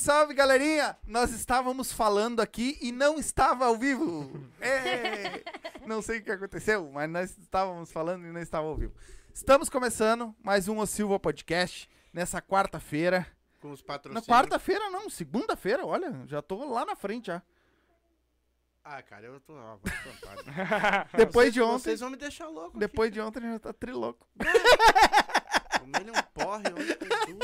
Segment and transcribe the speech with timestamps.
[0.00, 0.96] Salve, galerinha!
[1.06, 4.30] Nós estávamos falando aqui e não estava ao vivo.
[4.60, 5.42] É.
[5.86, 8.94] Não sei o que aconteceu, mas nós estávamos falando e não estava ao vivo.
[9.34, 13.26] Estamos começando mais um O Silva Podcast nessa quarta-feira.
[13.60, 14.26] Com os Na patrocínios.
[14.26, 17.42] quarta-feira não, segunda-feira, olha, já tô lá na frente já.
[18.82, 19.52] Ah, cara, eu tô.
[19.54, 19.78] Ó.
[21.16, 22.78] Depois Vocês- de ontem, Vocês vão me deixar louco.
[22.78, 24.26] depois de ontem já tá triloco.
[25.78, 27.38] Comendo um porre ontem.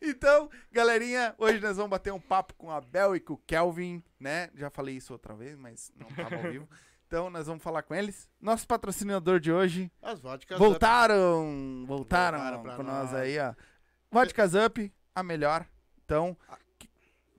[0.00, 4.02] Então, galerinha, hoje nós vamos bater um papo com a Bel e com o Kelvin,
[4.18, 4.50] né?
[4.54, 6.68] Já falei isso outra vez, mas não tava ao vivo.
[7.08, 8.28] Então, nós vamos falar com eles.
[8.38, 10.58] Nosso patrocinador de hoje As vodkas.
[10.58, 13.14] voltaram, voltaram, Voltaram pra com nós nós.
[13.14, 13.54] aí, ó.
[14.10, 15.66] Vodkas Up, a melhor.
[16.04, 16.36] Então,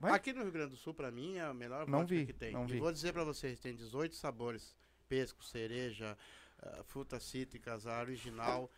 [0.00, 0.12] Vai.
[0.12, 2.32] Aqui no Rio Grande do Sul, pra mim, é a melhor Não vodka vi, que
[2.32, 2.52] tem.
[2.52, 2.80] não e vi.
[2.80, 4.74] vou dizer pra vocês, tem 18 sabores.
[5.08, 6.18] Pesco, cereja,
[6.60, 8.68] ah, frutas cítricas, a original.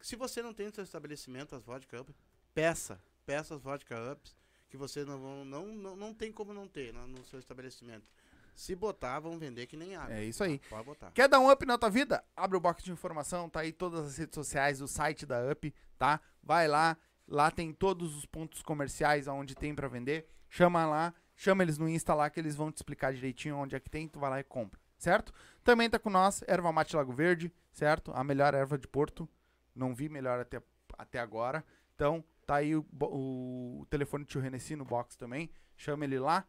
[0.00, 2.14] Se você não tem no seu estabelecimento as vodka up,
[2.54, 3.00] peça.
[3.26, 4.36] Peça as vodka ups,
[4.68, 5.44] que vocês não vão.
[5.44, 8.06] Não, não, não tem como não ter no, no seu estabelecimento.
[8.54, 10.14] Se botar, vão vender que nem água.
[10.14, 10.60] é isso aí.
[10.70, 11.10] Pode botar.
[11.10, 12.22] Quer dar um up na tua vida?
[12.36, 15.74] Abre o box de informação, tá aí todas as redes sociais, o site da Up,
[15.98, 16.20] tá?
[16.42, 20.28] Vai lá, lá tem todos os pontos comerciais aonde tem pra vender.
[20.48, 23.80] Chama lá, chama eles no Insta lá que eles vão te explicar direitinho onde é
[23.80, 25.32] que tem, tu vai lá e compra, certo?
[25.64, 28.12] Também tá com nós, Erva Mate Lago Verde, certo?
[28.14, 29.28] A melhor erva de Porto.
[29.74, 30.62] Não vi melhor até,
[30.96, 31.64] até agora.
[31.96, 35.50] Então, tá aí o, o telefone do tio Renessi no box também.
[35.76, 36.46] Chama ele lá.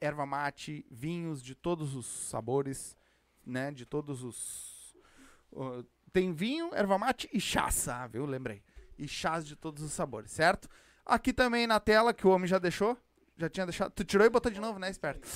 [0.00, 2.96] Erva mate, vinhos de todos os sabores,
[3.44, 3.70] né?
[3.70, 4.96] De todos os.
[5.52, 8.24] ó, tem vinho, erva mate e chaça, viu?
[8.26, 8.62] Lembrei.
[8.98, 10.68] E chás de todos os sabores, certo?
[11.04, 12.96] Aqui também na tela, que o homem já deixou.
[13.36, 13.90] Já tinha deixado.
[13.92, 15.26] Tu tirou e botou de novo, né, esperto?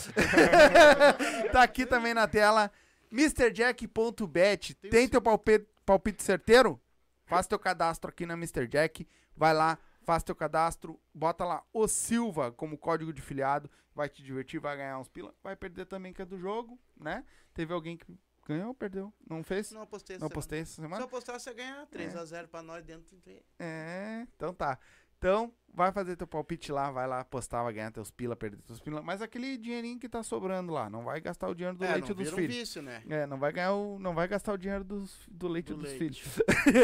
[1.52, 2.70] tá aqui também na tela.
[3.10, 4.75] MrJack.bet.
[4.75, 6.81] Tem teu palpite, palpite certeiro?
[7.26, 8.66] Faz teu cadastro aqui na Mr.
[8.66, 9.06] Jack.
[9.37, 11.00] Vai lá, faz teu cadastro.
[11.12, 13.71] Bota lá o Silva como código de filiado.
[13.95, 15.34] Vai te divertir, vai ganhar uns pila.
[15.43, 17.25] Vai perder também, que é do jogo, né?
[17.53, 18.06] Teve alguém que
[18.47, 19.12] ganhou ou perdeu?
[19.28, 19.71] Não fez?
[19.71, 20.97] Não apostei Não essa postei essa semana.
[20.97, 24.78] Se eu postar, você ganha 3x0 pra nós dentro de É, então tá.
[25.17, 28.78] Então, vai fazer teu palpite lá, vai lá apostar, vai ganhar teus pila, perder teus
[28.78, 29.00] pila.
[29.00, 32.11] Mas aquele dinheirinho que tá sobrando lá, não vai gastar o dinheiro do é, leite
[32.11, 32.55] não dos vira um filhos.
[32.55, 33.03] vício, né?
[33.08, 35.88] É, não vai ganhar o, não vai gastar o dinheiro dos, do leite Do dos
[35.88, 35.99] leite.
[35.99, 36.43] filhos.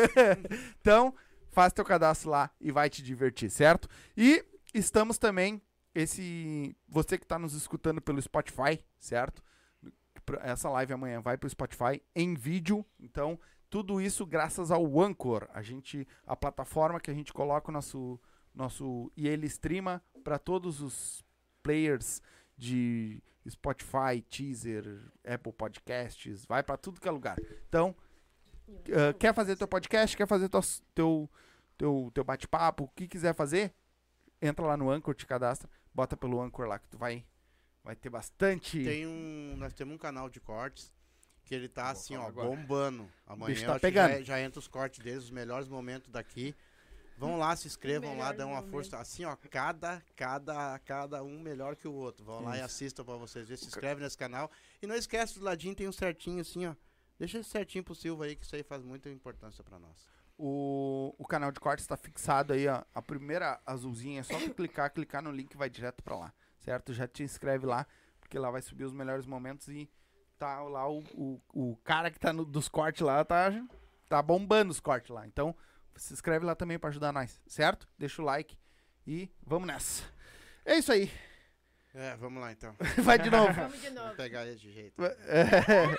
[0.81, 1.15] então,
[1.51, 3.89] faz teu cadastro lá e vai te divertir, certo?
[4.17, 4.45] E
[4.75, 5.61] estamos também
[5.95, 9.43] esse você que tá nos escutando pelo Spotify, certo?
[10.43, 13.39] Essa live amanhã vai pro Spotify em vídeo, então
[13.69, 18.21] tudo isso graças ao Anchor, a gente a plataforma que a gente coloca o nosso
[18.55, 21.25] nosso e ele streama para todos os
[21.63, 22.21] players
[22.57, 24.85] de Spotify, Teaser,
[25.25, 27.39] Apple Podcasts, vai para tudo que é lugar.
[27.69, 27.95] Então,
[28.93, 30.61] ah, quer fazer teu podcast, quer fazer teu
[30.95, 31.31] teu
[31.77, 33.73] teu, teu bate-papo, o que quiser fazer,
[34.41, 37.25] entra lá no Anchor, te cadastra, bota pelo Anchor lá que tu vai
[37.83, 40.93] vai ter bastante Tem um, nós temos um canal de cortes
[41.45, 42.49] que ele tá Vou assim, ó, agora.
[42.49, 43.11] bombando.
[43.27, 44.13] Amanhã tá pegando.
[44.19, 46.55] Já, já entra os cortes deles, os melhores momentos daqui.
[47.19, 48.97] Vão lá, se inscrevam lá, dão uma força.
[48.99, 52.25] Assim, ó, cada, cada, cada um melhor que o outro.
[52.25, 52.67] Vão lá e Isso.
[52.67, 53.63] assistam pra vocês verem.
[53.63, 54.51] Se inscreve nesse canal.
[54.81, 56.75] E não esquece, do ladinho tem um certinho assim, ó.
[57.21, 60.09] Deixa esse certinho pro Silva aí, que isso aí faz muita importância pra nós.
[60.39, 62.83] O, o canal de cortes está fixado aí, ó.
[62.95, 66.95] A primeira azulzinha é só clicar, clicar no link vai direto pra lá, certo?
[66.95, 67.87] Já te inscreve lá,
[68.19, 69.87] porque lá vai subir os melhores momentos e
[70.39, 73.53] tá lá o, o, o cara que tá no, dos cortes lá, tá,
[74.09, 75.27] tá bombando os cortes lá.
[75.27, 75.55] Então,
[75.97, 77.87] se inscreve lá também pra ajudar nós, certo?
[77.99, 78.57] Deixa o like
[79.07, 80.05] e vamos nessa.
[80.65, 81.13] É isso aí.
[81.95, 82.75] É, vamos lá então.
[83.05, 83.53] Vai de novo.
[83.53, 84.17] Vamos de Vou novo.
[84.17, 85.01] pegar esse de jeito.
[85.27, 85.97] É,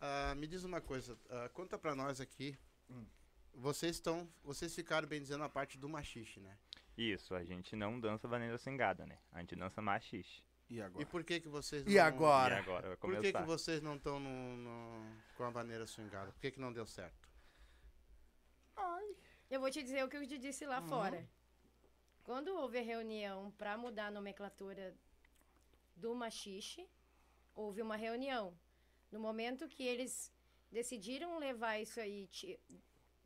[0.00, 2.58] Ah, me diz uma coisa, ah, conta pra nós aqui.
[2.90, 3.06] Hum.
[3.54, 6.58] Vocês estão, vocês ficaram bem dizendo a parte do machixe, né?
[6.96, 9.18] Isso, a gente não dança vaneira swingada, né?
[9.30, 10.42] A gente dança machixe.
[10.68, 11.06] e E agora?
[11.06, 12.02] por que que vocês E não...
[12.04, 12.56] agora?
[12.56, 16.32] E agora Por que que vocês não estão no, no- com a vaneira swingada?
[16.32, 17.28] Por que que não deu certo?
[19.50, 20.70] Eu vou te dizer o que eu te disse Uhum.
[20.70, 21.28] lá fora.
[22.24, 24.94] Quando houve a reunião para mudar a nomenclatura
[25.96, 26.88] do machixe,
[27.54, 28.56] houve uma reunião.
[29.10, 30.32] No momento que eles
[30.70, 32.28] decidiram levar isso aí,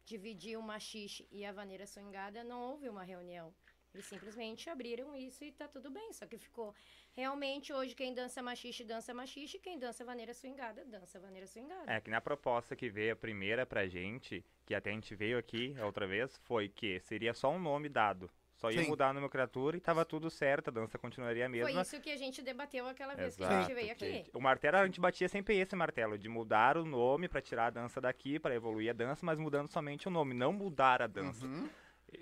[0.04, 3.54] dividir o machixe e a vaneira swingada, não houve uma reunião.
[3.93, 6.12] Eles simplesmente abriram isso e tá tudo bem.
[6.12, 6.75] Só que ficou.
[7.14, 9.58] Realmente, hoje, quem dança machixe, dança machixe.
[9.58, 11.90] Quem dança vaneira swingada, dança vaneira swingada.
[11.90, 15.38] É que na proposta que veio a primeira pra gente, que até a gente veio
[15.38, 18.31] aqui a outra vez, foi que seria só um nome dado.
[18.56, 18.88] Só ia Sim.
[18.88, 21.82] mudar a nomenclatura e tava tudo certo, a dança continuaria a Foi mesma.
[21.82, 24.31] isso que a gente debateu aquela vez que a Exato, gente veio que aqui.
[24.32, 27.70] O martelo, a gente batia sempre esse martelo, de mudar o nome pra tirar a
[27.70, 31.44] dança daqui, pra evoluir a dança, mas mudando somente o nome, não mudar a dança.
[31.44, 31.69] Uhum.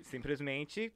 [0.01, 0.91] Simplesmente,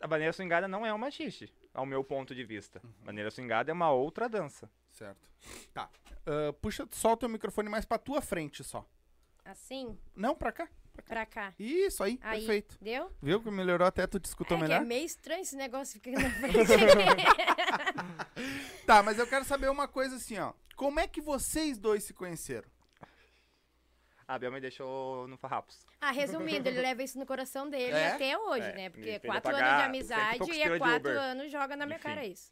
[0.00, 2.80] a maneira swingada não é uma xixi, ao meu ponto de vista.
[2.82, 2.92] Uhum.
[3.04, 4.68] Maneira swingada é uma outra dança.
[4.90, 5.30] Certo.
[5.72, 5.88] Tá.
[6.26, 8.84] Ah, puxa, solta o microfone mais pra tua frente só.
[9.44, 10.68] Assim, Não, pra cá.
[11.00, 11.54] Pra cá.
[11.58, 12.76] Isso aí, Aí, perfeito.
[12.80, 13.10] deu?
[13.22, 14.84] Viu que melhorou até tu te escutou é que é melhor?
[14.84, 16.68] meio estranho esse negócio ficar na frente.
[18.86, 20.52] Tá, mas eu quero saber uma coisa assim, ó.
[20.76, 22.68] Como é que vocês dois se conheceram?
[24.26, 25.84] A Bel me deixou no farrapos.
[26.00, 28.12] ah, resumindo, ele leva isso no coração dele É?
[28.12, 28.88] até hoje, É, né?
[28.90, 32.08] Porque fez quatro anos de amizade e há quatro anos joga na minha Enfim.
[32.08, 32.50] cara isso.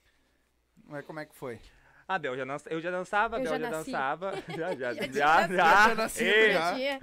[0.84, 1.58] Mas como é que foi?
[2.06, 4.32] A Bel já dança, eu já dançava, a Eu Bel já já, dançava.
[4.48, 5.48] Já, já, Já já, tinha já.
[5.48, 6.74] Já nasci, Ei, já.
[6.74, 7.00] Tinha-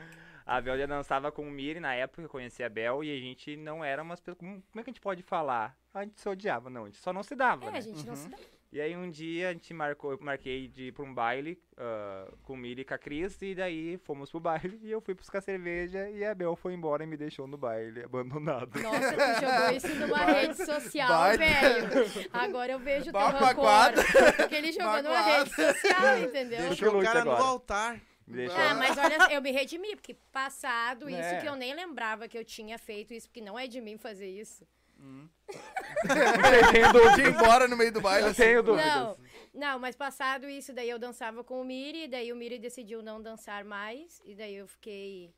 [0.48, 3.20] A Bel já dançava com o Miri na época, eu conhecia a Bel e a
[3.20, 4.38] gente não era umas pessoas.
[4.38, 5.78] Como, como é que a gente pode falar?
[5.94, 7.78] A gente se odiava, não, a gente só não se dava, É, né?
[7.78, 8.38] a gente não se dá.
[8.72, 12.30] E aí um dia a gente marcou, eu marquei de ir pra um baile ah,
[12.44, 15.14] com o Miri e com a Cris, e daí fomos pro baile e eu fui
[15.14, 18.80] buscar cerveja e a Bel foi embora e me deixou no baile, abandonado.
[18.82, 21.44] Nossa, tu jogou isso numa rede social, Baita.
[21.46, 22.30] velho.
[22.32, 23.92] Agora eu vejo o teu rancor.
[24.38, 26.60] Porque ele jogou numa rede social, entendeu?
[26.60, 27.44] Deixa Deixou o cara no agora.
[27.50, 28.02] altar.
[28.28, 31.40] Deixou Ah, mas olha, eu me redimi, porque passado isso É.
[31.42, 34.28] que eu nem lembrava que eu tinha feito isso, porque não é de mim fazer
[34.30, 34.68] isso.
[35.00, 37.16] Eu tenho dúvida.
[37.16, 38.42] De ir embora no meio do baile Eu assim.
[38.44, 38.94] tenho dúvidas.
[38.94, 39.18] Não,
[39.54, 43.22] não, mas passado isso, daí eu dançava com o Miri, daí o Miri decidiu não
[43.22, 45.34] dançar mais, e daí eu fiquei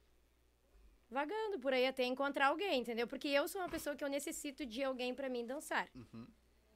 [1.12, 3.08] vagando por aí até encontrar alguém, entendeu?
[3.08, 5.88] Porque eu sou uma pessoa que eu necessito de alguém pra mim dançar.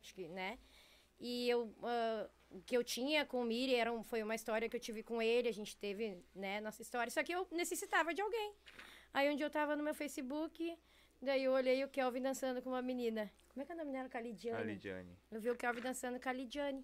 [0.02, 0.60] Acho que, né?
[1.20, 2.30] E eu, o
[2.66, 5.22] que eu tinha com o Miri era um- foi uma história que eu tive com
[5.22, 8.54] ele, a gente teve, né, nossa história, só que eu necessitava de alguém.
[9.14, 10.78] Aí um dia eu tava no meu Facebook,
[11.22, 13.32] daí eu olhei o Kelvin dançando com uma menina.
[13.50, 14.10] Como é que é o nome dela?
[14.10, 14.64] Calidiane.
[14.74, 15.18] Lidiane.
[15.32, 16.84] Eu vi o Kelvin dançando com a Lidiane.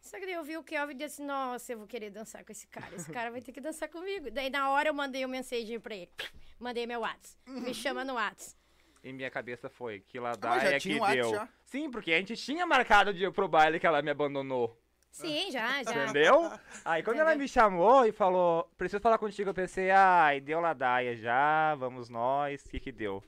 [0.00, 2.52] Só que daí eu vi o Kelvin e disse, nossa, eu vou querer dançar com
[2.52, 2.94] esse cara.
[2.94, 4.30] Esse cara vai ter que dançar comigo.
[4.30, 6.10] Daí na hora eu mandei uma mensagem pra ele.
[6.58, 7.38] Mandei meu WhatsApp.
[7.50, 8.56] Me chama no WhatsApp.
[9.02, 11.30] E minha cabeça foi, que lá Ah, dá é tinha que o deu.
[11.30, 11.48] já?
[11.66, 14.80] Sim, porque a gente tinha marcado de ir pro baile que ela me abandonou.
[15.10, 16.04] Sim, já, já.
[16.04, 16.50] Entendeu?
[16.84, 17.42] Aí quando ela Entendeu?
[17.44, 22.64] me chamou e falou, preciso falar contigo, eu pensei, ai, deu ladaia já, vamos nós,
[22.64, 23.22] o que que deu?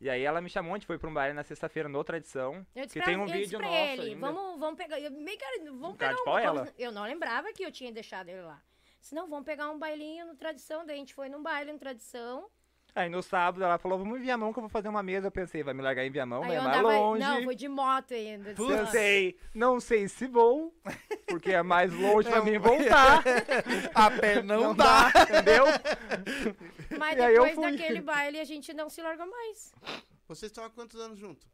[0.00, 2.64] E aí ela me chamou, a gente foi pra um baile na sexta-feira no Tradição,
[2.74, 4.20] Eu disse que pra, tem um eu vídeo nosso ele, ainda.
[4.20, 6.68] vamos, vamos pegar, eu, meio que, vamos Um pegar um, pau, ela?
[6.78, 8.60] Eu não lembrava que eu tinha deixado ele lá.
[9.00, 10.84] Senão, vamos pegar um bailinho no Tradição.
[10.84, 12.48] Daí a gente foi num baile no Tradição.
[12.98, 15.28] Aí no sábado ela falou, vamos em Viamão que eu vou fazer uma mesa.
[15.28, 17.20] Eu pensei, vai me largar em Viamão, é eu mais longe.
[17.24, 18.54] não, foi de moto ainda.
[18.58, 20.74] "Nossa." Pensei, não sei se vou,
[21.28, 23.22] porque é mais longe pra Não, mim voltar.
[23.94, 25.12] A pé não, dá.
[25.22, 25.64] entendeu?
[26.98, 27.76] Mas E aí eu depois fui.
[27.78, 29.72] daquele baile a gente não se largou mais.
[30.26, 31.46] Vocês estão há quantos anos juntos?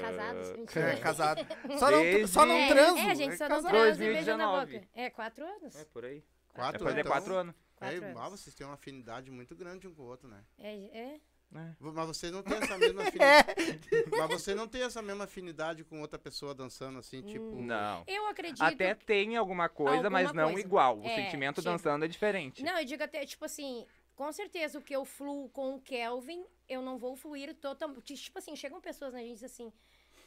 [0.00, 0.92] Casados, Ah, mentira.
[0.92, 1.46] É, casado.
[1.78, 2.96] Só não, Desde- só não é, transo.
[2.98, 3.70] É, a gente só não casado.
[3.72, 4.72] transa e beija na 2019.
[4.78, 4.88] boca.
[4.94, 5.74] É, quatro anos.
[5.76, 6.22] É por aí.
[6.54, 7.54] Quatro Vai fazer então, quatro anos.
[7.84, 8.22] Quatro é, anos.
[8.22, 10.42] ah, vocês têm uma afinidade muito grande um com o outro, né?
[10.58, 11.20] É, é.
[11.50, 13.54] Mas vocês não têm essa mesma afinidade.
[14.10, 17.44] Mas você não tem essa mesma afinidade com outra pessoa dançando assim, tipo.
[17.44, 17.64] Hum.
[17.64, 18.02] Não.
[18.08, 18.60] Eu acredito.
[18.62, 20.60] Até tem alguma coisa, Alguma mas não coisa.
[20.60, 20.98] igual.
[20.98, 22.62] O É, sentimento tipo- dançando é diferente.
[22.64, 23.86] Não, eu digo até, tipo assim,
[24.16, 28.14] com certeza o que eu fluo com o Kelvin, eu não vou fluir totalmente.
[28.16, 29.72] Tipo assim, chegam pessoas na gente e dizem assim.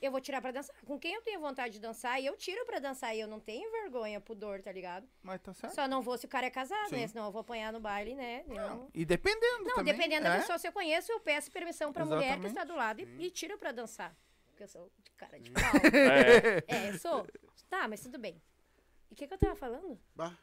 [0.02, 0.76] Eu vou tirar pra dançar.
[0.86, 3.16] Com quem eu tenho vontade de dançar, e eu tiro pra dançar.
[3.16, 5.08] E eu não tenho vergonha, pudor, tá ligado?
[5.24, 5.74] Mas tá certo.
[5.74, 6.98] Só não vou se o cara é casado, Sim.
[6.98, 7.08] né?
[7.08, 8.44] Senão eu vou apanhar no baile, né?
[8.48, 9.94] Eu não- E dependendo Não, também.
[9.94, 10.30] dependendo é?
[10.32, 12.50] da pessoa, se eu conheço, eu peço permissão pra mulher que Exatamente.
[12.52, 14.16] está do lado e, e tiro pra dançar.
[14.50, 15.62] Porque eu sou de cara de pau.
[15.94, 16.64] É.
[16.68, 17.28] é, eu sou.
[17.70, 18.42] Tá, mas tudo bem.
[19.10, 20.00] E o que, que eu tava falando?
[20.16, 20.38] Bah,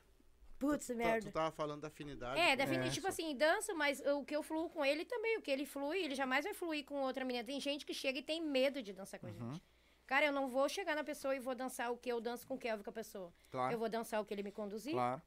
[0.58, 1.30] Putz, tu, merda.
[1.30, 2.38] tu tava falando da afinidade.
[2.40, 5.04] É, com- define, É, tipo só- assim, danço, mas o que eu fluo com ele
[5.04, 7.44] também, o que ele flui, ele jamais vai fluir com outra menina.
[7.44, 9.52] Tem gente que chega e tem medo de dançar com a Uhum.
[9.52, 9.62] gente.
[10.06, 12.54] Cara, eu não vou chegar na pessoa e vou dançar o que eu danço com
[12.54, 13.32] o Kelvin com a pessoa.
[13.50, 15.20] Claro, Eu vou dançar o que ele me conduzir, claro.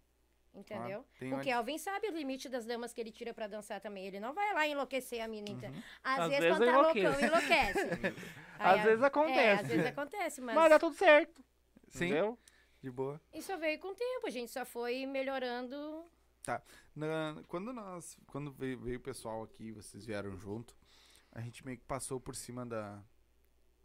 [0.54, 1.04] entendeu?
[1.18, 1.34] claro.
[1.34, 4.06] O uma- Kelvin sabe o limite das damas que ele tira pra dançar também.
[4.06, 5.82] Ele não vai lá enlouquecer a mina, entendeu?
[6.04, 7.08] Às, Às vezes, vezes quando tá enlouquece.
[7.08, 7.80] loucão, enlouquece.
[8.60, 9.62] Às Aí, vezes É, acontece.
[9.64, 11.44] às vezes acontece, mas, Mas dá tudo certo.
[11.90, 12.40] Sim, Entendeu?
[12.82, 13.20] De boa.
[13.34, 14.28] isso veio com o tempo.
[14.28, 16.06] A gente só foi melhorando.
[16.96, 18.18] Na- quando nós.
[18.28, 20.76] Quando veio, veio o pessoal aqui, vocês vieram junto,
[21.32, 23.02] a gente meio que passou por cima da.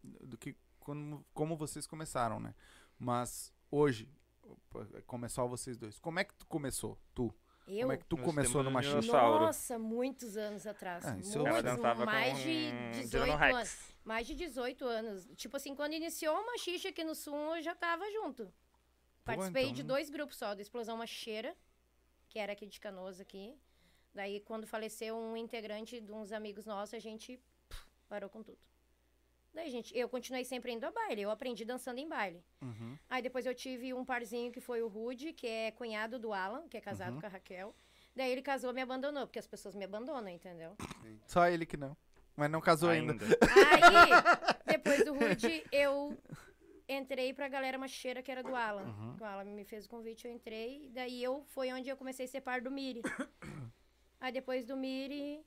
[0.03, 0.57] Do que.
[0.79, 2.55] Como, como vocês começaram, né?
[2.99, 4.09] Mas hoje,
[4.43, 5.99] opa, começou vocês dois.
[5.99, 6.99] Como é que tu começou?
[7.15, 7.33] Tu?
[7.69, 9.13] Eu, Como é que tu Nós começou no machismo?
[9.47, 11.05] Nossa, muitos anos atrás.
[11.07, 13.79] Ah, isso eu- muitos, mais com de um 18 Tyrannosaurus anos.
[14.05, 15.29] Mais de 18 anos.
[15.37, 18.53] Tipo assim, quando iniciou o Machixe aqui no Sul, eu já tava junto.
[19.25, 21.57] Participei de então- dois grupos só, do Explosão Machicheira,
[22.29, 23.55] que era aqui de Canoas aqui.
[24.15, 28.59] Daí, quando faleceu um integrante de uns amigos nossos, a gente pff, parou com tudo.
[29.55, 31.23] Daí, gente, eu continuei sempre indo a baile.
[31.23, 32.43] Eu aprendi dançando em baile.
[32.63, 32.99] Uhum.
[33.09, 36.67] Aí depois eu tive um parzinho que foi o Rude, que é cunhado do Alan,
[36.69, 37.21] que é casado Uhum.
[37.21, 37.75] com a Raquel.
[38.17, 40.75] Daí ele casou e me abandonou, porque as pessoas me abandonam, entendeu?
[41.27, 41.97] Só ele que não.
[42.35, 43.13] Mas não casou ainda.
[43.15, 44.09] Aí,
[44.79, 46.17] depois do Rude, eu
[46.93, 48.85] entrei pra galera macheira que era do Alan.
[48.85, 49.17] Uhum.
[49.21, 50.91] O Alan me fez o convite, eu entrei.
[50.93, 53.03] Daí eu foi onde eu comecei a ser par do Miri.
[54.21, 55.45] Aí depois do Miri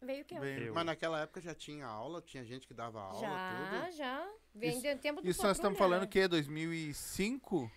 [0.00, 0.24] veio.
[0.40, 0.64] Veio.
[0.66, 0.74] Eu.
[0.74, 3.92] Mas naquela época já tinha aula, tinha gente que dava aula, Já, tudo.
[3.96, 4.28] já.
[4.54, 6.06] Vem Isso- do tempo do Isso nós estamos falando né?
[6.06, 6.26] o quê?
[6.28, 7.70] 2005?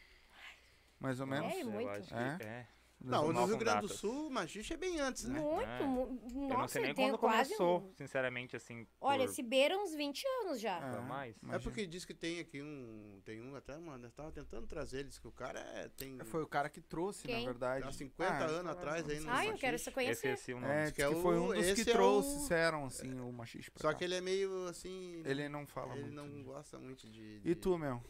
[1.00, 1.54] Mais ou menos?
[1.54, 2.08] É, muito.
[2.08, 2.48] que É?
[2.48, 2.68] é.
[3.00, 3.88] Não, no Rio Grande do.
[3.94, 5.40] Sul, o machixe é bem antes, né?
[5.40, 5.84] Muito, É.
[5.84, 8.88] mu- eu não nossa, sei nem quando quase começou, um- sinceramente, assim.
[9.00, 10.80] Olha, por- se beira uns 20 anos já.
[10.80, 11.36] Pra mais.
[11.52, 13.22] É porque diz que tem aqui um.
[13.24, 16.18] Tem um até, mano, eu tava tentando trazer eles, que o cara é, tem.
[16.26, 17.46] Foi o cara que trouxe, Quem?
[17.46, 17.88] na verdade.
[17.88, 19.84] Há 50 Ah, anos atrás aí no Ah, eu quero machixe.
[19.84, 20.28] você conhecer.
[20.34, 20.74] Esqueci o nome.
[20.74, 23.32] É, diz que que, é foi um dos esse que é o- trouxeram, assim, o
[23.32, 23.96] machiste pra Só cá.
[24.00, 25.22] que ele é meio assim.
[25.26, 26.16] Ele não fala ele muito.
[26.16, 26.44] não né?
[26.44, 27.42] gosta muito de.
[27.46, 28.02] E tu, meu?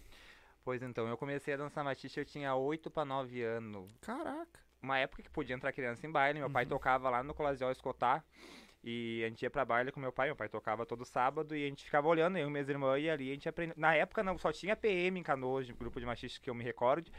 [0.64, 3.92] Pois então, eu comecei a dançar machiste, eu tinha 8 pra 9 anos.
[4.02, 4.64] Caraca.
[4.86, 6.70] Uma época que podia entrar criança em baile, meu pai Uhum.
[6.70, 8.24] tocava lá no Colasial Escotar.
[8.84, 11.66] E a gente ia pra baile com meu pai, meu pai tocava todo sábado e
[11.66, 13.74] a gente ficava olhando, eu e minhas irmãs, e ali a gente aprendeu.
[13.76, 17.10] Na época não, só tinha PM em Canoas, grupo de machista que eu me recordo.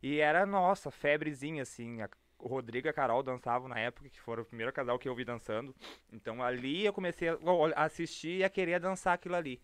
[0.00, 2.00] E era, nossa, febrezinha, assim.
[2.00, 5.08] A, o Rodrigo e a Carol dançavam na época, que foram o primeiro casal que
[5.08, 5.74] eu vi dançando.
[6.12, 7.38] Então ali eu comecei a
[7.84, 9.60] assistir e a querer dançar aquilo ali.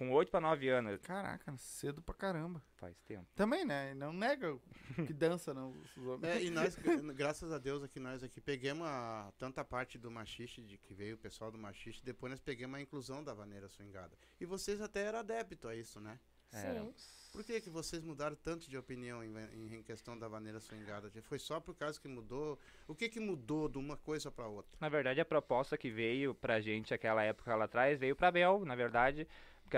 [0.00, 0.98] Com 8 pra 9 anos.
[1.02, 2.62] Caraca, cedo pra caramba.
[2.78, 3.26] Faz tempo.
[3.34, 3.92] Também, né?
[3.92, 4.58] Não nega
[5.06, 6.24] que dança, não, os homens.
[6.36, 10.10] É, e nós, gra- graças a Deus, aqui nós aqui pegamos a, tanta parte do
[10.10, 13.68] machiste, de que veio o pessoal do machiste, depois nós pegamos a inclusão da vaneira
[13.68, 14.16] swingada.
[14.40, 16.18] E vocês até eram adepto a isso, né?
[16.48, 16.92] Sim.
[17.30, 21.08] Por que, que vocês mudaram tanto de opinião em, em- em questão da vaneira swingada?
[21.22, 22.58] Foi só por causa que mudou?
[22.88, 24.72] O que que mudou de uma coisa para outra?
[24.80, 28.64] Na verdade, a proposta que veio pra gente aquela época lá atrás veio pra Bel,
[28.64, 29.28] na verdade,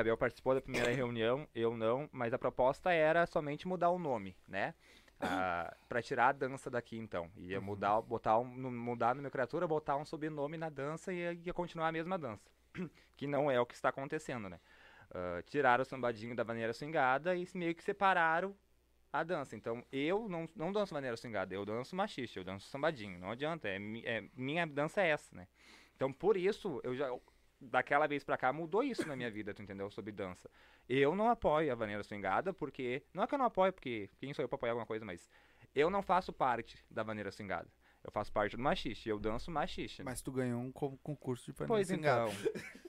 [0.01, 4.37] Bel participou da primeira reunião, eu não, mas a proposta era somente mudar o nome,
[4.47, 4.75] né?
[5.21, 7.31] Ah, pra tirar a dança daqui, então.
[7.37, 11.53] Ia mudar, botar um, mudar a nomenclatura, botar um sobrenome na dança e ia, ia
[11.53, 12.49] continuar a mesma dança.
[13.17, 14.61] que não é o que está acontecendo, né?
[15.15, 18.57] Ah, tiraram o sambadinho da maneira swingada e meio que separaram
[19.13, 19.55] a dança.
[19.55, 23.19] Então, eu não, não danço maneira swingada, eu danço machista, eu danço sambadinho.
[23.19, 25.47] Não adianta, é, é- minha dança é essa, né?
[25.95, 27.09] Então, por isso, eu já
[27.63, 29.91] daquela vez pra cá mudou isso na minha vida, tu entendeu?
[29.91, 30.51] Sobre dança.
[30.89, 34.35] Eu não apoio a vaneira swingada porque não é que eu não apoio porque quem
[34.35, 35.31] sou eu pra apoiar alguma coisa, mas
[35.75, 37.69] eu não faço parte da vaneira swingada.
[38.05, 40.03] Eu faço parte do machiste, eu danço machiste.
[40.03, 40.11] né?
[40.11, 42.29] Mas tu ganhou um co- concurso de panela Pois cingada.
[42.31, 42.53] então.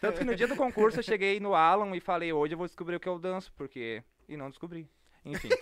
[0.00, 2.66] Tanto que no dia do concurso eu cheguei no Alan e falei, hoje eu vou
[2.66, 4.02] descobrir o que eu danço, porque.
[4.28, 4.88] E não descobri.
[5.24, 5.48] Enfim.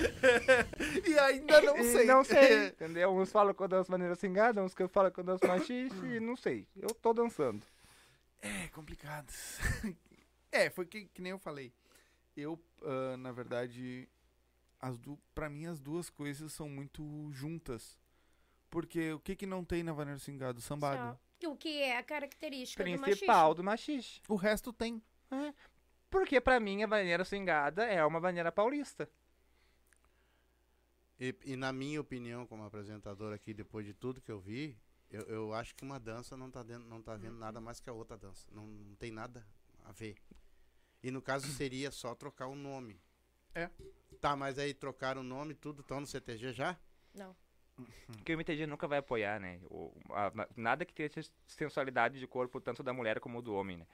[1.06, 2.04] E ainda não E sei.
[2.06, 3.10] Não sei, entendeu?
[3.10, 6.20] Uns falam que eu danço maneira cingada, uns que falam que eu danço machiste, e
[6.20, 6.66] não sei.
[6.76, 7.62] Eu tô dançando.
[8.40, 9.30] É complicado.
[10.50, 11.72] é, foi que, que nem eu falei.
[12.36, 14.08] Eu, ah, na verdade,
[14.80, 17.98] as du pra mim as duas coisas são muito juntas.
[18.70, 20.60] Porque o que que não tem na Vaneiro Singado?
[20.60, 21.18] Sambado.
[21.42, 21.50] Só.
[21.50, 24.22] O que é a característica do Principal do machiste.
[24.28, 25.02] O resto tem.
[26.10, 29.08] Porque pra mim a vaneira swingada é uma vaneira paulista.
[31.20, 34.76] E, e na minha opinião, como apresentador aqui, depois de tudo que eu vi,
[35.10, 37.90] eu, eu acho que uma dança não tá, dentro, não tá vendo nada mais que
[37.90, 38.48] a outra dança.
[38.52, 39.46] Não, não tem nada
[39.84, 40.16] a ver.
[41.02, 42.98] E no caso seria só trocar o nome.
[43.54, 43.68] É.
[44.20, 46.78] Tá, mas aí trocaram o nome, tudo estão no CTG já?
[47.14, 47.36] Não.
[48.24, 49.58] Que o MTG nunca vai apoiar, né?
[49.64, 51.08] O- a- na- nada que tenha
[51.46, 53.86] sensualidade de corpo, tanto da mulher como do homem, né?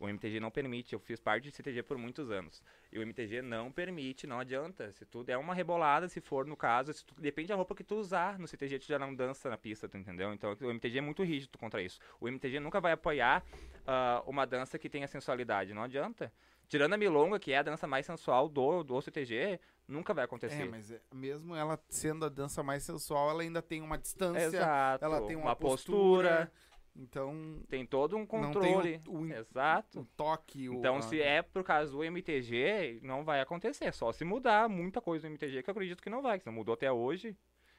[0.00, 2.62] O MTG não permite, eu fiz parte de CTG por muitos anos.
[2.90, 4.90] E o MTG não permite, não adianta.
[4.92, 7.96] Se tu der uma rebolada, se for no caso, tu- depende da roupa que tu
[7.96, 10.32] usar no CTG, tu já não dança na pista, tu entendeu?
[10.32, 12.00] Então o MTG é muito rígido contra isso.
[12.18, 13.44] O MTG nunca vai apoiar
[13.86, 16.32] ah, uma dança que tenha sensualidade, não adianta.
[16.66, 20.62] Tirando a milonga, que é a dança mais sensual do, do CTG, nunca vai acontecer.
[20.62, 24.44] É, mas é- mesmo ela sendo a dança mais sensual, ela ainda tem uma distância.
[24.46, 25.04] Exato.
[25.04, 26.28] Ela tem uma, uma postura.
[26.46, 26.52] postura
[26.96, 29.00] Então, tem todo um Não tem o- controle.
[29.08, 30.00] o in- Exato.
[30.00, 30.68] o toque.
[30.68, 33.92] o- Então, a- se é por causa do MTG, não vai acontecer.
[33.94, 36.38] Só se mudar muita coisa do MTG, que eu acredito que não vai.
[36.40, 37.36] Que não mudou até hoje.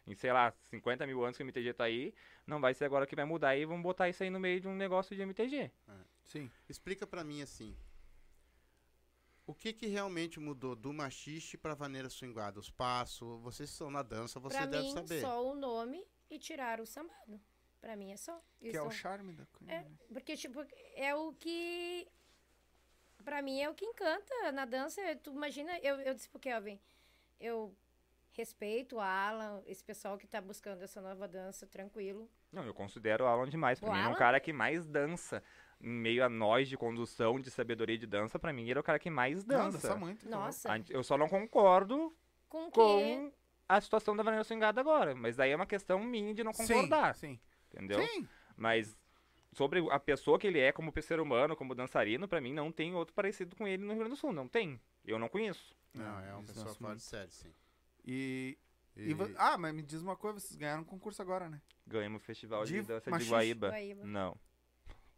[0.08, 2.14] Em, sei lá, 50 mil anos que o MTG tá aí.
[2.48, 4.68] Não vai ser agora que vai mudar e vamos botar isso aí no meio de
[4.68, 5.72] um negócio de MTG.
[6.24, 6.50] Sim.
[6.68, 7.76] Explica pra mim assim.
[9.46, 12.60] O que que realmente mudou do machiste pra vaneira swingada?
[12.60, 15.22] Os passos, vocês são na dança, você pra deve mim, saber.
[15.22, 17.40] só o nome e tirar o sambado.
[17.82, 18.40] Pra mim é só.
[18.60, 19.74] Que Isso é o charme da coisa.
[19.74, 19.92] É, né?
[20.14, 20.64] porque, tipo,
[20.96, 22.08] é o que.
[23.26, 25.02] Pra mim é o que encanta na dança.
[25.24, 26.80] Tu imagina, eu, eu disse pro Kelvin,
[27.40, 27.76] eu
[28.34, 32.30] respeito o Alan, esse pessoal que tá buscando essa nova dança, tranquilo.
[32.52, 33.80] Não, eu considero o Alan demais.
[33.80, 34.20] Pra O mim, ele é um Alan?
[34.20, 35.44] cara que mais dança.
[35.84, 38.84] Em meio a nós de condução, de sabedoria de dança, pra mim, ele é o
[38.84, 39.88] cara que mais Não, dança.
[39.88, 40.30] dança muito.
[40.30, 42.16] Nossa, Eu só não concordo
[42.48, 43.32] com com
[43.68, 45.16] a situação da Vanessa Swingada agora.
[45.16, 47.40] Mas daí é uma questão minha de não Sim, concordar, Sim.
[47.74, 48.02] Entendeu?
[48.06, 48.28] Sim.
[48.56, 48.98] Mas
[49.54, 52.94] sobre a pessoa que ele é como ser humano, como dançarino, pra mim não tem
[52.94, 54.32] outro parecido com ele no Rio Grande do Sul.
[54.34, 54.80] Não tem.
[55.06, 55.76] Eu não conheço.
[55.94, 57.54] Não, é uma pessoa dançam fora de série, sim.
[58.06, 58.58] E,
[58.96, 61.62] e E- Ah, mas me diz uma coisa, vocês ganharam um concurso agora, né?
[61.86, 63.70] Ganhamos o festival de, De dança de Guaíba.
[63.70, 64.06] Guaíba.
[64.06, 64.38] Não.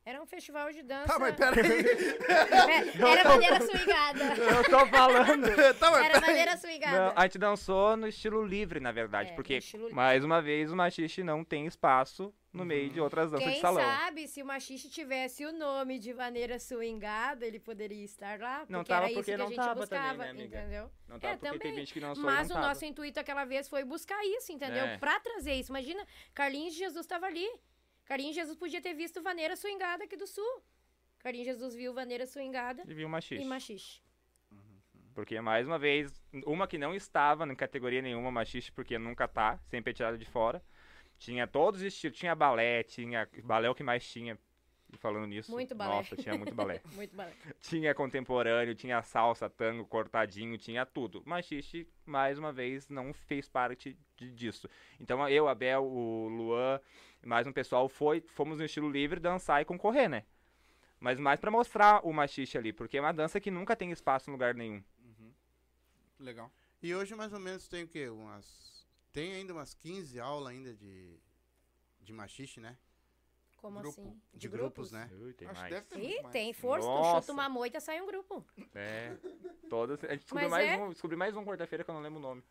[0.06, 1.08] Era um festival de dança.
[1.08, 1.64] Tá, mas peraí.
[3.04, 4.24] É, Era maneira swingada.
[4.36, 5.48] Eu tô falando.
[5.80, 6.22] tá, mas Era peraí.
[6.22, 7.14] maneira Não, swingada.
[7.16, 9.60] a gente dançou no estilo livre, na verdade, É, porque,
[9.92, 13.62] mais uma vez, o machixe não tem espaço no meio de outras danças Quem de
[13.62, 13.82] salão.
[13.82, 18.66] sabe se o machixe tivesse o nome de maneira swingada, ele poderia estar lá.
[18.70, 20.60] Não porque tava era isso porque que não a gente tava buscava, também, né, amiga?
[20.60, 20.92] entendeu?
[21.08, 21.76] Não tá É, porque tem também.
[21.78, 22.90] gente que dançou Mas e o não nosso tava.
[22.92, 24.84] intuito aquela vez foi buscar isso, entendeu?
[24.84, 24.98] É.
[24.98, 25.72] Pra trazer isso.
[25.72, 27.48] Imagina, Carlinhos Jesus estava ali.
[28.06, 30.62] Carlinhos Jesus podia ter visto Vaneira Swingada aqui do Sul.
[31.20, 33.44] Carlinhos Jesus viu Vaneira Swingada E viu machixe.
[33.44, 34.02] e Machixe.
[35.16, 36.12] Porque, mais uma vez,
[36.46, 40.26] uma que não estava em categoria nenhuma, machixe, porque nunca tá, sempre é tirada de
[40.26, 40.62] fora.
[41.20, 44.38] Tinha todos os estilos, tinha balé, tinha balé é o que mais tinha.
[45.00, 45.96] Falando nisso, Muito balé.
[45.96, 46.80] nossa, tinha muito balé.
[46.94, 47.28] Muito bom.
[47.62, 51.24] tinha contemporâneo, tinha salsa, tango, cortadinho, tinha tudo.
[51.26, 54.70] Machixe, mais uma vez, não fez parte de- disso.
[55.00, 56.80] Então eu, Abel, o Luan,
[57.26, 60.24] mais um pessoal foi, fomos no estilo livre dançar e concorrer, né?
[61.00, 64.30] Mas mais pra mostrar o machixe ali, porque é uma dança que nunca tem espaço
[64.30, 64.82] em lugar nenhum.
[66.20, 66.52] Legal.
[66.82, 68.10] E hoje mais ou menos tem o quê?
[68.10, 68.86] Umas.
[69.12, 71.20] Tem ainda umas 15 aulas ainda de.
[72.02, 72.78] De machixe, né?
[73.58, 74.02] Como Grupo.
[74.02, 74.22] assim?
[74.34, 75.10] De, grupos, né?
[75.22, 75.74] Ui, tem Acho mais.
[75.74, 76.34] deve ter Ih, mais.
[76.34, 76.86] tem força.
[76.86, 77.22] Tu Nossa.
[77.22, 78.46] chuta uma moita, sai um grupo.
[78.76, 79.16] É,
[79.70, 80.04] todas.
[80.04, 80.84] A gente descobriu Mas mais, é?
[80.84, 82.44] um, descobri mais um quarta-feira que eu não lembro o nome.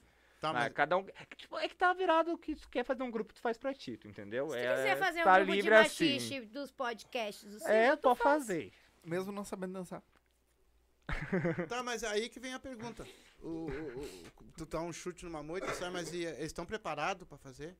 [0.42, 0.72] Tá, Mas mas.
[0.72, 1.06] cada um.
[1.14, 3.56] É que, tipo, é que tá virado que tu quer fazer um grupo, tu faz
[3.56, 4.48] pra ti, tu entendeu?
[4.50, 6.14] Se tu é, quiser fazer um tá grupo de livre assim.
[6.14, 8.40] machixe dos podcasts do É, pode faz.
[8.42, 8.72] fazer.
[9.04, 10.02] Mesmo não sabendo dançar.
[11.68, 13.06] Tá, mas aí que vem a pergunta.
[13.40, 15.92] O, o- o- tu dá um chute numa moita, sabe?
[15.92, 17.76] Mas e, eles estão preparados pra fazer?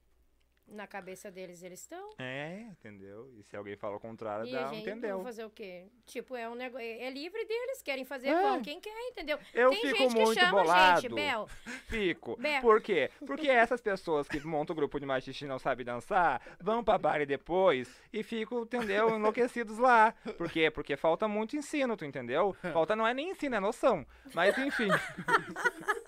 [0.73, 2.11] Na cabeça deles, eles estão.
[2.19, 3.31] É, entendeu?
[3.39, 5.17] E se alguém fala o contrário, E dá, gente entendeu?
[5.17, 5.87] vai fazer o quê?
[6.07, 6.87] Tipo, é um negócio.
[6.87, 8.43] É livre deles, querem fazer É.
[8.43, 9.39] com quem quer, entendeu?
[9.53, 11.01] Eu Tem fico gente muito que chama bolado.
[11.03, 11.47] gente, Bel.
[11.89, 12.37] Fico.
[12.41, 12.61] Bel.
[12.63, 13.11] Por quê?
[13.27, 16.97] Porque essas pessoas que montam o grupo de machixe e não sabem dançar, vão pra
[16.97, 20.13] baile depois e ficam, entendeu, enlouquecidos lá.
[20.39, 20.71] Por quê?
[20.71, 22.57] Porque falta muito ensino, tu entendeu?
[22.73, 24.07] Falta não é nem ensino, é noção.
[24.35, 24.89] Mas enfim.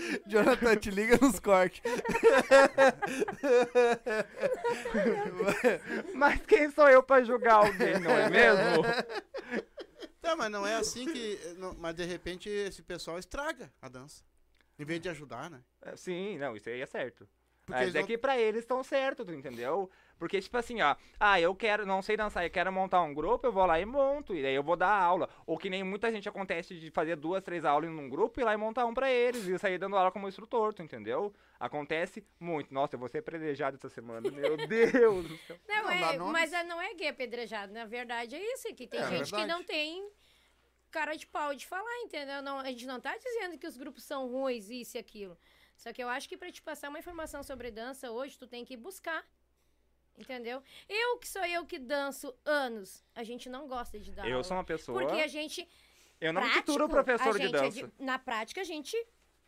[0.26, 1.80] Jonathan, te liga nos cortes.
[6.14, 8.82] Mas quem sou eu pra julgar alguém, não é mesmo?
[10.20, 11.38] Tá, mas não é assim que.
[11.56, 14.22] não- mas de repente esse pessoal estraga a dança.
[14.78, 15.60] Em vez de ajudar, né?
[15.82, 17.28] É, Sim, não, isso aí é certo.
[17.66, 19.90] Porque Mas eles é não- que pra eles estão certo, tu entendeu?
[20.20, 23.46] Porque, tipo assim, ó, ah, eu quero, não sei dançar, eu quero montar um grupo,
[23.46, 25.30] eu vou lá e monto, e daí eu vou dar aula.
[25.46, 28.44] Ou que nem muita gente acontece de fazer duas, três aulas num grupo e ir
[28.44, 31.34] lá e montar um pra eles, e sair dando aula como instrutor, tu entendeu?
[31.58, 32.72] Acontece muito.
[32.74, 35.58] Nossa, eu vou ser apedrejado essa semana, meu Deus do céu.
[35.66, 37.72] Não, Não, é, mas é- não é gay apedrejado.
[37.72, 38.68] Na verdade, é isso.
[38.74, 40.06] Que tem É, gente que não tem
[40.90, 42.42] cara de pau de falar, entendeu?
[42.42, 45.38] Não, a gente não tá dizendo que os grupos são ruins, isso e aquilo.
[45.76, 48.66] Só que eu acho que pra te passar uma informação sobre dança hoje, tu tem
[48.66, 49.24] que buscar.
[50.20, 50.62] Entendeu?
[50.88, 54.44] Eu que sou eu que danço anos, a gente não gosta de dar Eu aula.
[54.44, 55.00] sou uma pessoa.
[55.00, 55.66] Porque a gente
[56.20, 57.92] Eu não prático, tituro professor a de gente é dança.
[57.98, 58.96] na prática, a gente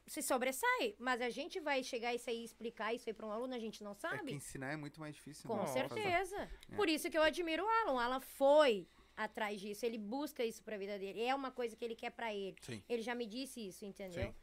[0.07, 0.95] se sobressai.
[0.99, 3.59] Mas a gente vai chegar isso aí e explicar isso aí pra um aluno, a
[3.59, 4.33] gente não É que sabe.
[4.33, 5.47] ensinar é muito mais difícil.
[5.49, 5.67] Com né?
[5.67, 5.89] Fazer.
[5.89, 6.51] certeza.
[6.75, 7.93] Por isso que eu admiro o Alan.
[7.93, 9.85] O Alan foi atrás disso.
[9.87, 11.23] Ele busca isso pra vida dele.
[11.23, 12.57] É uma coisa que ele quer pra ele.
[12.63, 12.83] Sim.
[12.89, 14.25] Ele já me disse isso, entendeu?
[14.25, 14.35] Sim.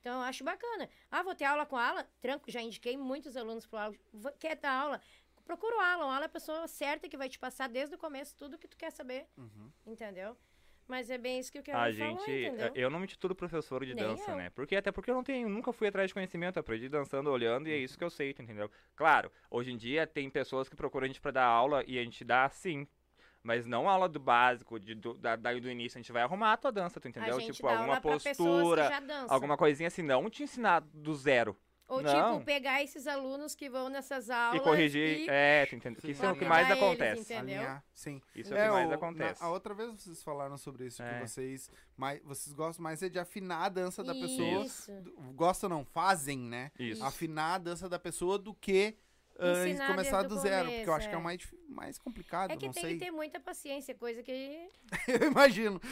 [0.00, 0.88] Então eu acho bacana.
[1.10, 2.06] Ah, vou ter aula com o Alan?
[2.20, 3.94] Tranco, já indiquei muitos alunos pro Alan.
[4.12, 5.00] Vou- Quer dar aula?
[5.48, 6.04] Procura o Alan.
[6.04, 8.68] O Alan é a pessoa certa que vai te passar desde o começo tudo que
[8.68, 9.26] tu quer saber.
[9.34, 9.72] Uhum.
[9.86, 10.36] Entendeu?
[10.86, 12.72] Mas é bem isso que eu quero A falar, gente, entendeu?
[12.74, 14.36] eu não me titulo professor de Nem dança, eu.
[14.36, 14.50] né?
[14.50, 17.72] Porque até porque eu não tenho, nunca fui atrás de conhecimento, aprendi dançando, olhando e
[17.72, 18.70] é isso que eu sei, tu entendeu?
[18.94, 22.04] Claro, hoje em dia tem pessoas que procuram a gente pra dar aula e a
[22.04, 22.86] gente dá sim.
[23.42, 26.52] Mas não aula do básico, de, do, da, daí do início, a gente vai arrumar
[26.52, 27.36] a tua dança, tu entendeu?
[27.36, 29.34] a gente tipo, dá alguma aula pra pessoas que postura, já dançam.
[29.34, 31.56] alguma coisinha assim, não te ensinar do zero.
[31.88, 32.34] Ou Não.
[32.34, 36.00] tipo, pegar esses alunos que vão nessas aulas e corrigir, e é, tu entendeu?
[36.02, 37.20] Que isso é o que lapidar mais eles, acontece.
[37.34, 37.56] entendeu?
[37.60, 38.22] Alinhar, sim.
[38.34, 39.40] Isso é, o que mais o- acontece.
[39.40, 41.20] na- a outra vez vocês falaram sobre isso, É.
[41.20, 44.64] que vocês, mais, vocês gostam mais é de afinar a dança da pessoa.
[44.66, 44.92] Isso.
[45.34, 46.70] Gostam não, fazem, né?
[46.78, 47.02] Isso.
[47.02, 48.94] Afinar a dança da pessoa do que
[49.38, 51.22] ah, e começar do o zero, porque eu começo, acho que é o é.
[51.22, 52.94] mais, mais complicado, É que não tem sei.
[52.94, 54.68] que ter muita paciência, coisa que.
[55.06, 55.80] Eu imagino.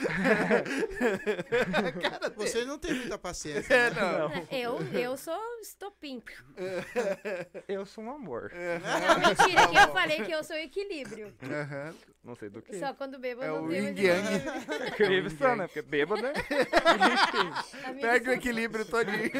[2.03, 3.73] Cara, Você não tem muita paciência.
[3.73, 4.01] É, né?
[4.01, 4.31] não.
[4.51, 6.23] Eu, eu sou estopim.
[7.69, 8.53] Eu sou um amor.
[8.53, 11.33] Não, mentira, que eu falei que eu sou equilíbrio.
[11.43, 11.95] Aham.
[12.25, 12.77] Não sei do que.
[12.79, 14.89] Só quando bebo É eu não o tenho yin yang.
[14.89, 15.67] Incrível só, né?
[15.69, 16.33] Porque bêbado, né?
[16.33, 19.31] Enfim, A minha Perde o equilíbrio todinho.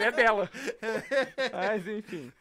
[0.00, 0.50] é dela.
[1.52, 2.32] Mas enfim.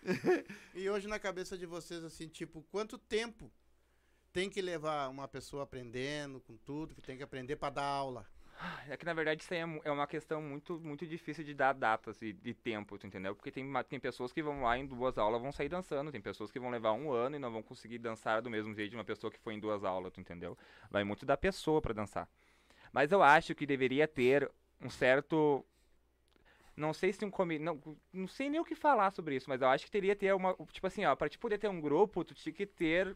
[0.73, 3.51] E hoje na cabeça de vocês, assim, tipo, quanto tempo
[4.31, 8.25] tem que levar uma pessoa aprendendo com tudo que tem que aprender pra dar aula?
[8.87, 11.73] É que na verdade isso aí é, é uma questão muito, muito difícil de dar
[11.73, 13.35] datas e de tempo, tu entendeu?
[13.35, 16.51] Porque tem, tem pessoas que vão lá em duas aulas vão sair dançando, tem pessoas
[16.51, 19.03] que vão levar um ano e não vão conseguir dançar do mesmo jeito de uma
[19.03, 20.57] pessoa que foi em duas aulas, tu entendeu?
[20.89, 22.29] Vai muito da pessoa pra dançar.
[22.93, 25.65] Mas eu acho que deveria ter um certo.
[26.81, 27.59] Não sei se um comi...
[27.59, 27.79] não,
[28.11, 30.55] não sei nem o que falar sobre isso, mas eu acho que teria ter uma.
[30.71, 33.15] Tipo assim, ó, pra te poder ter um grupo, tu tinha que ter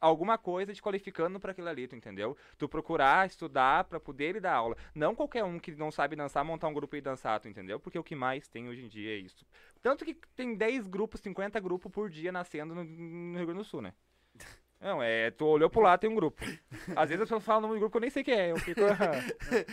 [0.00, 2.36] alguma coisa te qualificando pra aquilo ali, tu entendeu?
[2.56, 4.76] Tu procurar estudar pra poder ir dar aula.
[4.94, 7.80] Não qualquer um que não sabe dançar, montar um grupo e dançar, tu entendeu?
[7.80, 9.44] Porque o que mais tem hoje em dia é isso.
[9.82, 13.64] Tanto que tem 10 grupos, 50 grupos por dia nascendo no, no Rio Grande do
[13.64, 13.92] Sul, né?
[14.84, 16.44] Não, é, tu olhou pro lado, tem um grupo.
[16.94, 18.52] Às vezes as pessoas falam o nome do grupo que eu nem sei quem é.
[18.52, 18.80] Eu fico.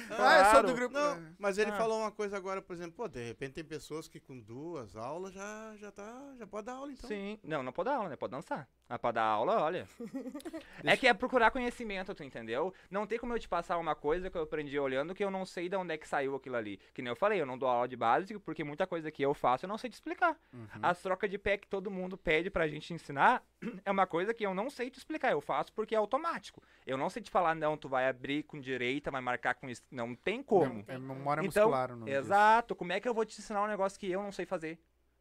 [0.10, 0.68] Ah, eu sou Claro.
[0.68, 0.94] do grupo.
[0.94, 1.76] Não, mas ele Ah.
[1.78, 5.34] falou uma coisa agora, por exemplo, pô, de repente tem pessoas que com duas aulas
[5.34, 7.08] já, já, tá, já pode dar aula, então.
[7.10, 7.38] Sim.
[7.44, 8.16] Não, não pode dar aula, né?
[8.16, 8.68] Pode dançar.
[8.88, 9.88] Mas pra dar aula, olha.
[10.84, 12.74] é que é procurar conhecimento, tu entendeu?
[12.90, 15.46] Não tem como eu te passar uma coisa que eu aprendi olhando que eu não
[15.46, 16.78] sei de onde é que saiu aquilo ali.
[16.94, 19.34] Que nem eu falei, eu não dou aula de básico porque muita coisa que eu
[19.34, 20.38] faço eu não sei te explicar.
[20.54, 20.68] Uhum.
[20.82, 23.44] As trocas de pé que todo mundo pede pra gente ensinar
[23.86, 25.32] é uma coisa que eu não sei te explicar.
[25.32, 26.62] Eu faço porque é automático.
[26.86, 29.84] Eu não sei te falar, não, tu vai abrir com direita, vai marcar com isso.
[29.92, 30.84] Não tem como.
[30.88, 32.24] É memória Então, muscular o nome disso.
[32.26, 32.76] Exato.
[32.76, 34.80] Como é que eu vou te ensinar um negócio que eu não sei fazer?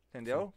[0.09, 0.53] Entendeu?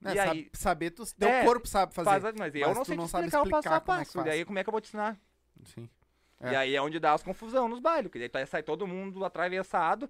[0.00, 2.08] Né, E aí- saber, tu, teu É, corpo sabe fazer.
[2.20, 3.92] Faz- mas eu Mas não tu sei não sabe explicar, o passo explicar a como
[3.98, 4.12] é que passo.
[4.18, 4.26] faz.
[4.26, 5.18] daí como é que eu vou te ensinar?
[5.64, 5.88] Sim.
[6.42, 6.56] E É.
[6.56, 10.08] aí é onde dá as confusão nos bailes, que daí sai todo mundo atravessado.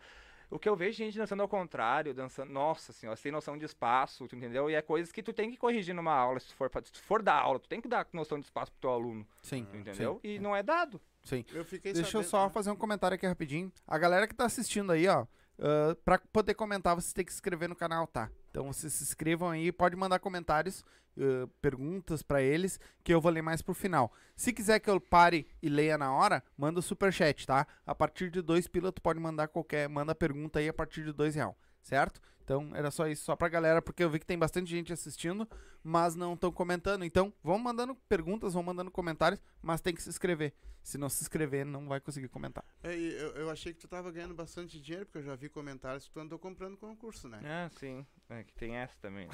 [0.51, 4.29] O que eu vejo gente dançando ao contrário, dançando, nossa senhora, sem noção de espaço,
[4.29, 4.71] tu entendeu?
[4.71, 6.93] E é coisas que tu tem que corrigir numa aula, se tu for, pra- se
[6.93, 9.67] tu for dar aula, tu tem que dar noção de espaço pro teu aluno, Sim.
[9.75, 10.21] entendeu?
[10.23, 10.29] Sim.
[10.29, 11.01] E não é dado.
[11.25, 11.45] Sim.
[11.53, 13.73] Eu fiquei Deixa eu sabendo- só fazer um comentário aqui rapidinho.
[13.87, 15.27] A galera que tá assistindo aí, ó,
[15.59, 18.31] ah, pra poder comentar, vocês têm que se inscrever no canal, tá?
[18.57, 20.83] Então vocês se inscrevam aí, pode mandar comentários,
[21.19, 24.11] ah, perguntas pra eles, que eu vou ler mais pro final.
[24.35, 27.66] Se quiser que eu pare e leia na hora, manda o superchat, tá?
[27.85, 31.12] A partir de dois pila, tu pode mandar qualquer, manda pergunta aí a partir de
[31.12, 32.19] dois real, certo?
[32.42, 35.47] Então era só isso, só pra galera, porque eu vi que tem bastante gente assistindo,
[35.85, 37.05] mas não estão comentando.
[37.05, 40.55] Então vão mandando perguntas, vão mandando comentários, mas tem que se inscrever.
[40.83, 42.64] Se não se inscrever, não vai conseguir comentar.
[42.83, 45.49] É, e eu, eu achei que tu tava ganhando bastante dinheiro, porque eu já vi
[45.49, 47.40] comentários que tu andou comprando concurso, né?
[47.45, 48.07] Ah, sim.
[48.31, 49.29] É que tem essa também.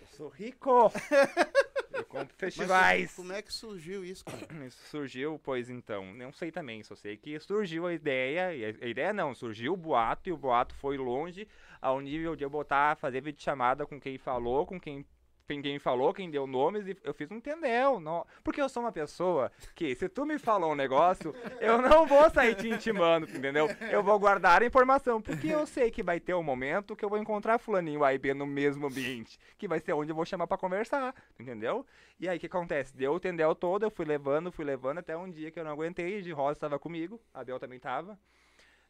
[0.00, 0.90] Eu sou rico!
[1.92, 3.14] Eu compro Mas festivais.
[3.14, 4.44] como é que surgiu isso, cara?
[4.66, 8.88] Isso surgiu, pois então, não sei também, só sei que surgiu a ideia, a a
[8.88, 11.46] ideia não, surgiu o boato, e o boato foi longe
[11.80, 15.06] ao nível de eu botar, fazer videochamada com quem falou, com quem,
[15.46, 18.92] quem falou, quem deu nomes, e eu fiz um entendeu, não, porque eu sou uma
[18.92, 23.68] pessoa que, se tu me falou um negócio, eu não vou sair te intimando, entendeu?
[23.90, 27.10] Eu vou guardar a informação, porque eu sei que vai ter um momento que eu
[27.10, 30.24] vou encontrar fulaninho A e B no mesmo ambiente, que vai ser onde eu vou
[30.24, 31.84] chamar pra conversar, entendeu?
[32.18, 32.96] E aí o que acontece?
[32.96, 35.72] Deu o tendel todo, eu fui levando, fui levando, até um dia que eu não
[35.72, 38.18] aguentei, de Rosa estava comigo, a Bel também tava.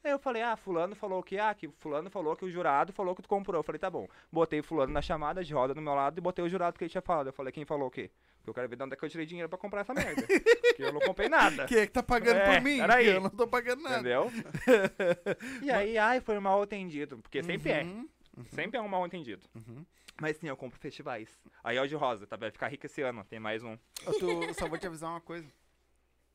[0.04, 3.14] Aí eu falei, ah, fulano falou que, ah, que fulano falou que o jurado falou
[3.16, 3.58] que tu comprou.
[3.58, 4.06] Eu falei, tá bom.
[4.30, 6.90] Botei fulano na chamada, de roda do meu lado, e botei o jurado que ele
[6.90, 7.28] tinha falado.
[7.28, 8.10] Eu falei, quem falou o quê?
[8.36, 10.20] Porque eu quero ver de onde é que eu tirei dinheiro pra comprar essa merda.
[10.20, 11.64] Porque eu não comprei nada.
[11.64, 12.76] Quem é que tá pagando É, por mim?
[12.76, 13.06] peraí.
[13.06, 13.94] Eu não tô pagando nada.
[14.00, 14.30] Entendeu?
[15.62, 17.18] e aí, ai, foi mal entendido.
[17.18, 17.82] Porque sempre é.
[17.84, 18.06] Uhum,
[18.50, 19.42] Sempre é um mal entendido.
[19.54, 19.84] uhum.
[20.20, 21.40] Mas sim, eu compro festivais.
[21.64, 22.36] Aí, ó, de rosa, tá?
[22.36, 23.24] Vai ficar rico esse ano.
[23.24, 23.76] Tem mais um.
[24.06, 25.50] Eu tô- só vou te avisar uma coisa.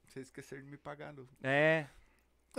[0.08, 1.14] Você esqueceu de me pagar.
[1.14, 1.30] Do...
[1.44, 1.86] É.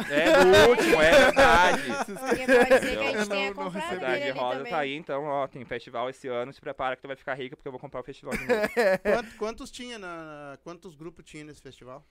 [0.08, 1.82] É do último, é verdade.
[2.06, 4.72] Porque pode ser que a gente não- tenha não comprado dele Cidade Rosa também.
[4.72, 7.56] tá aí, então, ó, tem festival esse ano, se prepara que tu vai ficar rico
[7.56, 8.60] porque eu vou comprar o festival de novo.
[9.02, 10.16] Quanto- quantos tinha na,
[10.52, 12.04] na- Quantos grupos tinha nesse festival?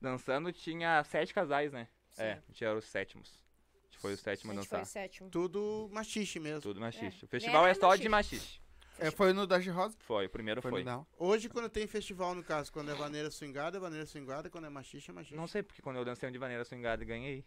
[0.00, 1.88] Dançando tinha sete casais, né?
[2.12, 2.22] Sim.
[2.22, 3.42] É, a gente era os sétimos.
[3.82, 4.82] A gente foi o sétimo a A gente foi dançar.
[4.82, 5.30] o sétimo.
[5.30, 6.60] Tudo machixe mesmo.
[6.60, 7.18] Tudo machixe.
[7.22, 7.24] É.
[7.24, 8.60] O festival é, É, só de machixe.
[8.98, 9.96] É, foi no Dash Rosa?
[10.00, 10.84] Foi, o primeiro Foi, foi.
[10.84, 11.04] Down.
[11.18, 14.70] Hoje, quando tem festival, no caso, quando é vaneira swingada, é vaneira swingada, quando é
[14.70, 15.36] machixe, é machixe.
[15.36, 17.44] Não sei porque quando eu dancei um de maneira swingada e ganhei.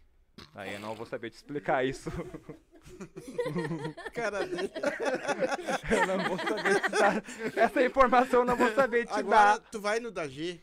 [0.54, 2.10] Aí eu não vou saber te explicar isso.
[4.14, 4.70] Cara dele.
[5.90, 7.22] eu não vou saber te dar.
[7.56, 9.60] Essa informação eu não vou saber te Agora, dar.
[9.70, 10.60] tu vai no Dagi,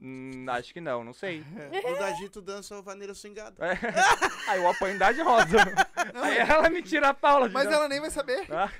[0.00, 1.44] Hum, acho que não, não sei.
[2.32, 3.56] Tu dança o vaneira swingada.
[4.46, 5.56] Aí eu apanho da de rosa.
[6.22, 7.48] Aí ela me tira a Paula.
[7.48, 8.46] Mas ela nem vai saber.
[8.52, 8.70] Ah.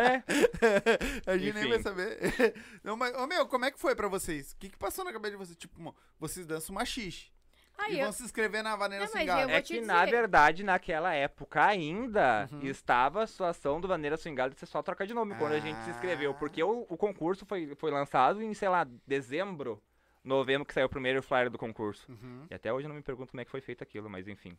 [0.00, 1.30] É.
[1.30, 1.68] a gente nem Enfim.
[1.70, 2.54] vai saber.
[2.82, 4.52] Não, mas, ô meu, como é que foi pra vocês?
[4.52, 5.56] O que, que passou na cabeça de vocês?
[5.56, 7.30] Tipo, mo- vocês dançam machixe.
[7.78, 9.42] Aí e eu, vão se inscrever na Vaneira Não, Swingada.
[9.42, 9.86] eu É que, dizer.
[9.86, 12.60] na verdade, naquela época ainda Uhum.
[12.66, 15.82] estava a situação do Vaneira Swingada de ser só trocar de nome quando a gente
[15.84, 16.32] se inscreveu.
[16.32, 16.34] Ah.
[16.34, 19.82] Porque o, o concurso foi, foi lançado em, sei lá, dezembro,
[20.24, 22.10] novembro, que saiu o primeiro flyer do concurso.
[22.10, 22.46] Uhum.
[22.50, 24.56] E até hoje eu não me pergunto como é que foi feito aquilo, mas enfim.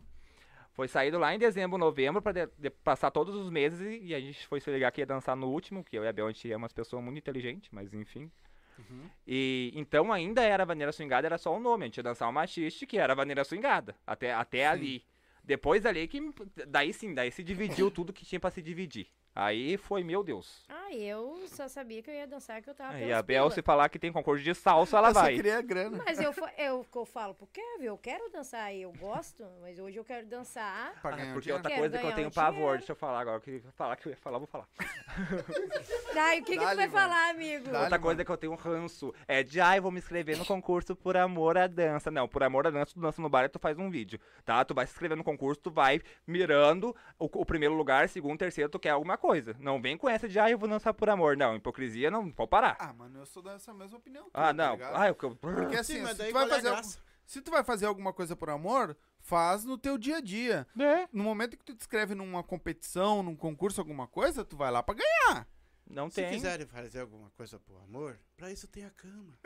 [0.73, 4.15] Foi saído lá em dezembro, novembro, pra de- de- passar todos os meses e, e
[4.15, 6.27] a gente foi se ligar que ia dançar no último, que eu e a Bel,
[6.27, 8.31] a gente é umas pessoas muito inteligentes, mas enfim.
[8.79, 9.09] Uhum.
[9.27, 11.83] E então ainda era Vaneira Swingada, era só o nome.
[11.83, 13.95] A gente ia dançar uma xiste que era Vaneira Swingada.
[14.07, 15.03] Até, até ali.
[15.43, 16.21] Depois dali que.
[16.67, 19.07] Daí sim, daí se dividiu tudo que tinha pra se dividir.
[19.33, 20.61] Aí foi, meu Deus.
[20.67, 23.61] Ah, eu só sabia que eu ia dançar, que eu tava pelos a Bel, se
[23.61, 25.35] falar que tem concurso de salsa, ela eu só vai.
[25.35, 26.03] queria grana.
[26.05, 30.03] Mas eu, eu, eu falo pro Kevin, eu quero dançar, eu gosto, mas hoje eu
[30.03, 30.93] quero dançar.
[31.01, 32.77] Pra Ah, um porque outra coisa que eu tenho um pavor, dinheiro.
[32.79, 33.39] deixa eu falar agora.
[33.39, 34.67] Que falar que eu ia falar, eu vou falar.
[36.15, 37.75] Ai, o que, que tu vai falar, amigo?
[37.75, 41.15] Outra coisa que eu tenho ranço é de, ai, vou me inscrever no concurso por
[41.17, 42.11] amor à dança.
[42.11, 44.63] Não, por amor à dança, tu dança no bar e tu faz um vídeo, tá?
[44.63, 48.69] Tu vai se inscrever no concurso, tu vai mirando o, o primeiro lugar, segundo, terceiro,
[48.69, 49.55] tu quer alguma coisa.
[49.59, 51.37] Não vem com essa de, ai, eu vou dançar por amor.
[51.37, 52.75] Não, hipocrisia não, pode parar.
[52.79, 54.25] Ah, mano, eu sou dessa mesma opinião.
[54.33, 54.71] Ah, tá não.
[54.73, 54.95] ligado?
[54.97, 55.17] Ah, eu...
[55.21, 56.89] eu- Porque assim, Sim, mas se, daí tu vai é fazer, algum-
[57.25, 60.67] se tu vai fazer alguma coisa por amor, faz no teu dia a dia.
[60.79, 64.71] É, No momento que tu te inscreve numa competição, num concurso, alguma coisa, tu vai
[64.71, 65.47] lá pra ganhar.
[65.91, 66.29] Não Se tem.
[66.31, 69.37] quiserem fazer alguma coisa por amor, pra isso tem a cama.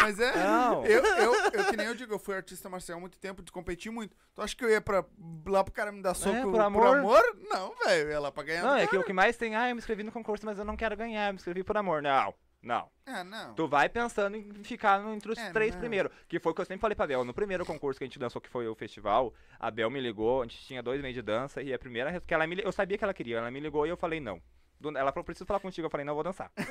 [0.00, 0.36] Mas é.
[0.36, 0.84] Não.
[0.86, 3.50] Eu, eu, eu, que nem eu digo, eu fui artista marcial há muito tempo, de
[3.50, 4.16] competir muito.
[4.34, 5.04] Tu acha que eu ia pra,
[5.46, 6.98] lá pro cara me dar soco É, por por amor?
[6.98, 7.22] amor?
[7.50, 8.02] Não, velho.
[8.06, 8.62] Eu ia lá pra ganhar.
[8.62, 9.00] Não, é que cara.
[9.02, 11.28] o que mais tem, ah, eu me inscrevi no concurso, mas eu não quero ganhar,
[11.28, 12.00] eu me inscrevi por amor.
[12.02, 12.90] Não, não.
[13.06, 13.54] É, não.
[13.54, 15.80] Tu vai pensando em ficar entre os É, três não.
[15.80, 16.12] primeiros.
[16.28, 17.24] Que foi o que eu sempre falei pra Bel.
[17.24, 20.42] No primeiro concurso que a gente dançou, que foi o festival, a Bel me ligou,
[20.42, 22.98] a gente tinha dois meses de dança, e a primeira que ela me eu sabia
[22.98, 24.40] que ela queria, ela me ligou e eu falei não.
[24.96, 26.52] Ela falou, preciso falar contigo, eu falei, não, eu vou dançar.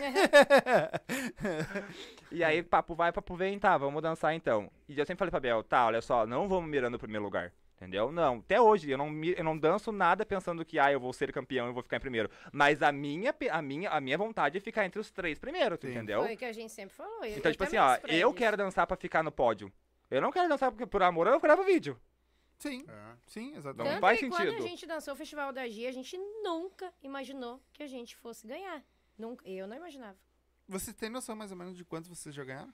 [2.31, 4.69] E aí, papo vai, papo vem, tá, vamos dançar então.
[4.87, 7.51] E eu sempre falei pra Bel, tá, olha só, não vamos mirando o primeiro lugar.
[7.77, 8.11] Entendeu?
[8.11, 11.31] Não, até hoje eu não, eu não danço nada pensando que ah, eu vou ser
[11.31, 12.27] campeão e vou ficar em primeiro.
[12.51, 16.23] Mas a minha, a minha, a minha vontade é ficar entre os três primeiros, entendeu?
[16.23, 17.23] Foi o que a gente sempre falou.
[17.23, 19.71] eu- Então, eu tipo assim, ó, eu quero dançar pra ficar no pódio.
[20.09, 21.99] Eu não quero dançar porque por amor eu gravo vídeo.
[22.57, 23.15] Sim, É.
[23.27, 23.91] sim, Não exatamente.
[23.93, 24.57] Tanto faz que quando sentido.
[24.65, 28.47] a gente dançou o Festival da Gia, a gente nunca imaginou que a gente fosse
[28.47, 28.83] ganhar.
[29.15, 29.47] Nunca.
[29.47, 30.17] Eu não imaginava.
[30.67, 32.73] Vocês têm noção mais ou menos de quantos vocês já ganharam?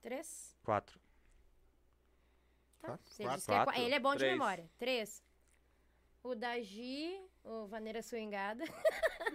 [0.00, 0.56] Três?
[0.64, 0.98] Quatro.
[2.82, 2.98] Tá.
[3.04, 3.16] Disse
[3.46, 4.32] que é qua- ele é bom de três.
[4.32, 4.70] memória.
[4.78, 5.22] Três.
[6.22, 8.64] O da Gi, o Vaneira Swingada.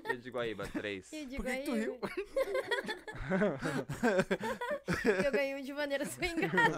[0.05, 1.09] Eu digo aí, três.
[1.11, 1.83] E de Por que, que tu Guaíba.
[1.83, 1.99] riu?
[5.25, 6.77] Eu ganhei um de Vaneira Swingada.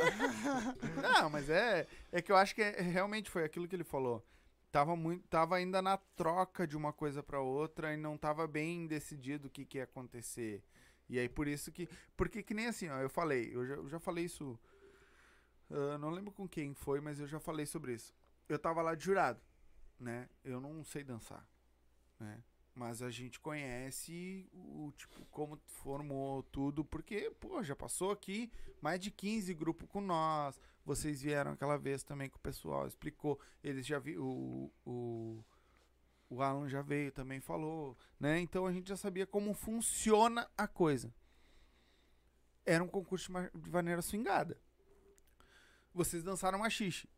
[1.02, 4.26] Não, mas é, é que eu acho que é- realmente foi aquilo que ele falou.
[4.72, 8.86] Tava, muito, tava ainda na troca de uma coisa pra outra e não tava bem
[8.86, 10.64] decidido o que, que ia acontecer.
[11.10, 11.90] E aí por isso que.
[12.16, 14.60] Porque que nem assim, ó, eu falei, eu já, eu já falei isso.
[15.72, 18.14] Ah, não lembro com quem foi, mas eu já falei sobre isso.
[18.48, 19.42] Eu tava lá de jurado,
[20.00, 20.30] né?
[20.44, 21.48] Eu não sei dançar,
[22.20, 22.44] né?
[22.76, 28.50] Mas a gente conhece o tipo como formou tudo, porque, pô, já passou aqui
[28.82, 30.60] mais de 15 grupos com nós.
[30.86, 33.40] Vocês vieram aquela vez também com o pessoal, explicou.
[33.64, 34.24] Eles já viram.
[34.24, 35.46] O, o,
[36.30, 38.40] o Alan já veio também falou, né?
[38.40, 41.14] Então a gente já sabia como funciona a coisa.
[42.66, 44.58] Era um concurso de ma- de maneira swingada.
[45.94, 47.10] Vocês dançaram machixe.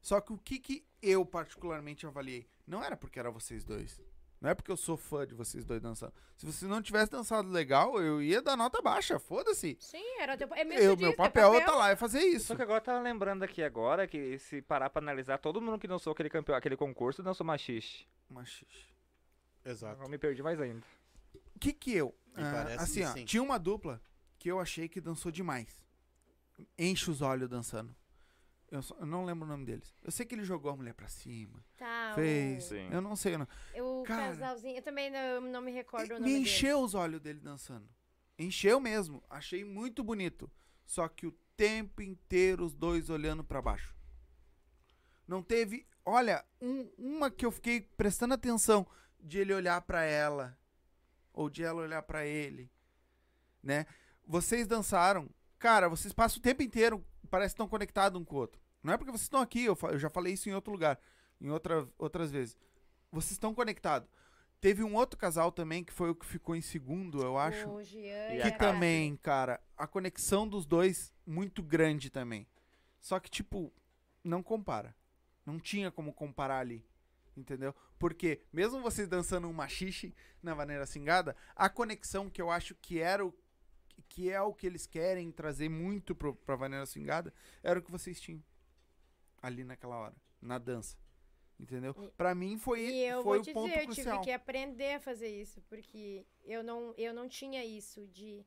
[0.00, 2.48] Só que o que, que eu particularmente avaliei?
[2.66, 4.00] Não era porque era vocês dois.
[4.40, 6.12] Não é porque eu sou fã de vocês dois dançando.
[6.36, 9.18] Se vocês não tivessem dançado legal, eu ia dar nota baixa.
[9.18, 9.76] Foda-se.
[9.80, 10.48] Sim, era teu.
[10.54, 12.46] É mesmo Eu, disso, meu teu papel é tá lá e fazer isso.
[12.46, 15.88] Só que agora tá lembrando aqui agora que se parar pra analisar, todo mundo que
[15.88, 18.06] dançou aquele, campeão, aquele concurso dançou machixe.
[18.30, 18.86] Machixe.
[19.64, 20.00] Exato.
[20.02, 20.86] Eu me perdi mais ainda.
[21.56, 22.14] O que que eu?
[22.36, 24.00] Me ah, assim, que ó, tinha uma dupla
[24.38, 25.84] que eu achei que dançou demais.
[26.78, 27.94] Enche os olhos dançando.
[28.70, 29.94] Eu, só- eu não lembro o nome deles.
[30.02, 31.64] Eu sei que ele jogou a mulher pra cima.
[31.76, 32.70] Tá, fez.
[32.70, 32.74] o-.
[32.74, 33.36] Eu não sei.
[33.38, 33.46] Não.
[33.76, 36.42] O Cara, casalzinho, eu também não, não me recordo o Me nome dele.
[36.42, 37.88] encheu os olhos dele dançando.
[38.38, 39.22] Encheu mesmo.
[39.30, 40.50] Achei muito bonito.
[40.84, 43.94] Só que o tempo inteiro os dois olhando pra baixo.
[45.26, 45.86] Não teve.
[46.04, 48.86] Olha, um- uma que eu fiquei prestando atenção
[49.20, 50.56] de ele olhar pra ela
[51.32, 52.70] ou de ela olhar pra ele,
[53.62, 53.86] né?
[54.26, 55.28] Vocês dançaram,
[55.58, 55.88] cara.
[55.88, 58.60] Vocês passam o tempo inteiro, parece que estão conectados um com o outro.
[58.82, 59.64] Não é porque vocês estão aqui.
[59.64, 60.98] Eu, fa- eu já falei isso em outro lugar,
[61.40, 62.56] em outra, outras vezes.
[63.10, 64.08] Vocês estão conectados.
[64.60, 67.68] Teve um outro casal também, que foi o que ficou em segundo, eu acho.
[67.68, 72.46] O Jean Que também, cara, a conexão dos dois muito grande também.
[73.00, 73.72] Só que, tipo,
[74.24, 74.94] não compara.
[75.46, 76.84] Não tinha como comparar ali.
[77.36, 77.72] Entendeu?
[78.00, 80.12] Porque, mesmo vocês dançando um machixe
[80.42, 83.32] na maneira cingada, a conexão que eu acho que era o.
[84.18, 87.88] Que é o que eles querem trazer muito pro, pra Vaneira Swingada, era o que
[87.92, 88.42] vocês tinham.
[89.40, 90.14] Ali naquela hora.
[90.42, 90.98] Na dança.
[91.56, 91.94] Entendeu?
[92.16, 94.14] Pra mim foi, E eu foi vou te o ponto dizer, eu crucial.
[94.16, 98.44] tive que aprender a fazer isso, porque eu não, eu não tinha isso de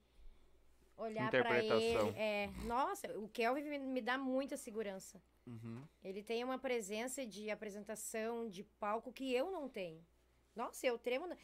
[0.97, 1.67] olhar pra ele.
[1.67, 2.13] Interpretação.
[2.17, 5.21] É, nossa, o Kelvin me- me dá muita segurança.
[5.47, 5.81] Uhum.
[6.03, 10.05] Ele tem uma presença de apresentação, de palco que eu não tenho.
[10.53, 11.27] Nossa, eu tremo.
[11.27, 11.37] na-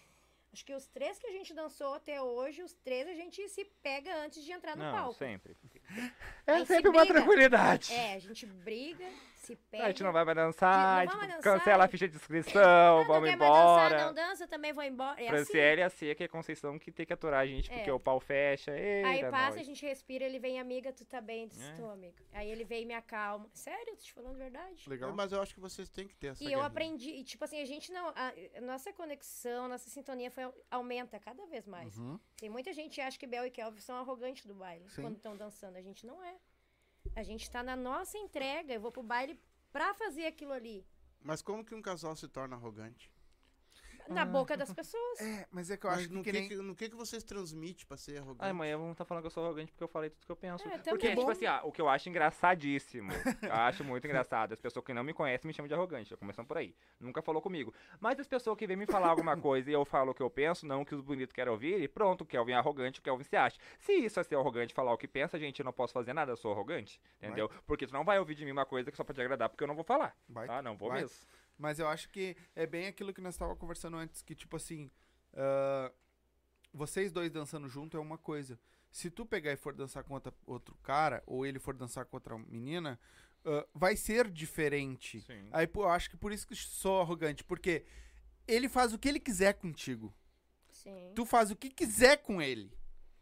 [0.53, 3.65] Acho que os três que a gente dançou até hoje, os três a gente se
[3.83, 5.13] pega antes de entrar no Não, palco.
[5.13, 5.55] sempre.
[6.47, 7.13] É sempre uma briga.
[7.19, 7.93] tranquilidade.
[7.93, 9.05] É, a gente briga,
[9.47, 9.83] se pega.
[9.85, 11.59] A gente não vai mais dançar, Não a vai gente mais dançar.
[11.59, 14.05] cancela a ficha de inscrição, não vamos quer mais dançar, embora.
[14.05, 15.19] não dança, também vou embora.
[15.21, 15.29] É assim.
[15.45, 17.93] Franciele e a Cia, que é Conceição, que tem que aturar a gente, porque É.
[17.93, 18.71] o pau fecha.
[18.77, 19.65] Eita, Aí passa, a nós.
[19.65, 21.47] gente respira, ele vem, amiga, tu tá bem?
[21.47, 21.75] Disse, É.
[21.75, 22.15] tô, amiga.
[22.33, 23.49] Aí ele vem e me acalma.
[23.53, 24.89] Sério, tô te falando a verdade.
[24.89, 25.13] Legal.
[25.13, 27.61] Mas eu acho que vocês têm que ter essa E eu aprendi, e, tipo assim,
[27.61, 28.09] a gente não.
[28.09, 31.97] A, a nossa conexão, nossa sintonia foi, aumenta cada vez mais.
[31.97, 32.19] Uhum.
[32.37, 35.01] Tem muita gente que acha que Bel e Kelvin são arrogantes do baile Sim.
[35.01, 35.77] quando estão dançando.
[35.77, 36.35] A gente não é.
[37.17, 38.71] A gente tá na nossa entrega.
[38.71, 39.39] Eu vou pro baile
[39.71, 40.85] pra fazer aquilo ali.
[41.19, 43.11] Mas como que um casal se torna arrogante?
[44.09, 45.21] Na boca das pessoas.
[45.21, 46.49] É, mas é que eu Mas acho que, no, que que, nem...
[46.49, 48.39] que- no que, que vocês transmitem pra ser arrogante?
[48.43, 50.35] Ai, amanhã vão estar falando que eu sou arrogante porque eu falei tudo que eu
[50.35, 50.67] penso.
[50.67, 51.15] É, porque, também.
[51.15, 54.93] tipo assim, ah, o que eu acho engraçadíssimo, eu acho muito engraçado, as pessoas que
[54.93, 56.75] não me conhecem me chamam de arrogante, já começando por aí.
[56.99, 57.73] Nunca falou comigo.
[57.99, 60.29] Mas as pessoas que vêm me falar alguma coisa e eu falo o que eu
[60.29, 63.03] penso, não o que os bonitos querem ouvir, e pronto, o Kelvin é arrogante, o
[63.03, 63.57] Kelvin se acha.
[63.79, 66.31] Se isso é ser arrogante falar o que pensa, gente, eu não posso fazer nada,
[66.31, 67.49] eu sou arrogante, entendeu?
[67.65, 69.67] Porque tu não vai ouvir de mim uma coisa que só te agradar, porque eu
[69.67, 70.15] não vou falar.
[70.29, 70.47] Vai.
[70.47, 70.61] Tá?
[70.61, 71.01] Não vou vai.
[71.01, 71.17] mesmo.
[71.57, 74.91] Mas eu acho que é bem aquilo que nós estávamos conversando antes, que tipo assim,
[75.33, 75.91] ah,
[76.73, 78.59] vocês dois dançando junto é uma coisa.
[78.91, 82.15] Se tu pegar e for dançar com outra- outro cara, ou ele for dançar com
[82.15, 82.99] outra menina,
[83.45, 85.21] ah, vai ser diferente.
[85.21, 85.49] Sim.
[85.51, 87.85] Aí eu acho que por isso que sou arrogante, porque
[88.47, 90.13] ele faz o que ele quiser contigo.
[90.71, 92.71] Sim, Tu faz o que quiser com ele.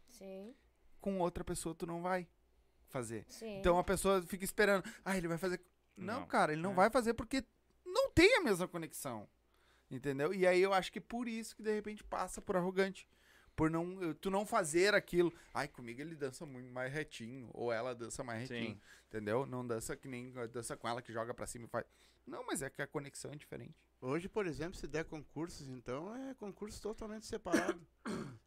[0.08, 0.54] sim,
[1.00, 2.28] Com outra pessoa tu não vai
[2.88, 3.24] fazer.
[3.28, 3.58] sim.
[3.58, 5.60] Então a pessoa fica esperando, ah, ele vai fazer.
[5.96, 6.26] Não, Não.
[6.26, 6.74] cara, ele não É.
[6.74, 7.42] vai fazer porque
[8.16, 9.28] tem a mesma conexão.
[9.90, 10.34] Entendeu?
[10.34, 13.08] E aí eu acho que por isso que de repente passa por arrogante.
[13.54, 15.32] Por não, eh, tu não fazer aquilo.
[15.54, 17.48] Ai, comigo ele dança muito mais retinho.
[17.54, 18.74] Ou ela dança mais retinho.
[18.74, 18.80] Sim.
[19.08, 19.46] Entendeu?
[19.46, 21.84] Não dança que nem dança com ela que joga pra cima e faz.
[22.26, 23.74] Não, mas é que a conexão é diferente.
[24.00, 27.80] Hoje, por exemplo, se der concursos, então é concurso totalmente separado.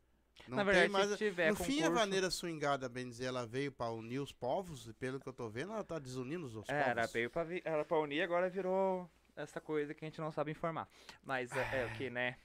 [0.48, 1.10] Não Na verdade, tem mais...
[1.12, 4.32] se tiver no fim, a concurso- vaneira swingada, bem dizer, ela veio pra unir os
[4.32, 7.12] povos, e pelo que eu tô vendo, ela tá desunindo os É, era povos.
[7.14, 9.10] veio pra, vi- era pra unir, agora virou
[9.42, 10.88] essa coisa que a gente não sabe informar.
[11.24, 12.38] Mas é, é o que, né?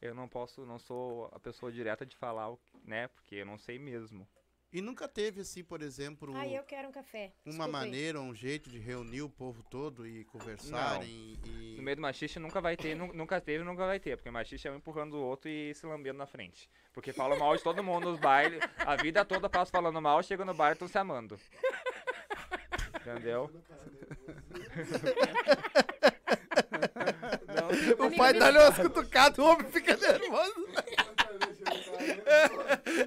[0.00, 2.54] Eu não posso, não sou a pessoa direta de falar,
[2.84, 3.08] né?
[3.08, 4.26] Porque eu não sei mesmo.
[4.72, 7.32] E nunca teve, assim, por exemplo, Aí eu quero um café.
[7.44, 7.70] uma Desculpa aí.
[7.72, 11.74] maneira, um jeito de reunir o povo todo e conversarem e...
[11.76, 14.16] No meio do machiste nunca vai ter, nu- nunca teve, nunca vai ter.
[14.16, 16.70] Porque machiste é um empurrando o outro e se lambendo na frente.
[16.92, 18.60] Porque fala mal de todo mundo nos bailes.
[18.78, 21.36] A vida toda passa falando mal, chega no baile e estão se amando.
[23.00, 23.50] Entendeu?
[27.98, 30.66] O pai dá-lhe umas cutucadas, o homem fica nervoso.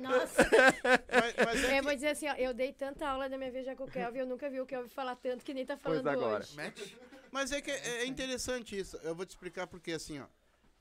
[0.02, 0.44] Nossa,
[1.12, 3.64] Mas, mas é eu vou dizer assim, ó, eu dei tanta aula na minha vida
[3.66, 6.02] já com o Kelvin, eu nunca vi o Kelvin falar tanto que nem tá Pois
[6.02, 6.44] falando agora.
[6.44, 6.98] hoje.
[7.32, 8.98] Mas é que é é interessante isso.
[9.04, 10.26] Eu vou te explicar porque assim, ó.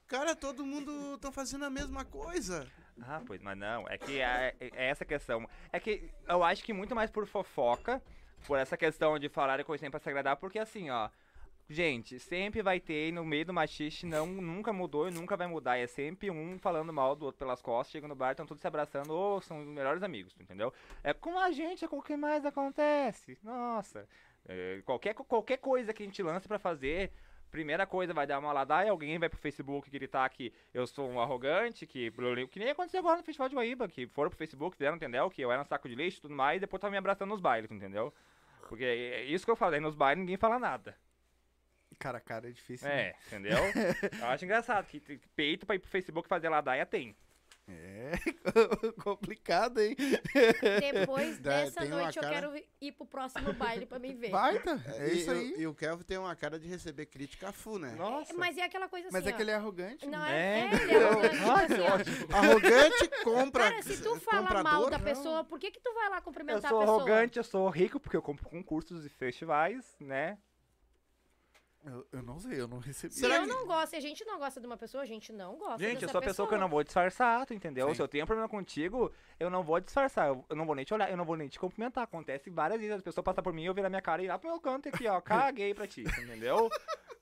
[0.06, 2.66] Cara, todo mundo tá fazendo a mesma coisa.
[3.00, 5.48] Ah, pois, mas não, é que é, é essa questão.
[5.72, 8.02] É que eu acho que muito mais por fofoca,
[8.46, 11.08] por essa questão de falar coisa sempre pra se agradar, porque assim, ó.
[11.68, 15.78] Gente, sempre vai ter no meio do machiste, não, nunca mudou e nunca vai mudar.
[15.78, 18.66] É sempre um falando mal do outro pelas costas, chega no bar, estão todos se
[18.66, 20.72] abraçando, ou são os melhores amigos, entendeu?
[21.02, 23.38] É com a gente, é com o que mais acontece.
[23.42, 24.06] Nossa.
[24.46, 27.10] É, qualquer, qualquer coisa que a gente lance pra fazer,
[27.50, 31.20] primeira coisa vai dar uma ladaia, alguém vai pro Facebook gritar que eu sou um
[31.20, 32.12] arrogante, que,
[32.50, 35.30] que nem aconteceu agora no Festival de Guaíba, que foram pro Facebook, fizeram, entendeu?
[35.30, 37.28] Que eu era um saco de lixo e tudo mais, e depois tava me abraçando
[37.30, 38.12] nos bailes, entendeu?
[38.68, 40.96] Porque é isso que eu falo, aí nos bailes ninguém fala nada.
[41.98, 42.88] Cara, cara, é difícil.
[42.88, 43.08] né?
[43.08, 43.58] É, entendeu?
[44.20, 47.16] eu acho engraçado que que peito pra ir pro Facebook fazer ladaia tem.
[47.68, 48.12] É
[49.02, 49.96] complicado, hein?
[50.80, 54.30] Depois Dá- dessa tem noite eu cara- quero ir pro próximo baile pra me ver.
[54.30, 55.54] Baita, é E- isso e, aí.
[55.58, 57.94] E, o Kelvin tem uma cara de receber crítica a fu, né?
[57.96, 58.34] Nossa.
[58.34, 60.06] Mas é aquela coisa assim, Mas é ó, que ele é arrogante.
[60.06, 60.32] Não, né?
[60.32, 61.64] é, É, é, ele é arrogante, tipo Ai,
[62.00, 62.32] assim.
[62.32, 63.62] Arrogante, compra.
[63.70, 65.04] Cara, se tu fala mal da não.
[65.04, 66.96] pessoa, por que que tu vai lá Eu cumprimentar sou a pessoa?
[66.98, 70.36] arrogante, eu sou rico porque eu compro concursos e festivais, né?
[71.84, 73.12] Eu, eu não sei, eu não recebi.
[73.12, 75.56] Se eu não gosto, se a gente não gosta de uma pessoa, a gente não
[75.56, 77.88] gosta Gente, dessa eu sou a pessoa que eu não vou disfarçar, tu entendeu?
[77.88, 77.94] Sim.
[77.94, 80.28] Se eu tenho um problema contigo, eu não vou disfarçar.
[80.28, 82.04] Eu, eu não vou nem te olhar, eu não vou nem te cumprimentar.
[82.04, 82.96] Acontece várias vezes.
[82.96, 84.88] As pessoas passam por mim, eu virar minha cara e ir lá pro meu canto
[84.88, 85.20] aqui, ó.
[85.20, 86.70] Caguei pra ti, entendeu?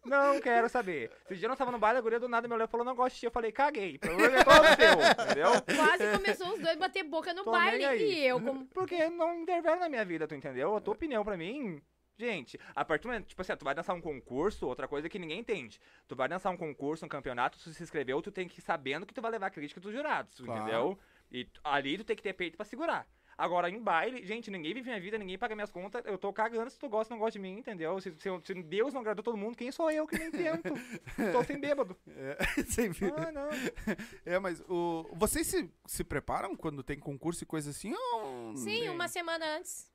[0.04, 1.11] Não quero saber.
[1.30, 2.84] Esse dia eu não tava no baile, a guria do nada me olhou e falou,
[2.84, 3.26] não gosto de ti.
[3.26, 3.98] Eu falei, caguei.
[3.98, 5.50] Problema é todo teu, entendeu?
[5.76, 7.84] Quase começou os dois a bater boca no Tô baile.
[7.96, 8.66] E eu, como.
[8.66, 10.76] Porque não interfere na minha vida, tu entendeu?
[10.76, 11.80] A tua opinião pra mim.
[12.20, 15.18] Gente, a partir do momento, tipo assim, tu vai dançar um concurso, outra coisa que
[15.18, 15.80] ninguém entende.
[16.06, 19.06] Tu vai dançar um concurso, um campeonato, tu se inscreveu, tu tem que ir sabendo
[19.06, 20.60] que tu vai levar a crítica dos jurados, Claro.
[20.60, 20.98] entendeu?
[21.32, 23.08] E ali tu tem que ter peito pra segurar.
[23.38, 26.68] Agora, em baile, gente, ninguém vive minha vida, ninguém paga minhas contas, eu tô cagando
[26.68, 27.98] se tu gosta ou não gosta de mim, entendeu?
[27.98, 30.74] Se, se, se Deus não agradou todo mundo, quem sou eu que nem tento?
[31.32, 31.96] tô sem bêbado.
[32.06, 32.36] É,
[32.68, 33.10] sempre.
[33.16, 33.48] Ah, não.
[34.26, 37.94] É, mas o, vocês se, se preparam quando tem concurso e coisa assim?
[37.94, 38.54] Ou...
[38.56, 39.90] Sim, uma semana antes.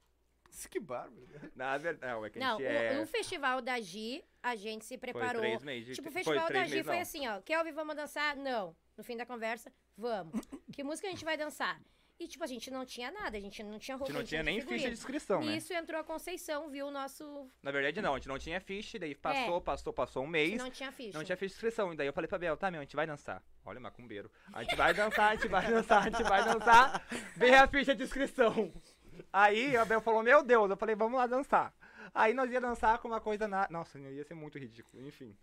[0.70, 1.28] Que bárbaro.
[1.56, 3.01] Na verdade, não, é que a Não, gente o, é...
[3.01, 5.41] o festival da Gi, a gente se Foi preparou.
[5.41, 5.86] três meses.
[5.88, 7.41] de- Tipo, o foi festival da Gi foi assim, ó.
[7.41, 8.36] Kelvin, vamos dançar?
[8.36, 8.76] Não.
[8.97, 10.39] No fim da conversa, vamos.
[10.72, 11.82] que música a gente vai dançar?
[12.18, 14.26] E, tipo, a gente não tinha nada, a gente não tinha A roupa, gente não
[14.26, 14.93] tinha nem ficha de figurino.
[14.93, 15.51] inscrição, né?
[15.56, 17.51] Nisso entrou a Conceição, viu o nosso...
[17.62, 20.56] Na verdade, não, a gente não tinha ficha, daí passou, passou, passou um mês.
[20.56, 21.18] não tinha ficha.
[21.18, 21.91] Não tinha ficha de inscrição.
[21.91, 23.43] E daí eu falei pra Bel, tá, meu, a gente vai dançar.
[23.66, 24.32] Olha, macumbeiro.
[24.53, 27.06] A gente vai dançar, a gente vai dançar, a gente vai dançar.
[27.36, 28.72] Vem a ficha de inscrição.
[29.32, 30.70] Aí a Bel falou, meu Deus.
[30.70, 31.74] Eu falei, vamos lá dançar.
[32.13, 33.68] Aí nós ia dançar com uma coisa na.
[33.70, 35.36] Nossa, ia ser muito ridículo, enfim.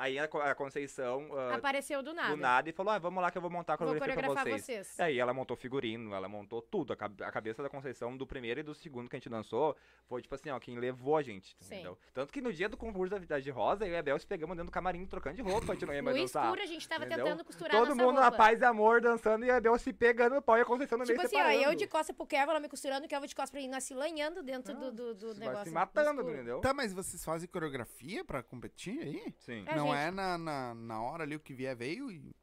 [0.00, 2.30] Aí a, Co- a Conceição, ah, Apareceu do nada.
[2.30, 4.22] do nada, e falou, ah, vamos lá que eu vou montar a Vou coreografia pra
[4.28, 4.86] coreografar vocês.
[4.86, 4.98] vocês.
[4.98, 6.92] E aí ela montou figurino, ela montou tudo.
[6.92, 9.76] A, cabe- a cabeça da Conceição do primeiro e do segundo que a gente dançou
[10.06, 11.74] foi, tipo assim, ó, quem levou a gente, Sim.
[11.74, 11.98] entendeu?
[12.14, 14.26] Tanto que no dia do concurso da Vida de Rosa, eu e a Bel se
[14.26, 16.44] pegamos dentro do camarim trocando de roupa, a gente não ia No mais dançar.
[16.44, 17.24] escuro, a gente tava entendeu?
[17.26, 18.36] tentando costurar Todo nossa mundo na roupa.
[18.38, 21.04] paz e amor dançando e a Bel se pegando no pau e a Conceição no
[21.04, 21.64] Tipo meio assim, ó, separando.
[21.72, 23.84] eu de costa pro Kevin, ela me costurando, o Kevin de costa pra mim, nós
[23.84, 25.64] se lanhando dentro do, do, do se, negócio.
[25.64, 26.60] se no matando, entendeu?
[26.60, 29.34] Tá, mas vocês fazem coreografia pra competir aí?
[29.38, 29.64] Sim.
[29.66, 30.08] É, não gente.
[30.08, 32.34] é na, na, na hora ali o que vier veio e...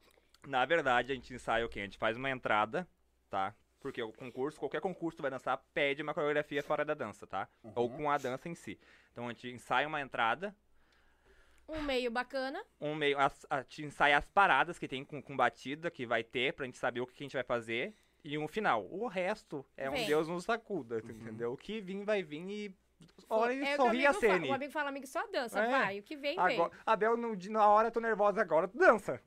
[0.46, 1.80] Na verdade, a gente ensaia o quê?
[1.80, 2.88] A gente faz uma entrada,
[3.28, 3.54] tá?
[3.80, 7.26] Porque o concurso, qualquer concurso que tu vai dançar, pede uma coreografia fora da dança,
[7.26, 7.48] tá?
[7.74, 8.78] Ou com a dança em si.
[9.12, 10.54] Então a gente ensaia uma entrada,
[11.68, 12.64] Um meio bacana.
[12.80, 13.18] um meio.
[13.18, 16.64] As, a gente ensaia as paradas que tem com, com batida, que vai ter, pra
[16.64, 17.94] gente saber o que, que a gente vai fazer.
[18.24, 18.84] E um final.
[18.90, 20.06] O resto é um Vem.
[20.06, 21.52] Deus nos sacuda, tu entendeu?
[21.52, 22.74] O que vir, vai vir e.
[23.30, 24.12] Olha é e sorri a.
[24.12, 24.48] Sene.
[24.48, 25.70] O amigo fala, amigo, só dança, É.
[25.70, 25.98] vai.
[26.00, 26.54] O que vem, vem.
[26.56, 29.20] Agora, a Bel, no, na hora eu tô nervosa agora, tu dança.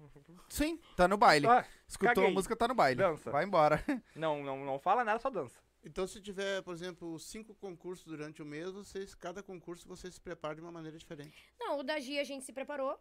[0.50, 1.48] Sim, tá no baile.
[1.48, 2.30] Ah, Escutou caguei.
[2.32, 2.98] a música, tá no baile.
[2.98, 3.30] Dança.
[3.32, 3.84] Vai embora.
[4.16, 5.60] não, não, não fala nada, só dança.
[5.84, 10.20] Então, se tiver, por exemplo, cinco concursos durante o mês, vocês, cada concurso você se
[10.22, 11.52] prepara de uma maneira diferente.
[11.60, 13.00] Não, o da Gi a gente se preparou.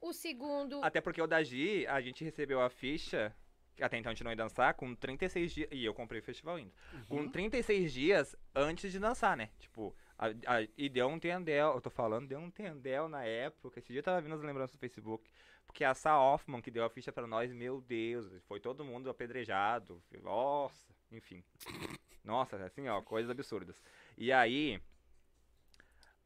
[0.00, 0.82] O segundo.
[0.84, 3.34] Até porque o da Gi, a gente recebeu a ficha,
[3.78, 5.68] que até então a gente não ia dançar, com 36 dias.
[5.72, 6.72] E eu comprei o festival ainda.
[7.08, 9.48] Com 36 dias antes de dançar, né?
[9.58, 11.72] Tipo, a- a- e deu um tendel.
[11.74, 13.78] Eu tô falando, deu um tendel na época.
[13.78, 15.30] Esse dia eu tava vendo as lembranças do Facebook.
[15.64, 19.08] Porque a Sa Hoffman, que deu a ficha pra nós, meu Deus, foi todo mundo
[19.10, 20.02] apedrejado.
[20.22, 21.42] Nossa, enfim.
[22.24, 23.80] Nossa, assim, ó, coisas absurdas.
[24.16, 24.80] E aí.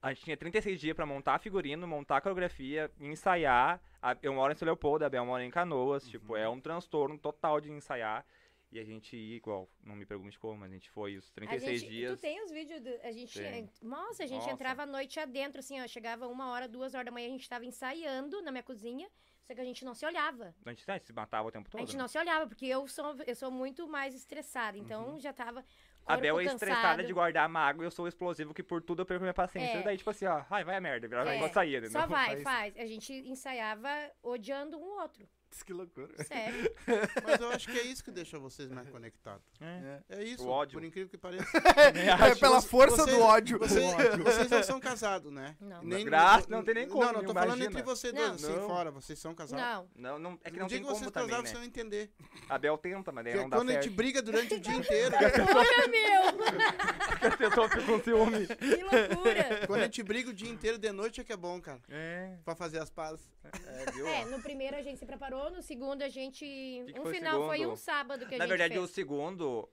[0.02, 3.80] A gente tinha 36 dias pra montar figurino, montar coreografia, ensaiar.
[4.20, 6.08] Eu moro em São Leopoldo, a Bel mora em Canoas.
[6.08, 8.26] Tipo, é um transtorno total de ensaiar.
[8.72, 11.34] E a gente ia igual, não me pergunte como, mas a gente foi os a
[11.34, 12.18] 36 gente, dias.
[12.18, 12.80] Tu tem os vídeos.
[12.80, 13.38] do- a gente.
[13.38, 13.70] Tem.
[13.82, 14.50] Nossa, a gente Nossa.
[14.50, 15.86] entrava a noite adentro, assim, ó.
[15.86, 19.08] Chegava uma hora, duas horas da manhã, a gente tava ensaiando na minha cozinha.
[19.46, 20.54] Só que a gente não se olhava.
[20.64, 21.80] A gente, a gente se matava o tempo todo.
[21.80, 22.00] a gente né?
[22.00, 24.78] não se olhava, porque eu sou, eu sou muito mais estressada.
[24.78, 25.64] Então já tava.
[26.06, 29.06] A Bel é estressada de guardar mágoa e eu sou explosivo que por tudo eu
[29.06, 29.78] perco minha paciência.
[29.78, 29.82] É.
[29.82, 32.00] Daí, tipo assim, ó, ai, vai a merda, virava É, igual saía, entendeu?
[32.00, 32.76] Só vai, Mas- faz.
[32.76, 33.88] A gente ensaiava
[34.22, 35.26] odiando um outro.
[35.64, 36.08] Que loucura.
[36.24, 36.72] Sério.
[37.24, 39.42] Mas eu acho que é isso que deixa vocês mais conectados.
[39.60, 40.00] É.
[40.08, 40.78] É isso, O ódio.
[40.78, 41.46] por incrível que pareça.
[42.32, 43.58] É pela força Vocês- do ódio.
[43.58, 43.84] Vocês,
[44.22, 45.56] vocês não são casados, né?
[45.60, 46.04] Não.
[46.04, 47.66] Graças- não tem nem como, Não, não, tô falando imagina.
[47.70, 48.28] entre vocês Não.
[48.30, 48.66] dois, assim, Não.
[48.66, 48.90] fora.
[48.90, 49.88] Vocês são casados.
[49.94, 50.12] Não.
[50.12, 51.48] Não, não, é que No não dia tem que vocês como também, casaram, né?
[51.48, 52.10] vocês vão entender.
[52.48, 54.74] A Bel tenta, mas daí Porque não dá quando a gente briga durante o dia
[54.76, 57.28] inteiro, Loucura, meu!
[57.28, 58.46] As pessoas ficam com ciúme.
[58.46, 59.66] Que loucura!
[59.66, 61.80] quando a gente briga o dia inteiro de noite é que é bom, cara.
[61.88, 63.24] É, Pra fazer as pazes.
[63.66, 64.06] é, viu?
[64.06, 66.44] É, no primeiro a gente se preparou, no segundo a gente.
[66.44, 67.72] que um foi o final foi segundo?
[67.72, 68.84] um sábado que a Na gente verdade, fez.
[68.84, 69.68] o segundo.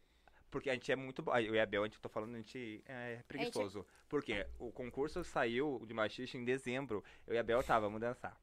[0.52, 1.24] Porque a gente é muito.
[1.46, 3.86] Eu e a Bel, a gente tô falando, a gente é preguiçoso.
[4.08, 7.04] Porque o concurso saiu de Machixe em dezembro.
[7.28, 8.36] Eu e a Bel tá, vamos dançar.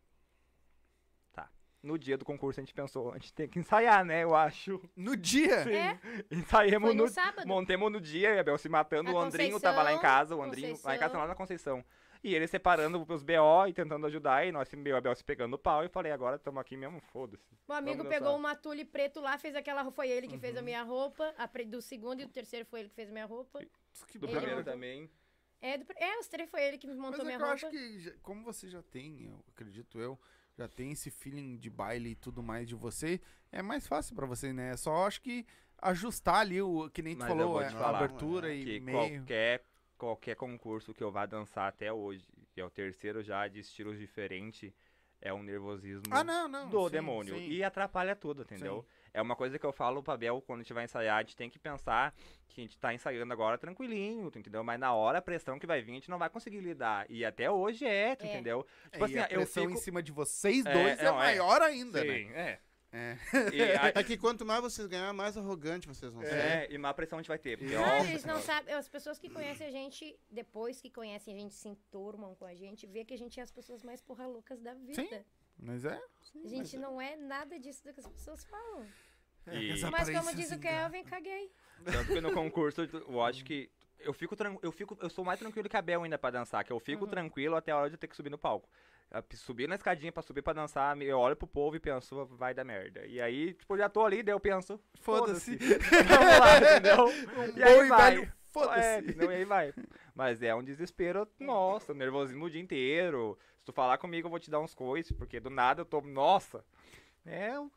[1.32, 1.50] Tá.
[1.82, 4.22] No dia do concurso a gente pensou, a gente tem que ensaiar, né?
[4.22, 4.80] Eu acho.
[4.94, 5.64] No dia.
[5.68, 5.98] É,
[6.30, 7.08] Ensaiemos foi no no.
[7.10, 7.46] sábado.
[7.48, 9.10] Montemos no dia, e a Bel se matando.
[9.10, 11.20] A o Andrinho tava lá em Conceição, casa, o Andrinho lá em casa, Conceição.
[11.20, 11.84] lá na Conceição.
[12.28, 15.22] E ele separando os BO e tentando ajudar, e nós, eu e a Bel se
[15.22, 17.44] pegando no pau, e falei, agora estamos aqui mesmo, foda-se.
[17.68, 18.34] O amigo pegou dançar.
[18.40, 19.96] uma tule preto lá, fez aquela roupa.
[19.96, 20.40] Foi ele que Uhum.
[20.40, 21.32] fez a minha roupa.
[21.38, 23.60] A pre- do segundo e do terceiro foi ele que fez a minha roupa.
[24.08, 24.72] Que Do Ele primeiro montou.
[24.72, 25.08] também.
[25.62, 27.48] É, do, é, os três foi ele que me montou Mas é minha que eu
[27.48, 27.66] roupa.
[27.66, 30.18] acho que, como você já tem, eu acredito eu,
[30.58, 33.20] já tem esse feeling de baile e tudo mais de você,
[33.52, 34.72] é mais fácil pra você, né?
[34.72, 35.46] É Só acho que
[35.80, 38.64] ajustar ali o que nem tu Mas eu falou, é, a falar, abertura é, e
[38.64, 39.18] que meio.
[39.20, 39.62] qualquer,
[39.96, 43.98] qualquer concurso que eu vá dançar até hoje, que é o terceiro já de estilos
[43.98, 44.72] diferentes,
[45.20, 46.68] é um nervosismo Ah, não, não.
[46.68, 47.34] do sim, demônio.
[47.34, 47.48] sim.
[47.48, 48.84] E atrapalha tudo, entendeu?
[49.14, 51.34] É uma coisa que eu falo pra Bel quando a gente vai ensaiar, a gente
[51.34, 52.14] tem que pensar
[52.48, 54.62] que a gente tá ensaiando agora tranquilinho, entendeu?
[54.62, 57.06] Mas na hora a pressão que vai vir, a gente não vai conseguir lidar.
[57.10, 58.28] E até hoje é, tu É.
[58.28, 58.66] entendeu?
[58.92, 59.74] É, Tipo e a assim, eu pressão fico...
[59.74, 61.26] em cima de vocês É, dois é, não, é.
[61.26, 62.12] maior ainda, né?
[62.18, 62.60] Sim, é.
[62.96, 63.76] É.
[63.76, 66.34] A- É que quanto mais vocês ganhar, mais arrogante vocês vão ser.
[66.34, 67.58] é, e mais pressão a gente vai ter.
[67.58, 68.74] Porque, Não, eles não sabem.
[68.74, 72.54] As pessoas que conhecem a gente, depois que conhecem a gente, se enturmam com a
[72.54, 74.94] gente, vê que a gente é as pessoas mais porra loucas da vida.
[74.94, 75.24] Sim.
[75.58, 75.98] Mas é.
[76.44, 78.86] A gente não é nada disso do que as pessoas falam.
[79.48, 80.90] E- As Mas como diz o enganam.
[80.90, 81.52] Kelvin, caguei.
[81.84, 83.70] Tanto que no concurso, eu acho que.
[84.00, 84.96] Eu fico, tran- eu fico.
[85.00, 87.10] Eu sou mais tranquilo que a Bel ainda pra dançar, que eu fico Uhum.
[87.10, 88.68] tranquilo até a hora de eu ter que subir no palco.
[89.34, 92.64] Subir na escadinha pra subir pra dançar, eu olho pro povo e penso, vai dar
[92.64, 93.06] merda.
[93.06, 95.56] E aí, tipo, já tô ali, daí eu penso, Foda-se.
[96.08, 97.06] Vamos lá, entendeu?
[97.56, 98.22] Um E aí vai.
[98.22, 98.98] É, foda-se.
[98.98, 99.30] entendeu?
[99.30, 99.72] e aí vai.
[100.14, 103.38] Mas é um desespero, nossa, nervosismo o dia inteiro.
[103.58, 106.00] Se tu falar comigo, eu vou te dar uns coices, porque do nada eu tô,
[106.00, 106.64] nossa.
[107.24, 107.70] É um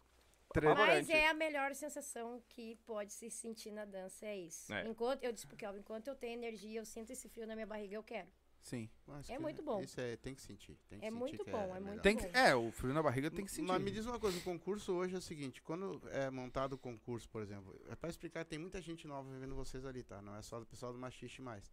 [0.53, 0.73] Treta.
[0.75, 4.73] Mas é a melhor sensação que pode se sentir na dança, é isso.
[4.73, 4.87] É.
[4.87, 7.67] Enquanto, eu disse pro Kelvin, enquanto eu tenho energia, eu sinto esse frio na minha
[7.67, 8.27] barriga, eu quero.
[8.61, 8.89] Sim.
[9.07, 9.81] Mas É que- muito bom.
[9.81, 10.77] Isso é, tem que sentir.
[10.89, 11.81] Tem que É sentir muito que bom, é melhor.
[11.81, 12.37] muito Tem que, bom.
[12.37, 13.67] é, o frio na barriga tem que sentir.
[13.67, 16.77] Mas me diz uma coisa, o concurso hoje é o seguinte, quando é montado o
[16.77, 20.21] concurso, por exemplo, é pra explicar, tem muita gente nova vendo vocês ali, tá?
[20.21, 21.71] Não é só do pessoal do Machiste mais.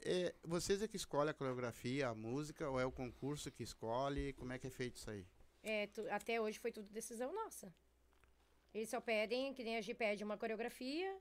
[0.00, 4.32] É, vocês é que escolhem a coreografia, a música, ou é o concurso que escolhe?
[4.34, 5.26] Como é que é feito isso aí?
[5.62, 7.72] É, tu- até hoje foi tudo decisão nossa.
[8.74, 11.18] Eles só pedem, que nem a G pede uma coreografia.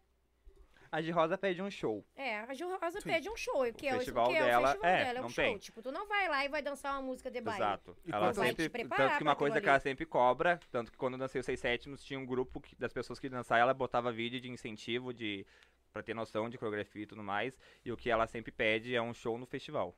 [0.92, 2.06] A de rosa pede um show.
[2.16, 3.10] É, a Gil Rosa Sim.
[3.10, 5.30] pede um show, que é o que é dela- o festival é, dela, é um
[5.30, 5.44] show.
[5.44, 5.58] tem.
[5.58, 7.62] Tipo, tu não vai lá e vai dançar uma música de baile.
[7.62, 7.98] Exato.
[8.06, 11.20] E ela sempre, tanto que uma coisa que ela sempre cobra, tanto que quando eu
[11.20, 14.40] dancei os 6 sétimos, tinha um grupo que- das pessoas que dançavam, ela botava vídeo
[14.40, 15.46] de incentivo, de
[15.92, 19.02] pra ter noção de coreografia e tudo mais, e o que ela sempre pede é
[19.02, 19.96] um show no festival.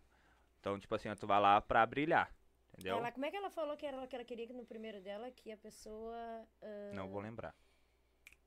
[0.60, 2.34] Então, tipo assim, tu vai lá pra brilhar,
[2.74, 2.98] entendeu?
[2.98, 5.30] Ela, como é que ela falou que era que ela queria que no primeiro dela
[5.32, 6.16] que a pessoa
[6.62, 7.54] ah, Não vou lembrar.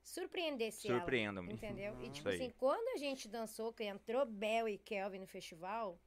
[0.02, 1.50] Surpreendesse Surpreendam-me.
[1.50, 1.96] ela, entendeu?
[2.00, 5.98] E Isso tipo assim, quando a gente dançou, que entrou Bel e Kelvin no festival,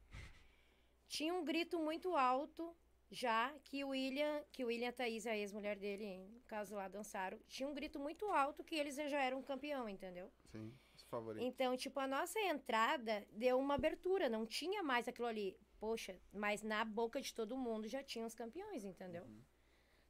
[1.07, 2.75] tinha um grito muito alto
[3.11, 6.75] já que o William, que o William e a Thaís, a ex-mulher dele, no caso
[6.75, 10.31] lá, dançaram, tinha um grito muito alto que eles já eram campeão, entendeu?
[10.51, 10.73] Sim.
[10.95, 11.47] Os favoritos.
[11.47, 15.57] Então, tipo, a nossa entrada deu uma abertura, não tinha mais aquilo ali.
[15.79, 19.25] Poxa, mas na boca de todo mundo já tinha os campeões, entendeu?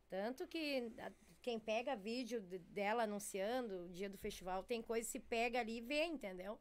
[0.09, 0.91] Tanto que
[1.45, 5.77] quem pega vídeo de- dela anunciando o dia do festival, tem coisa se pega ali
[5.77, 6.59] e vê, entendeu?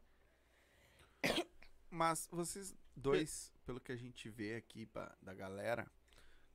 [1.89, 5.91] Mas vocês dois, pelo que a gente vê aqui pa- da galera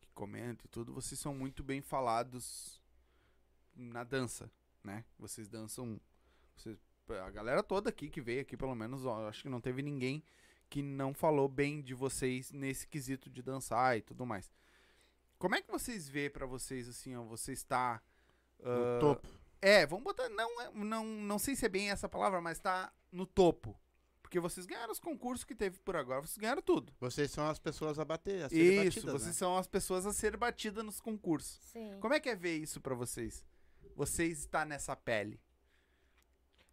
[0.00, 2.80] que comenta e tudo, vocês são muito bem falados
[3.74, 4.48] na dança,
[4.84, 5.04] né?
[5.18, 6.00] Vocês dançam.
[6.56, 6.78] vocês-
[7.08, 10.22] a galera toda aqui que veio aqui, pelo menos, ó, acho que não teve ninguém
[10.68, 14.48] que não falou bem de vocês nesse quesito de dançar e tudo mais.
[15.36, 18.00] Como é que vocês vê pra vocês assim, ó, você está
[18.62, 19.28] No ah, topo.
[19.60, 20.28] é, vamos botar.
[20.28, 23.78] Não, é- não, não sei se é bem essa palavra, mas tá no topo.
[24.22, 26.92] Porque vocês ganharam os concursos que teve por agora, vocês ganharam tudo.
[27.00, 29.32] Vocês são as pessoas a bater, a serem Isso, batidas, vocês né?
[29.32, 31.58] são as pessoas a ser batidas nos concursos.
[31.72, 31.98] Sim.
[32.00, 33.44] Como é que é ver isso pra vocês?
[33.96, 35.40] Vocês estar nessa pele.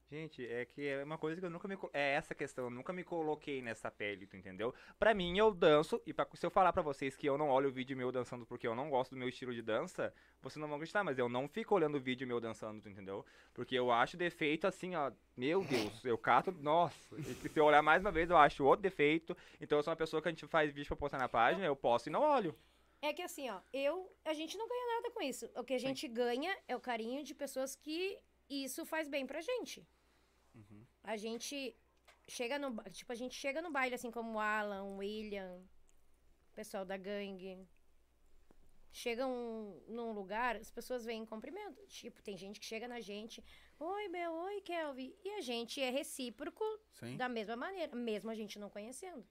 [0.09, 1.77] Gente, é que é uma coisa que eu nunca me.
[1.91, 4.73] É essa questão, eu nunca me coloquei nessa pele, tu entendeu?
[4.97, 7.67] Pra mim, eu danço, e pra, se eu falar pra vocês que eu não olho
[7.67, 10.67] o vídeo meu dançando porque eu não gosto do meu estilo de dança, vocês não
[10.69, 13.25] vão acreditar, mas eu não fico olhando o vídeo meu dançando, tu entendeu?
[13.53, 15.11] Porque eu acho defeito assim, ó.
[15.35, 16.53] Meu Deus, eu cato.
[16.53, 19.35] Nossa, e se eu olhar mais uma vez, eu acho outro defeito.
[19.59, 21.75] Então eu sou uma pessoa que a gente faz vídeo pra postar na página, eu
[21.75, 22.55] posto e não olho.
[23.01, 25.49] É que assim, ó, eu, a gente não ganha nada com isso.
[25.53, 28.17] O que a gente ganha é o carinho de pessoas que
[28.49, 29.85] isso faz bem pra gente.
[31.07, 31.55] A gente
[32.27, 35.61] chega no, tipo, a gente chega no baile assim como o Alan, o William,
[36.51, 37.65] o pessoal da gangue.
[38.91, 39.31] Chegam
[39.87, 41.79] num lugar, as pessoas vêm em cumprimento.
[41.87, 43.43] Tipo, tem gente que chega na gente,
[43.79, 45.13] oi, Bel, oi, Kelvin.
[45.23, 47.15] E a gente é recíproco Sim.
[47.15, 49.23] da mesma maneira, mesmo a gente não conhecendo.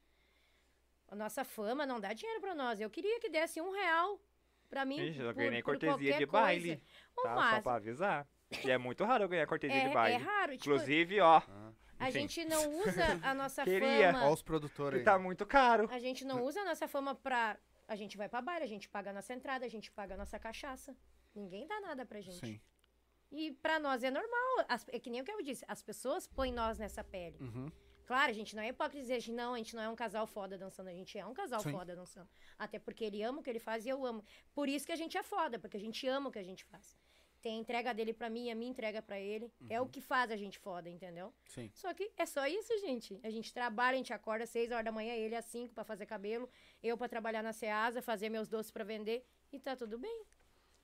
[1.08, 2.80] A nossa fama não dá dinheiro pra nós.
[2.80, 4.20] Eu queria que desse um real
[4.68, 4.96] pra mim.
[4.98, 6.46] Gente, eu por- ganhei por cortesia de coisa.
[6.46, 6.82] baile.
[7.16, 7.50] O Tá?
[7.56, 8.28] Só pra avisar.
[8.64, 10.14] E é muito raro eu ganhar cortesia É, de baile.
[10.14, 10.52] é raro.
[10.56, 11.42] Tipo, Inclusive, ó.
[11.98, 12.20] A enfim.
[12.20, 14.12] gente não usa a nossa Queria.
[14.12, 14.26] fama.
[14.28, 15.88] Ó os produtores Que tá muito caro.
[15.90, 17.56] A gente não usa a nossa fama pra.
[17.88, 20.16] A gente vai pra baile, a gente paga a nossa entrada, a gente paga a
[20.16, 20.96] nossa cachaça.
[21.34, 22.38] Ninguém dá nada pra gente.
[22.44, 22.60] Sim.
[23.30, 24.64] E pra nós é normal.
[24.68, 27.36] As- é que nem o que eu disse, as pessoas põem nós nessa pele.
[27.40, 27.70] Uhum.
[28.06, 30.26] Claro, a gente não é hipócrita dizer, "Gente, não, a gente não é um casal
[30.28, 31.72] foda dançando, a gente é um casal Sim.
[31.72, 32.28] foda dançando.
[32.56, 34.24] Até porque ele ama o que ele faz e eu amo.
[34.54, 36.64] Por isso que a gente é foda, porque a gente ama o que a gente
[36.64, 36.96] faz.
[37.46, 39.52] Tem a entrega dele pra mim, a minha entrega pra ele.
[39.70, 39.86] É Uhum.
[39.86, 41.32] o que faz a gente foda, entendeu?
[41.44, 41.70] Sim.
[41.72, 43.20] Só que é só isso, gente.
[43.22, 45.84] A gente trabalha, a gente acorda às 6 horas da manhã, ele às 5 pra
[45.84, 46.50] fazer cabelo,
[46.82, 50.24] eu pra trabalhar na Ceasa, fazer meus doces pra vender e tá tudo bem.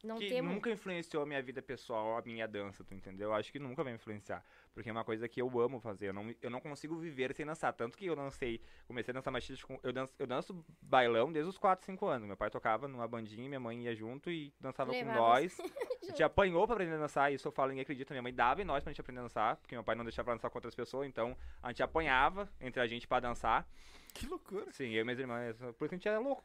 [0.02, 0.52] Não que temos.
[0.52, 3.28] nunca influenciou a minha vida pessoal, a minha dança, tu entendeu?
[3.28, 4.44] Eu acho que nunca vai influenciar.
[4.74, 6.08] Porque é uma coisa que eu amo fazer.
[6.08, 7.72] Eu não, eu não consigo viver sem dançar.
[7.72, 9.78] Tanto que eu dancei, comecei a dançar machista com.
[9.80, 12.26] Eu danço, eu danço bailão desde os 4, 5 anos.
[12.26, 15.56] Meu pai tocava numa bandinha, minha mãe ia junto e dançava Levava com nós.
[16.02, 18.12] A gente apanhou pra aprender a dançar, isso eu falo, ninguém acredita.
[18.12, 20.26] Minha mãe dava em nós pra gente aprender a dançar, porque meu pai não deixava
[20.26, 23.68] pra dançar com outras pessoas, então a gente apanhava entre a gente pra dançar.
[24.12, 24.66] Que loucura.
[24.72, 26.44] Sim, eu e minhas irmãs, por isso que a gente era louco.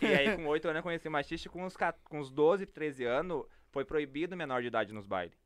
[0.00, 2.66] E aí, com 8 anos, eu conheci o machista, e com uns, com uns 12,
[2.66, 5.36] 13 anos, foi proibido menor de idade nos bailes.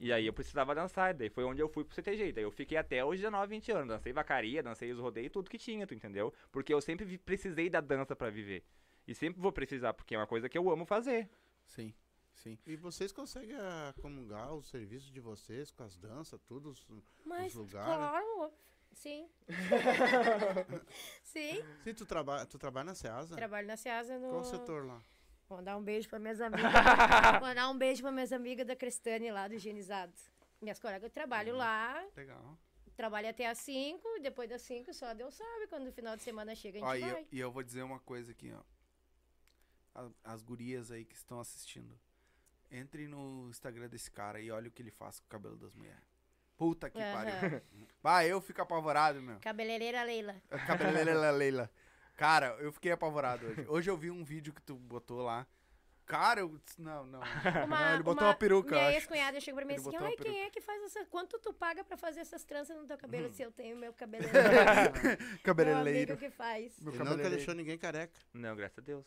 [0.00, 2.32] E aí eu precisava dançar, daí foi onde eu fui pro CTG.
[2.32, 3.88] Daí eu fiquei até os 19, 20 anos.
[3.88, 6.32] Dancei vacaria, dancei os rodeios, tudo que tinha, tu entendeu?
[6.52, 8.64] Porque eu sempre precisei da dança pra viver.
[9.08, 11.28] E sempre vou precisar, porque é uma coisa que eu amo fazer.
[11.66, 11.92] Sim,
[12.34, 12.56] sim.
[12.66, 16.68] E vocês conseguem ah, comungar os serviços de vocês com as danças, tudo?
[16.70, 16.86] os-
[17.24, 17.86] Mas, lugares.
[17.96, 18.52] claro,
[18.92, 19.28] sim.
[21.22, 21.62] sim.
[21.84, 23.34] Sim, tu, traba tu trabalha na Ceasa?
[23.34, 24.30] Trabalho na Ceasa no.
[24.30, 25.02] Qual setor lá?
[25.48, 26.60] Vou dar um beijo pra minhas amigas.
[27.40, 30.12] Vou dar um beijo pra minhas amigas da Crestane lá do Higienizado.
[30.60, 32.58] Minhas colegas eu trabalho lá, Legal.
[32.96, 36.22] trabalho até às 5, e depois das 5 só Deus sabe quando o final de
[36.22, 37.26] semana chega a gente Ó, e, eu, vai.
[37.32, 38.62] e eu vou dizer uma coisa aqui, ó.
[39.94, 41.98] A- As gurias aí que estão assistindo.
[42.70, 45.72] Entre no Instagram desse cara e olha o que ele faz com o cabelo das
[45.72, 46.17] mulheres.
[46.58, 47.32] Puta que pariu.
[47.48, 47.62] Aham.
[48.02, 49.38] Vai, eu fico apavorado, meu.
[49.40, 50.34] Cabeleireira Leila.
[50.66, 51.70] Cabeleireira Leila.
[52.16, 53.64] Cara, eu fiquei apavorado hoje.
[53.68, 55.46] Hoje eu vi um vídeo que tu botou lá.
[56.04, 57.20] Cara, eu disse, não, não.
[57.68, 58.96] não, ele botou uma, peruca, Minha acho.
[58.96, 61.04] ex-cunhada chegou pra mim Ele assim, botou uma ai, quem peruca." é que faz essa...
[61.04, 64.48] Quanto tu paga pra fazer essas tranças no teu cabelo se eu tenho meu cabeleireiro?
[64.48, 66.12] meu Cabeleireiro.
[66.12, 66.80] amigo que faz.
[66.80, 67.36] Meu Ele nunca cabeleireiro.
[67.36, 68.18] deixou ninguém careca.
[68.32, 69.04] Não, graças a Deus.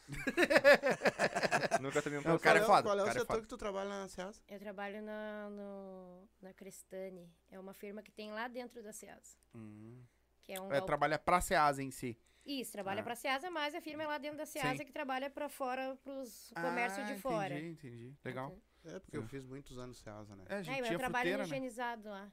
[1.82, 2.44] Nunca tomei um Não, processo.
[2.44, 3.42] cara é qual foda, Qual é o cara é setor foda.
[3.42, 4.42] que tu trabalha na Ceasa?
[4.48, 7.30] Eu trabalho na, no, na Crestane.
[7.50, 9.36] É uma firma que tem lá dentro da Ceasa.
[9.56, 10.02] Hum.
[10.44, 10.86] Que é um É, galpão.
[10.88, 12.18] trabalha pra Ceasa em si.
[12.46, 13.04] Isso, trabalha Ah.
[13.04, 14.86] pra Ceasa, mas a firma é lá dentro da Ceasa Sim.
[14.86, 17.54] que trabalha pra fora, pros Ah, de fora.
[17.60, 18.16] Entendi, entendi.
[18.26, 18.58] Legal.
[18.84, 20.44] É, porque eu fiz muitos anos Ceasa, né?
[20.50, 21.44] É, a É, gente eu tinha trabalho fruteira, né?
[21.44, 22.32] higienizado lá.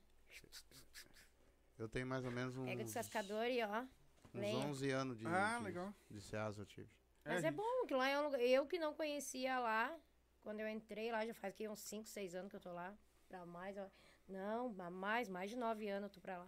[1.78, 3.82] Eu tenho mais ou menos uns, Pega o descascador e ó.
[3.82, 4.66] uns lenha.
[4.66, 5.94] 11 anos de, Ah, de, legal.
[6.10, 6.88] de Ceasa eu tive.
[7.28, 8.40] Mas é bom, que lá é um lugar.
[8.40, 9.94] Eu que não conhecia lá,
[10.40, 12.94] quando eu entrei lá, já faz aqui uns 5, 6 anos que eu tô lá.
[13.28, 13.86] Pra mais, ó.
[14.26, 16.46] Não, mais, mais de 9 anos eu tô pra lá.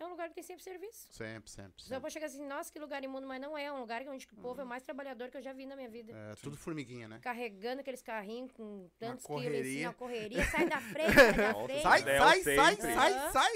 [0.00, 1.08] É um lugar que tem sempre serviço.
[1.12, 3.64] Sempre, sempre, Só pode chegar assim, nossa, que lugar imundo, mas não é.
[3.64, 5.74] É um lugar onde o povo é o mais trabalhador que eu já vi na
[5.74, 6.12] minha vida.
[6.12, 7.18] É, tudo formiguinha, né?
[7.20, 9.78] Carregando aqueles carrinhos com tantos quilos em correria.
[9.80, 10.44] cima, correria.
[10.46, 11.82] Sai da frente, sai da frente.
[11.82, 13.52] Sai, sai, sai, sai, sai.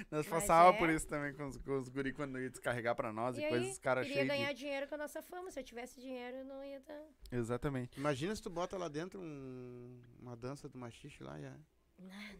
[0.10, 0.78] Nós passava é.
[0.78, 3.48] por isso também com os, com os guri quando ia descarregar pra nós e, E
[3.48, 4.58] coisas, os caras queria cheios ganhar de...
[4.58, 5.50] dinheiro com a nossa fama.
[5.50, 7.02] Se eu tivesse dinheiro, eu não ia dar.
[7.30, 7.98] Exatamente.
[8.00, 11.52] Imagina se tu bota lá dentro um- uma dança do machixe lá e é.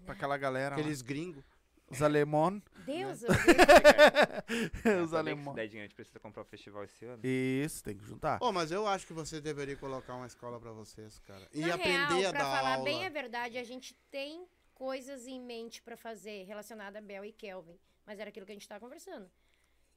[0.05, 0.81] Pra aquela galera lá.
[0.81, 1.45] Aqueles gringos.
[1.91, 2.63] Os alemão.
[2.87, 3.23] Deus,
[4.85, 5.53] eu os Os alemão.
[5.53, 5.59] alemães.
[5.59, 7.21] a gente precisa comprar o festival esse ano.
[7.25, 8.39] Isso, tem que juntar.
[8.41, 11.47] Oh, mas eu acho que você deveria colocar uma escola pra vocês, cara.
[11.53, 12.85] E Na aprender real, a pra dar falar aula.
[12.85, 17.33] bem a verdade, a gente tem coisas em mente pra fazer relacionada a Bel e
[17.33, 17.79] Kelvin.
[18.07, 19.31] Mas era aquilo que a gente tava conversando.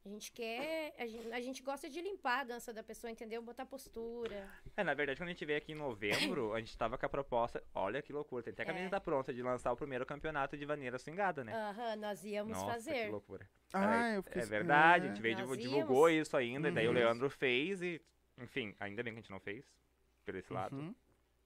[0.06, 0.94] A gente quer.
[1.00, 3.42] A gente, a gente gosta de limpar a dança da pessoa, entendeu?
[3.42, 4.48] Botar postura.
[4.78, 7.10] É, na verdade, quando a gente veio aqui em novembro, a gente tava com a
[7.10, 7.64] proposta.
[7.74, 8.68] Olha que loucura, tem até a É.
[8.68, 11.54] camiseta pronta de lançar o primeiro campeonato de vaneira swingada, né?
[11.56, 13.10] Aham, nós íamos Nossa, que fazer.
[13.10, 13.50] loucura.
[13.74, 14.42] Ah, É, eu fiquei...
[14.44, 15.10] É verdade, a É.
[15.14, 15.74] gente veio, Nós divu- íamos.
[15.74, 16.96] divulgou isso ainda, e daí o Uhum.
[16.96, 18.00] Leandro fez e.
[18.38, 19.66] Enfim, ainda bem que a gente não fez.
[20.24, 20.76] Por esse lado.
[20.76, 20.94] Uhum.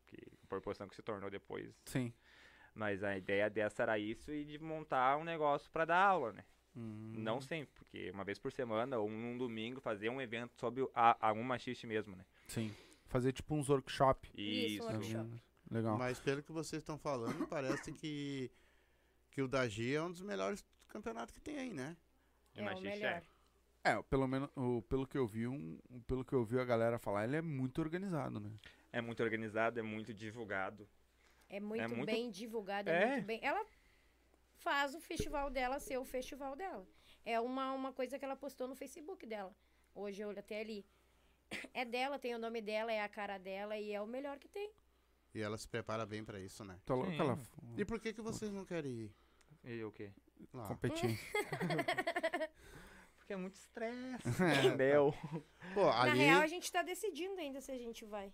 [0.07, 1.73] Que a proporção que se tornou depois.
[1.85, 2.11] Sim.
[2.75, 6.43] Mas a ideia dessa era isso e de montar um negócio pra dar aula, né?
[6.79, 7.13] Hum.
[7.17, 11.29] Não sempre, porque uma vez por semana ou num domingo fazer um evento sobre a,
[11.29, 12.25] a um machiste mesmo, né?
[12.47, 12.73] Sim.
[13.07, 14.29] Fazer tipo uns workshop.
[14.33, 15.23] Isso, um Tá workshop.
[15.29, 15.41] vendo?
[15.71, 15.97] Legal.
[15.97, 18.49] Mas pelo que vocês estão falando, parece que,
[19.31, 21.97] que o Dagi é um dos melhores campeonatos que tem aí, né?
[22.53, 23.21] De É o machiste, melhor.
[23.83, 25.77] É, pelo menos o, pelo que eu vi, um,
[26.07, 28.51] pelo que eu vi a galera falar, ele é muito organizado, né?
[28.91, 30.87] É muito organizado, é muito divulgado.
[31.47, 33.03] É muito, muito- bem divulgada, é.
[33.03, 33.11] É.
[33.13, 33.39] muito bem.
[33.43, 33.65] Ela
[34.59, 36.87] faz o festival dela ser o festival dela.
[37.25, 39.53] É uma, uma coisa que ela postou no Facebook dela.
[39.93, 40.85] Hoje eu olho até ali.
[41.73, 44.47] É dela, tem o nome dela, é a cara dela e é o melhor que
[44.47, 44.71] tem.
[45.33, 46.79] E ela se prepara bem pra isso, né?
[46.85, 47.17] Tá Sim.
[47.19, 47.39] ela
[47.77, 49.11] E por que, que vocês não querem ir
[49.63, 50.11] E o quê?
[50.53, 50.67] lá?
[50.67, 51.19] competir.
[53.17, 54.27] Porque é muito estresse,
[54.65, 55.13] entendeu?
[55.73, 56.19] Pô, Na ali.
[56.19, 58.33] real, a gente tá decidindo ainda se a gente vai.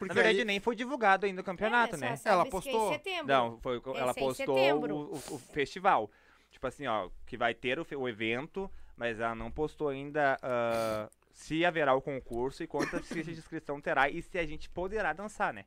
[0.00, 2.18] Porque Na verdade, ali- nem foi divulgado ainda o campeonato, É, né?
[2.24, 2.90] Ela postou?
[2.90, 3.26] setembro.
[3.26, 6.10] Não, foi, Esse ela postou o, o- o festival.
[6.50, 11.10] Tipo assim, ó, que vai ter o, o evento, mas ela não postou ainda ah,
[11.32, 15.12] se haverá o concurso e quantas fichas de inscrição terá e se a gente poderá
[15.12, 15.66] dançar, né?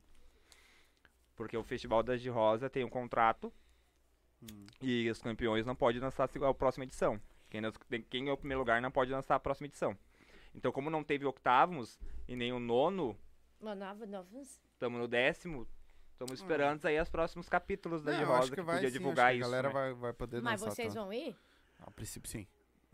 [1.36, 3.52] Porque o Festival das de Rosa tem um contrato
[4.82, 7.20] e os campeões não podem dançar a próxima edição.
[7.48, 7.62] Quem,
[8.10, 9.96] quem é o primeiro lugar não pode dançar a próxima edição.
[10.52, 13.16] Então, como não teve octavos e nem o nono,
[13.60, 14.60] Nova, novos.
[14.74, 15.66] estamos no décimo,
[16.12, 18.74] estamos esperando aí os próximos capítulos da Não, de eu Rosa acho que, que vai
[18.76, 19.48] podia sim, divulgar acho que isso.
[19.48, 19.72] A galera né?
[19.74, 20.74] vai, vai poder Mas dançar.
[20.74, 21.00] vocês tá?
[21.00, 21.34] vão ir?
[21.80, 22.46] A princípio, sim.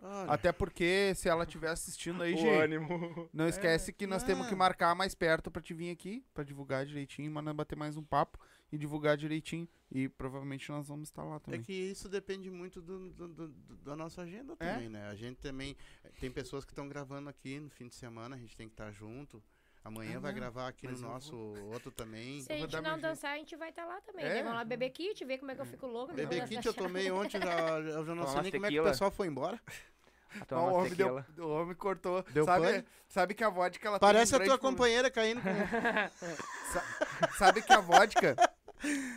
[0.02, 3.28] Olha, Até porque se ela estiver assistindo aí, O gente, ânimo.
[3.34, 4.56] não esquece que nós temos que Ah.
[4.56, 8.02] marcar mais perto pra te vir aqui, pra divulgar direitinho, mas nós bater mais um
[8.02, 8.38] papo
[8.72, 9.68] e divulgar direitinho.
[9.90, 11.62] E provavelmente nós vamos estar lá É também.
[11.62, 14.72] que isso depende muito do, do- do- do- da nossa agenda É?
[14.72, 15.06] também, né?
[15.08, 15.76] A gente também.
[16.18, 18.90] Tem pessoas que estão gravando aqui no fim de semana, a gente tem que estar
[18.92, 19.42] junto.
[19.82, 21.34] Amanhã Ah, vai não, gravar aqui no nosso
[21.72, 22.42] outro também.
[22.42, 24.26] Se a vou gente não dançar, a gente vai estar lá também.
[24.26, 24.34] É?
[24.34, 24.42] né?
[24.42, 27.10] Vamos lá beber kit, ver como é que eu fico Bebê vou Kit eu tomei
[27.10, 29.58] ontem, já, eu já não sei nem como é que o pessoal foi embora.
[30.46, 32.22] Toma Ó, o, homem deu, o homem cortou.
[32.30, 32.84] Deu sabe, pane?
[33.08, 35.48] sabe que a vodka ela Parece tem a um tua grande companheira caindo com.
[37.36, 38.36] Sabe que a vodka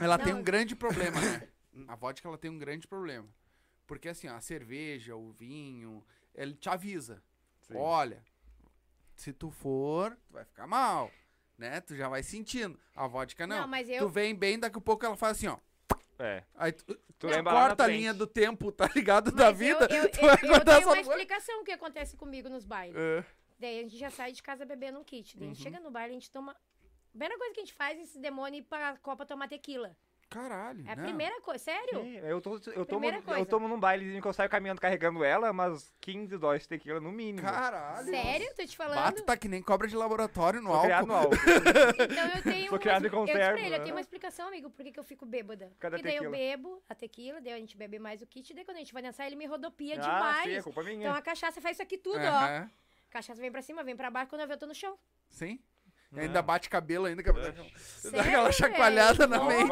[0.01, 0.39] ela tem Não.
[0.39, 1.47] um grande problema, né?
[1.88, 3.28] A vodka ela tem um grande problema.
[3.86, 6.03] Porque assim, ó, a cerveja, o vinho,
[6.34, 7.22] ele te avisa.
[7.61, 7.76] Sim.
[7.76, 8.24] Olha,
[9.16, 11.11] se tu for, tu vai ficar mal,
[11.57, 11.82] né?
[11.82, 12.80] Tu já vai sentindo.
[12.95, 13.61] A vodka não.
[13.61, 14.09] Não, mas Tu eu.
[14.09, 15.57] vem bem, daqui a pouco ela faz assim, ó.
[16.20, 16.43] É.
[16.55, 17.97] Aí tu, Tu tu lembra lá na corta a frente.
[17.99, 19.32] linha do tempo, tá ligado?
[19.32, 19.88] da mas vida.
[19.89, 22.95] Eu, eu, tu vai eu, tenho uma essa explicação o que acontece comigo nos bailes.
[22.95, 23.26] É.
[23.59, 25.38] Daí a gente já sai de casa bebendo um kit.
[25.38, 26.51] Daí a gente chega no baile, a gente toma.
[26.51, 29.95] A primeira coisa que a gente faz é esse demônio ir pra Copa tomar tequila.
[30.34, 30.84] Caralho.
[30.88, 31.04] É a não.
[31.04, 31.64] primeira coisa.
[31.64, 32.02] Sério?
[32.02, 33.46] Sim, eu, tô, eu, tomo, Primeira eu coisa.
[33.46, 37.12] tomo num bailezinho que eu saio caminhando carregando ela, umas 15 doses de tequila no
[37.12, 37.48] mínimo.
[37.48, 38.06] Caralho.
[38.08, 38.54] Sério?
[38.56, 38.96] Tô te falando?
[39.04, 41.36] Bato tá que nem cobra de laboratório no Sou criado álcool.
[41.36, 42.04] no álcool.
[42.12, 42.64] Então eu tenho.
[42.64, 43.80] Sou uma- criado em eu disse pra conserva, ele, eu né?
[43.84, 45.72] tenho uma explicação, amigo, por que, que eu fico bêbada.
[45.80, 48.66] Cada Porque daí eu bebo a tequila, daí a gente bebe mais o kit, daí
[48.66, 50.44] quando a gente vai dançar, ele me rodopia ah, demais.
[50.50, 50.96] sim, é culpa minha.
[51.08, 52.28] Então a cachaça faz isso aqui tudo, ó.
[52.28, 52.70] Aham.
[53.10, 54.98] Cachaça vem pra cima, vem pra baixo, quando eu ver, eu tô no chão.
[55.30, 55.60] Sim.
[56.14, 56.22] E Não.
[56.24, 57.24] ainda bate cabelo ainda.
[57.24, 59.70] que- Dá Sério, aquela chacoalhada na mente.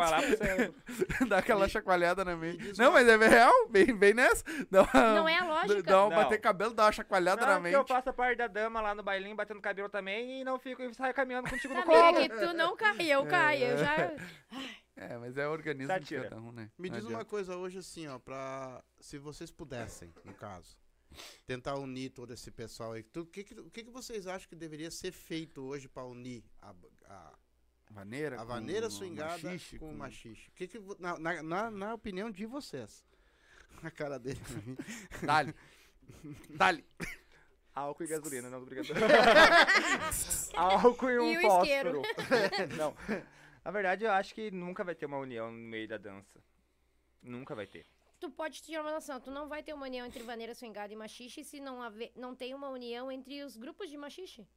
[1.29, 2.77] Dá aquela chacoalhada na mente.
[2.79, 4.43] Não, mas é real, bem, bem nessa.
[4.69, 5.83] Dá uma, Não é a lógica.
[5.83, 6.23] Dá uma Não.
[6.23, 7.87] bater cabelo, dá uma chacoalhada na Não, porque eu mente.
[7.89, 10.93] faço a parte da dama lá no bailinho, batendo cabelo também, e não fico e
[10.95, 12.17] saio caminhando contigo no colo.
[12.17, 13.65] que tu não cai, eu caio.
[13.65, 13.95] Eu já.
[14.93, 16.23] É, mas é o organismo de Satira.
[16.23, 16.69] cada um, né?
[16.77, 18.83] Me diz uma coisa hoje assim, ó, pra.
[18.99, 20.77] Se vocês pudessem, no caso,
[21.45, 23.05] tentar unir todo esse pessoal aí.
[23.15, 26.43] O que, que, o que, que vocês acham que deveria ser feito hoje pra unir
[26.61, 26.73] a,
[27.05, 27.33] a,
[27.89, 30.51] Vaneira, a com vaneira swingada machixe, com o machixe?
[30.55, 33.05] Que que, na, na, na, na opinião de vocês.
[33.83, 34.39] A cara dele.
[35.23, 35.55] Dali.
[36.51, 36.85] Dali.
[37.73, 38.99] Álcool e gasolina, não, tô brincando.
[40.55, 42.01] Álcool e um E fósforo.
[42.77, 42.93] não.
[43.63, 46.39] Na verdade, eu acho que nunca vai ter uma união no meio da dança.
[47.23, 47.85] Nunca vai ter.
[48.21, 50.95] Tu pode tirar uma noção, tu não vai ter uma união entre vaneira swingada e
[50.95, 54.47] machixe se não, haver, não tem uma união entre os grupos de machixe.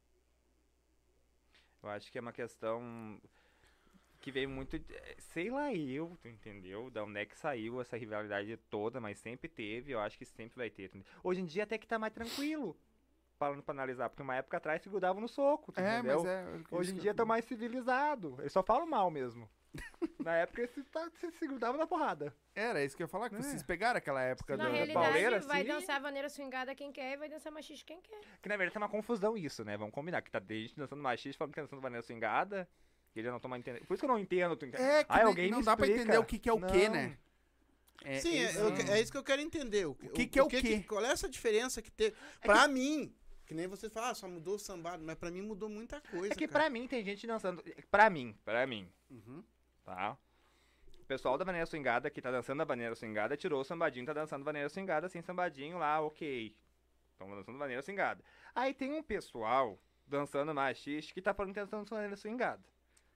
[1.81, 3.19] Eu acho que é uma questão
[4.21, 4.79] que veio muito.
[5.17, 6.91] Sei lá, eu, tu entendeu?
[6.91, 10.55] Da onde é que saiu essa rivalidade toda, mas sempre teve, eu acho que sempre
[10.55, 10.91] vai ter.
[11.23, 12.77] Hoje em dia até que tá mais tranquilo.
[13.39, 16.17] Falando pra analisar, porque uma época atrás se grudavam no soco, tu É, entendeu?
[16.23, 16.45] mas é.
[16.69, 18.35] Hoje em dia tá mais civilizado.
[18.39, 19.49] Eles só falam mal mesmo.
[20.19, 22.35] Na época eles se, tá- se, se grudavam na porrada.
[22.55, 23.41] Era isso que eu ia falar, que É.
[23.41, 25.67] vocês pegaram aquela época Na da realidade, pauleira, vai sim.
[25.67, 28.19] dançar vaneira swingada quem quer e vai dançar machixe quem quer.
[28.41, 29.77] Que na verdade é uma confusão isso, né?
[29.77, 30.21] Vamos combinar.
[30.21, 32.67] Que tá tem gente dançando machista, falando que tá dançando vaneira swingada.
[33.11, 33.85] Que ele não toma entendendo.
[33.85, 34.55] Por isso que eu não entendo.
[34.57, 34.83] Tu entende?
[34.83, 36.85] É, que Ai, alguém não me dá pra entender o que, que é o que,
[36.89, 36.93] Não.
[36.95, 37.17] né?
[38.03, 39.85] É, Sim, é, eu que- é isso que eu quero entender.
[39.85, 40.83] O, que que é o quê?
[40.87, 42.13] qual é essa diferença que tem?
[42.41, 43.15] Pra mim,
[43.45, 46.33] que nem você fala, ah, só mudou o sambado, mas pra mim mudou muita coisa.
[46.33, 46.63] É que cara.
[46.65, 47.63] pra mim tem gente dançando.
[47.89, 49.41] Pra mim, pra mim, Uhum.
[49.85, 50.17] Tá?
[50.99, 54.13] O pessoal da Vaneira Swingada que tá dançando a Vaneira Swingada tirou o sambadinho, tá
[54.13, 56.55] dançando Vaneira Swingada sem sambadinho lá, ok.
[57.11, 58.23] Estão dançando Vaneira Swingada.
[58.53, 62.63] Aí tem um pessoal dançando machiste que tá falando que tá dançando Vaneira Swingada.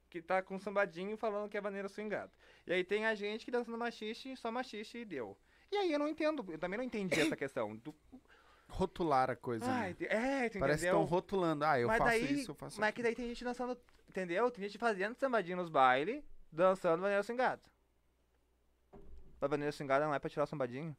[0.09, 2.32] Que tá com sambadinho falando que é Vaneira Swingada.
[2.65, 5.38] E aí tem a gente que dançando machiste, só machiste e deu.
[5.72, 7.76] E aí eu não entendo, eu também não entendi essa questão.
[7.76, 7.93] Do,
[8.70, 9.65] Rotular a coisa.
[9.65, 10.07] Ai, né?
[10.45, 11.65] é, tu Parece que estão rotulando.
[11.65, 14.49] Ah, eu mas faço daí, isso, eu faço Mas que daí tem gente dançando, entendeu?
[14.51, 17.62] Tem gente fazendo sambadinho nos bailes, dançando Vaneira Swingada.
[19.41, 20.95] A Vaneira Swingada não é pra tirar o sambadinho,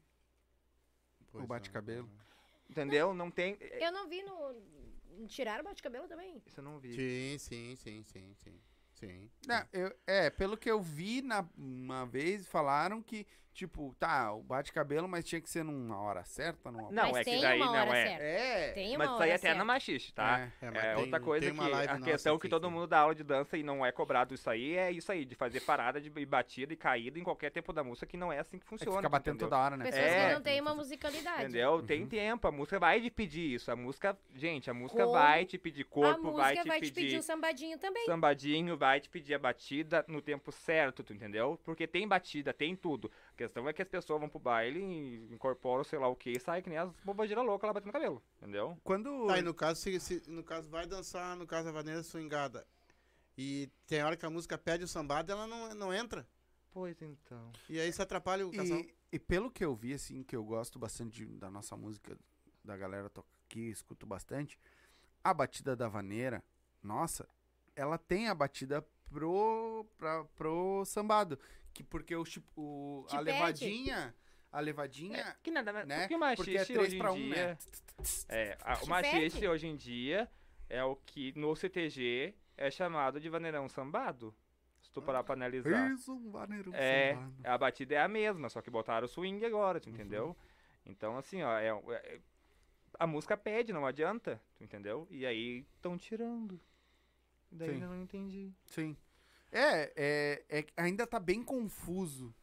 [1.31, 2.09] Pois o bate-cabelo.
[2.69, 3.13] entendeu?
[3.13, 3.57] Não tem...
[3.59, 5.27] Eu não vi no.
[5.27, 6.41] Tiraram o bate-cabelo também?
[6.45, 6.95] Isso eu não vi.
[6.95, 8.61] Sim, sim, sim, sim, sim.
[8.93, 9.31] Sim.
[9.47, 14.41] Não, eu- é, pelo que eu vi na, uma vez, falaram que, tipo, tá, o
[14.41, 17.57] bate-cabelo, mas tinha que ser numa hora certa, numa Não, Mas é que tem daí
[17.61, 18.07] uma não hora é.
[18.07, 18.23] certa.
[18.23, 18.71] É.
[18.71, 19.57] Tem uma Mas isso hora aí é até certa.
[19.57, 20.39] na machixe, tá?
[20.39, 20.43] É.
[20.43, 22.49] É, É, mas tem- outra coisa tem que uma live a nossa questão que aqui
[22.49, 25.25] todo mundo dá aula de dança e não é cobrado isso aí é isso aí,
[25.25, 28.31] de fazer parada de e batida e caída em qualquer tempo da música que não
[28.31, 28.97] é assim que É que funciona.
[28.97, 29.49] fica batendo entendeu?
[29.49, 29.85] toda hora, né?
[29.85, 30.27] Pessoas É.
[30.27, 31.43] que não têm uma musicalidade.
[31.43, 31.81] Entendeu?
[31.83, 33.71] Tem tempo, a música vai te pedir isso.
[33.71, 36.79] A música, gente, a música Como vai te pedir a corpo, música vai te vai
[36.79, 38.05] te pedir pedir um sambadinho também.
[38.05, 41.59] sambadinho, vai te pedir a batida no tempo certo, tu entendeu?
[41.63, 43.11] Porque tem batida, tem tudo.
[43.33, 46.31] A questão é que as pessoas vão pro baile e incorporam sei lá o que
[46.31, 48.77] e saem que nem as bobageiras loucas lá batendo no cabelo, entendeu?
[48.83, 49.27] Quando.
[49.27, 52.67] Tá, e no caso, se, se- no caso vai dançar, no caso a vaneira swingada,
[53.37, 56.27] e tem hora que a música pede o sambado, ela não, não entra.
[56.71, 57.51] Pois então.
[57.69, 58.77] E aí isso atrapalha o casal.
[58.77, 62.15] E, e pelo que eu vi, assim, que eu gosto bastante de- da nossa música,
[62.63, 64.59] da galera toca aqui, escuto bastante,
[65.23, 66.43] a batida da vaneira,
[66.83, 67.27] nossa,
[67.75, 71.37] ela tem a batida pro, pra, pro sambado.
[71.73, 72.23] Que porque o,
[72.55, 74.13] o, a levadinha,
[74.51, 76.01] a levadinha, Que nada né?
[76.01, 77.35] Porque o Porque é machixe 3 hoje pra em 1, dia.
[77.47, 77.57] né?
[78.29, 79.47] É, a- o Te machixe pede.
[79.47, 80.29] hoje em dia
[80.69, 84.35] é o que no CTG é chamado de vaneirão sambado.
[84.81, 85.87] Se tu parar pra analisar.
[85.87, 87.33] Fez um vaneirão É, sambado.
[87.43, 90.35] a batida é a mesma, só que botaram o swing agora, tu entendeu?
[90.85, 92.19] Então, assim, ó, é, é-
[92.99, 95.07] a música pede, não adianta, tu entendeu?
[95.09, 96.59] E aí estão tirando.
[97.51, 97.81] Daí Sim.
[97.83, 98.51] eu não entendi.
[98.65, 98.97] Sim.
[99.51, 102.33] É, é, é, ainda tá bem confuso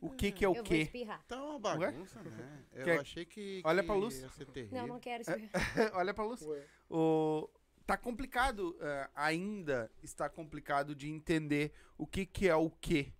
[0.00, 0.78] o que que é o eu quê.
[0.82, 1.22] espirrar.
[1.26, 2.64] Tá uma bagunça, né?
[2.72, 4.20] Eu Quer- achei que, Olha que pra luz.
[4.20, 4.78] ia ser terrível.
[4.78, 5.52] Não, não quero É, espirrar.
[5.94, 6.42] Olha pra luz.
[6.90, 7.48] O,
[7.86, 13.12] tá complicado, eh, ainda está complicado de entender o que que é o quê.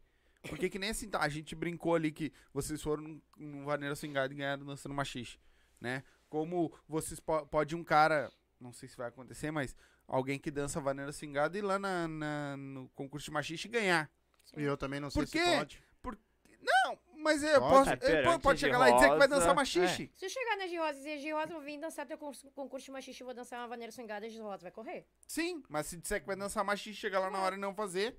[0.49, 3.95] Porque que nem assim, tá, a gente brincou ali que vocês foram num- num Vaneira
[3.97, 5.39] Swingado e ganharam dançando machixe,
[5.81, 6.03] né?
[6.29, 8.31] Como vocês po pode um cara,
[8.61, 9.75] não sei se vai acontecer, mas
[10.07, 14.11] alguém que dança Vaneira Swingado ir lá na, na- no concurso de machixe e ganhar.
[14.57, 15.83] E eu também não sei Por se pode.
[16.67, 17.91] Não, mas eu Pode?
[17.91, 20.11] posso, É, ele pode, pode de chegar lá e dizer que vai rosa, dançar machixe.
[20.15, 22.87] Se eu chegar na Girosa e dizer, Girosa, eu vou vir dançar teu concurso, concurso
[22.87, 25.07] de machista e vou dançar uma vaneira swingada, a Girosa vai correr?
[25.29, 28.17] Sim, mas se disser que vai dançar machixe, chegar lá na hora e não fazer,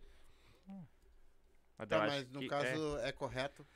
[1.77, 3.67] Mas, Tá, mas no que- caso é, correto.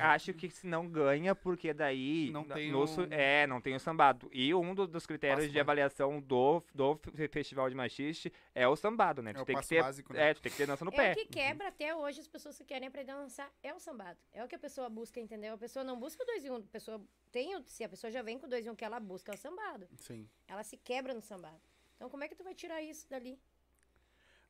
[0.00, 2.30] Acho que se não ganha, porque daí.
[2.30, 4.28] Não tem no o- É, não tem o sambado.
[4.32, 8.66] E um do- dos critérios Passo de avaliação do, do fe- Festival de Machiste é
[8.66, 9.30] o sambado, né?
[9.30, 9.82] É Tu o tem que ter.
[9.82, 10.30] básico, né?
[10.30, 11.12] É, tu tem que ter dança no É pé.
[11.12, 14.18] o que quebra até hoje as pessoas que querem aprender a dançar, é o sambado.
[14.32, 15.54] É o que a pessoa busca, entendeu?
[15.54, 17.88] A pessoa não busca o 2 em 1, um, a pessoa tem, o- se a
[17.88, 19.88] pessoa já vem com o 2 em 1, um, que ela busca é o sambado.
[19.96, 20.28] sim.
[20.48, 21.60] Ela se quebra no sambado.
[21.94, 23.38] Então como é que tu vai tirar isso dali?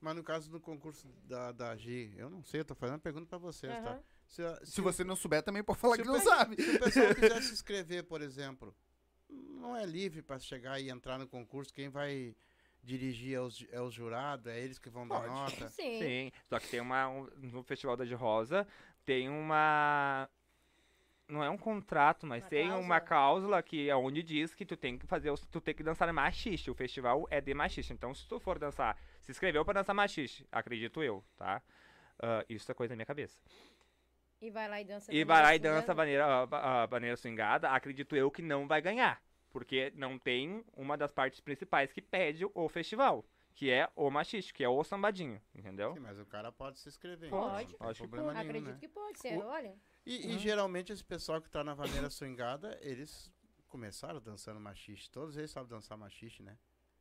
[0.01, 3.01] Mas no caso do concurso da, da G, eu não sei, eu tô fazendo uma
[3.01, 3.99] pergunta pra vocês, tá?
[4.27, 6.61] Se, a- Se você não souber, também pode falar se que não sabe.
[6.61, 8.75] Se o pessoal quiser se inscrever, por exemplo,
[9.29, 11.73] não é livre pra chegar e entrar no concurso.
[11.73, 12.35] Quem vai
[12.83, 15.29] dirigir é os, é os jurados, é eles que vão dar Pode.
[15.33, 15.69] nota.
[15.75, 15.99] Sim.
[16.01, 16.33] Sim.
[16.45, 17.09] Só que tem uma.
[17.09, 18.67] um- no Festival da de Rosa,
[19.05, 20.29] tem uma.
[21.29, 23.61] Não é um contrato, mas Uma tem uma cláusula.
[23.61, 26.71] que é onde diz que tu tem que fazer, tu tem que dançar machiste.
[26.71, 27.93] O festival é de machiste.
[27.93, 31.61] Então, se tu for dançar, se inscreveu pra dançar machiste, acredito eu, tá?
[32.21, 33.41] Ah, isso é coisa da minha cabeça.
[34.41, 35.13] E vai lá e dança.
[35.15, 38.43] E vai lá e dança a vaneira, a, a- a vaneira swingada, acredito eu que
[38.43, 39.23] não vai ganhar.
[39.51, 43.25] Porque não tem uma das partes principais que pede o festival,
[43.55, 45.95] que é o machiste, que é o sambadinho, entendeu?
[45.95, 47.31] Sim, mas o cara pode se inscrever.
[47.31, 47.73] Pode.
[47.75, 48.77] então problema nenhum, Acredito né?
[48.79, 49.75] que pode ser, O- olha.
[50.05, 53.33] E, e geralmente esse pessoal que tá na vaneira swingada, eles
[53.69, 55.11] começaram dançando machiste.
[55.11, 56.57] Todos eles sabem dançar machiste, né?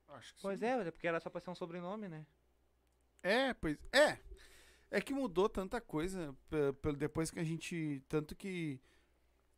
[0.07, 0.65] Acho que Pois sim.
[0.65, 2.25] é, porque era só pra ser um sobrenome, né?
[3.21, 4.17] É, pois é.
[4.91, 6.35] É que mudou tanta coisa
[6.97, 8.79] depois que a gente tanto que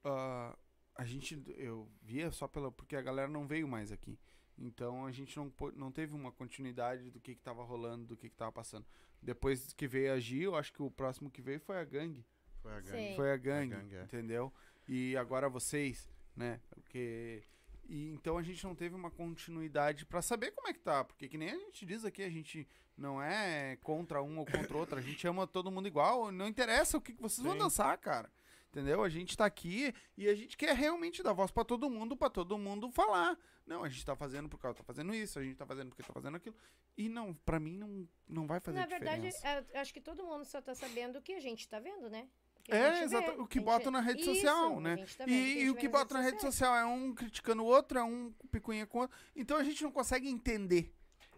[0.03, 0.57] ah,
[0.95, 4.17] a gente eu via só pela porque a galera não veio mais aqui.
[4.57, 8.29] Então a gente não não teve uma continuidade do que que tava rolando, do que
[8.29, 8.85] que tava passando.
[9.21, 12.25] Depois que veio a Gil, acho que o próximo que veio foi a Gangue.
[12.61, 12.91] Foi a Sim.
[12.91, 13.15] gangue.
[13.15, 14.03] Foi a gangue, gangue, é.
[14.03, 14.53] entendeu?
[14.87, 16.59] E agora vocês, né?
[16.71, 17.43] Porque
[17.87, 21.29] e então a gente não teve uma continuidade pra saber como é que tá, porque
[21.29, 22.67] que nem a gente diz aqui, a gente
[22.97, 26.97] não é contra um ou contra outro, a gente ama todo mundo igual, não interessa
[26.97, 27.59] o que, vocês vão Sim.
[27.59, 28.31] dançar, cara.
[28.69, 29.01] Entendeu?
[29.01, 32.29] A gente tá aqui e a gente quer realmente dar voz pra todo mundo, pra
[32.29, 33.37] todo mundo falar.
[33.65, 36.13] Não, a gente tá fazendo porque tá fazendo isso, a gente tá fazendo porque tá
[36.13, 36.55] fazendo aquilo.
[36.97, 40.23] E não, pra mim não, não vai fazer Na verdade, é, eu acho que todo
[40.23, 42.27] mundo só tá sabendo o que a gente tá vendo, né?
[42.63, 43.31] Que É, exato.
[43.31, 43.41] vê.
[43.41, 44.97] O que bota na rede Isso, social, né?
[45.17, 47.97] tá vendo E, e o que bota na rede social é um criticando o outro,
[47.97, 49.17] é um picuinha com o outro.
[49.35, 50.93] Então a gente não consegue entender.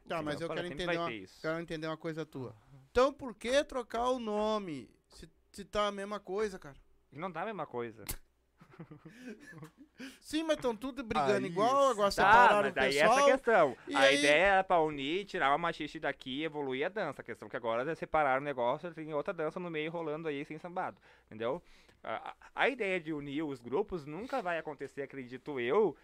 [0.09, 1.09] Tá, mas eu quero entender, uma,
[1.41, 2.55] quero entender uma coisa tua.
[2.91, 4.89] Então por que trocar o nome?
[5.07, 6.75] Se, se tá a mesma coisa, cara.
[7.11, 8.03] Não dá a mesma coisa.
[10.21, 13.17] Sim, mas estão tudo brigando Aí, igual, agora Tá, separaram mas o daí pessoal.
[13.19, 13.77] essa questão.
[13.87, 17.21] e a aí- ideia era pra unir, tirar uma machiste daqui e evoluir a dança.
[17.21, 20.27] A questão é que agora é separar o negócio, tem outra dança no meio rolando
[20.29, 20.97] aí sem sambado.
[21.25, 21.61] Entendeu?
[22.01, 25.97] A, a- a ideia de unir os grupos nunca vai acontecer, acredito eu,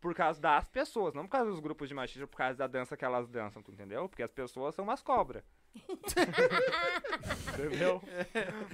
[0.00, 2.96] por causa das pessoas, não por causa dos grupos de machistas, por causa da dança
[2.96, 4.08] que elas dançam, tu entendeu?
[4.08, 5.44] Porque as pessoas são umas cobras.
[7.54, 8.02] entendeu?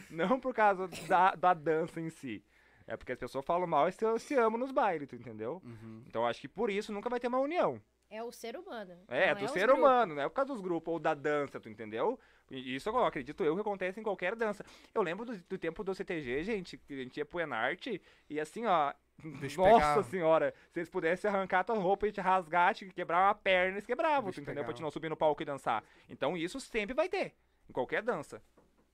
[0.09, 2.45] Não por causa da, da dança em si.
[2.87, 5.61] É porque as pessoas falam mal e se, se amam nos bailes, tu entendeu?
[5.65, 6.05] Uhum.
[6.07, 7.83] Então acho que por isso nunca vai ter uma união.
[8.09, 8.97] É o ser humano.
[9.09, 11.59] É, não do os ser humano, não é por causa dos grupos ou da dança,
[11.59, 12.19] tu entendeu?
[12.49, 14.65] E Isso eu acredito eu que acontece em qualquer dança.
[14.95, 18.01] Eu lembro do, do tempo do CTG, gente, que a gente ia pro Enarte
[18.31, 18.93] e assim, ó.
[19.41, 23.35] Bicho Nossa senhora, se eles pudessem arrancar tua roupa e te rasgar, te quebrar uma
[23.35, 24.55] perna, eles quebravam, tu entendeu?
[24.55, 24.73] Pra pegava.
[24.75, 25.83] te não subir no palco e dançar.
[26.09, 27.35] Então isso sempre vai ter,
[27.69, 28.43] em qualquer dança.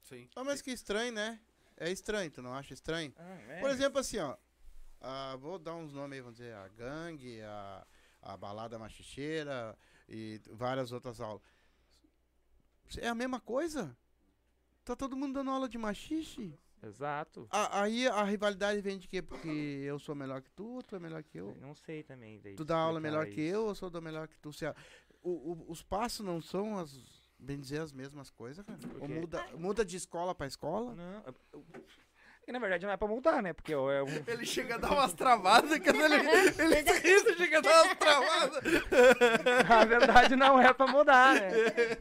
[0.02, 0.28] Sim.
[0.34, 1.40] Ah, mas que estranho, né?
[1.76, 3.12] É estranho, tu não acha estranho?
[3.16, 4.36] Ah, Por exemplo, assim, ó.
[5.00, 7.86] ah, vou dar uns nomes aí, vamos dizer, a gangue, a,
[8.22, 9.76] a balada machicheira
[10.08, 11.42] e várias outras aulas.
[12.98, 13.96] É a mesma coisa?
[14.84, 16.54] Tá todo mundo dando aula de machixe?
[16.85, 17.47] Exato.
[17.51, 19.22] A- aí a rivalidade vem de quê?
[19.22, 19.49] Porque
[19.85, 21.57] eu sou melhor que tu, tu é melhor que eu.
[21.61, 22.41] Não sei também.
[22.57, 23.55] Tu dá aula melhor que isso.
[23.55, 24.53] eu, eu sou do melhor que tu.
[24.53, 24.74] Se a-
[25.22, 26.93] o- o- os passos não são as,
[27.39, 28.78] bem dizer, as mesmas coisas, cara?
[29.01, 30.95] Ou muda, muda de escola pra escola?
[30.95, 31.64] Não, eu- eu-
[32.49, 33.53] e na verdade não é pra mudar, né?
[33.53, 36.14] Porque eu- é um, Ele chega a dar umas travadas, quando ele,
[36.59, 38.62] ele ri, chega a dar umas travadas.
[39.68, 41.51] na verdade não é pra mudar, né?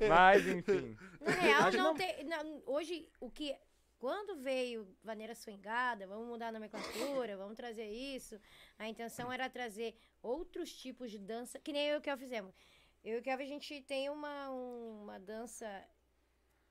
[0.09, 0.97] Mas enfim.
[1.21, 2.23] Na real, que não, não- tem.
[2.23, 3.55] não, hoje, o que.
[4.01, 8.41] Quando veio vaneira swingada, vamos mudar a nomenclatura, vamos trazer isso.
[8.79, 12.51] A intenção era trazer outros tipos de dança, que nem eu e o Kel fizemos.
[13.03, 15.67] Eu e o Kel, a gente tem uma, uma dança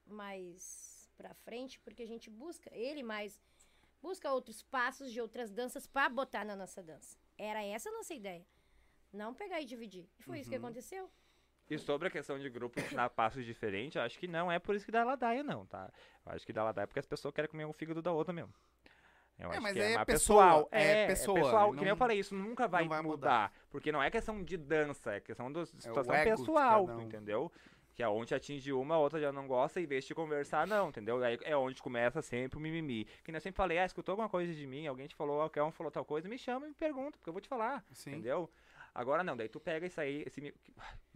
[0.04, 3.40] mais pra frente, porque a gente busca, ele mais,
[4.02, 7.16] busca outros passos de outras danças pra botar na nossa dança.
[7.38, 8.44] Era essa a nossa ideia.
[9.12, 10.08] Não pegar e dividir.
[10.18, 11.08] E foi isso que aconteceu.
[11.70, 14.74] E sobre a questão de grupo ensinar passos diferentes, eu acho que não é por
[14.74, 15.90] isso que dá ladaia, não, tá?
[16.26, 18.52] Eu acho que dá ladaia porque as pessoas querem comer o fígado da outra mesmo.
[19.38, 20.68] Eu É, acho mas que é pessoa, pessoal.
[20.70, 21.70] é É, pessoa, É pessoal.
[21.70, 23.10] Que nem não- eu falei, isso nunca vai, não vai mudar.
[23.50, 23.52] mudar.
[23.70, 27.00] Porque não é questão de dança, é questão de situação ego de pessoal, um.
[27.00, 27.50] entendeu?
[27.94, 30.66] Que é onde atinge uma, a outra já não gosta, e em vez de conversar,
[30.66, 31.22] não, entendeu?
[31.24, 33.04] Aí é onde começa sempre o mimimi.
[33.24, 35.62] Que nem eu sempre falei, ah, escutou alguma coisa de mim, alguém te falou, qualquer
[35.62, 37.82] um falou tal coisa, me chama e me pergunta, porque eu vou te falar.
[37.92, 38.10] Sim.
[38.10, 38.50] Entendeu?
[38.94, 40.52] Agora não, daí tu pega isso aí, esse,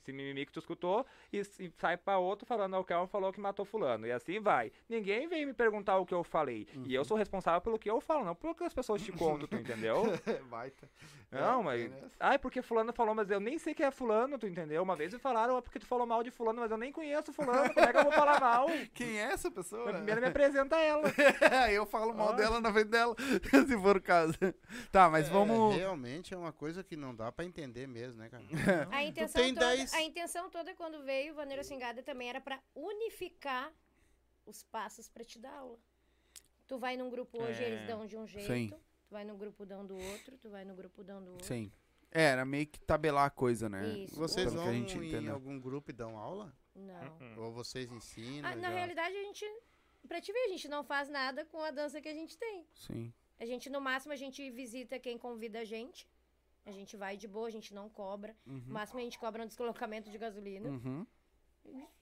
[0.05, 3.33] esse mimimi que tu escutou e, e sai pra outro falando, "Ah, o Kelvin falou
[3.33, 4.07] que matou fulano.
[4.07, 4.71] E assim vai.
[4.89, 6.69] Ninguém vem me perguntar o que eu falei.
[6.75, 6.87] E Uhum.
[6.91, 9.57] eu sou responsável pelo que eu falo, não pelo que as pessoas te contam, tu
[9.57, 10.03] entendeu?
[10.51, 10.89] Baita.
[11.31, 11.91] Não, É, mas.
[11.91, 12.05] tem.
[12.21, 14.83] Ai, porque fulano falou, mas eu nem sei quem é fulano, tu entendeu?
[14.83, 17.33] Uma vez me falaram, é porque tu falou mal de fulano, mas eu nem conheço
[17.33, 18.67] fulano, como é que eu vou falar mal?
[18.95, 19.93] Quem é essa pessoa?
[19.93, 21.11] Primeiro me apresenta ela.
[21.73, 22.33] eu falo mal Ó.
[22.33, 23.17] dela na frente dela,
[23.67, 24.35] se for o caso.
[24.93, 25.75] Tá, mas É, vamos.
[25.75, 28.45] realmente é uma coisa que não dá pra entender mesmo, né, cara?
[28.93, 32.61] A intenção, tem toda, dez- a intenção toda quando veio Vaneira Swingada também era pra
[32.75, 33.73] unificar
[34.47, 35.79] os passos pra te dar aula.
[36.67, 37.69] Tu vai num grupo hoje, É.
[37.71, 38.53] eles dão de um jeito.
[38.53, 38.69] Sim.
[38.71, 38.79] Tu
[39.11, 41.47] vai no grupo dão do outro, tu vai no grupo dão do outro.
[41.47, 41.71] Sim.
[42.11, 43.87] É, era meio que tabelar a coisa, né?
[43.99, 44.15] Isso.
[44.17, 45.35] Vocês Pelo vão a gente em entendeu.
[45.35, 46.55] algum grupo e dão aula?
[46.75, 47.19] Não.
[47.21, 47.35] Hum.
[47.39, 48.49] Ou vocês ensinam?
[48.49, 48.77] Ah, na já?
[48.77, 49.45] realidade, a gente.
[50.07, 52.67] Pra te ver, a gente não faz nada com a dança que a gente tem.
[52.75, 53.13] Sim.
[53.39, 56.09] A gente, no máximo, a gente visita quem convida a gente.
[56.67, 58.35] A gente vai de boa, a gente não cobra.
[58.47, 60.69] No máximo, a gente cobra um deslocamento de gasolina.
[60.71, 61.07] Uhum.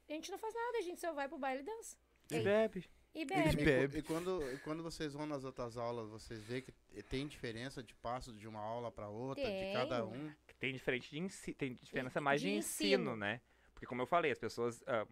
[0.09, 1.97] A gente não faz nada, a gente só vai pro baile e dança.
[2.31, 2.89] E bebe.
[3.15, 3.61] E bebe.
[3.61, 3.99] e bebe.
[3.99, 6.73] e quando, e quando vocês vão nas outras aulas, vocês veem que
[7.11, 9.75] tem diferença de passo de uma aula pra outra, de Tem.
[9.75, 10.33] cada um?
[10.59, 13.17] Tem diferente de ensi- tem diferença De- mais de, de ensino, ensino.
[13.17, 13.41] né?
[13.75, 15.07] Porque como eu falei, as pessoas ah,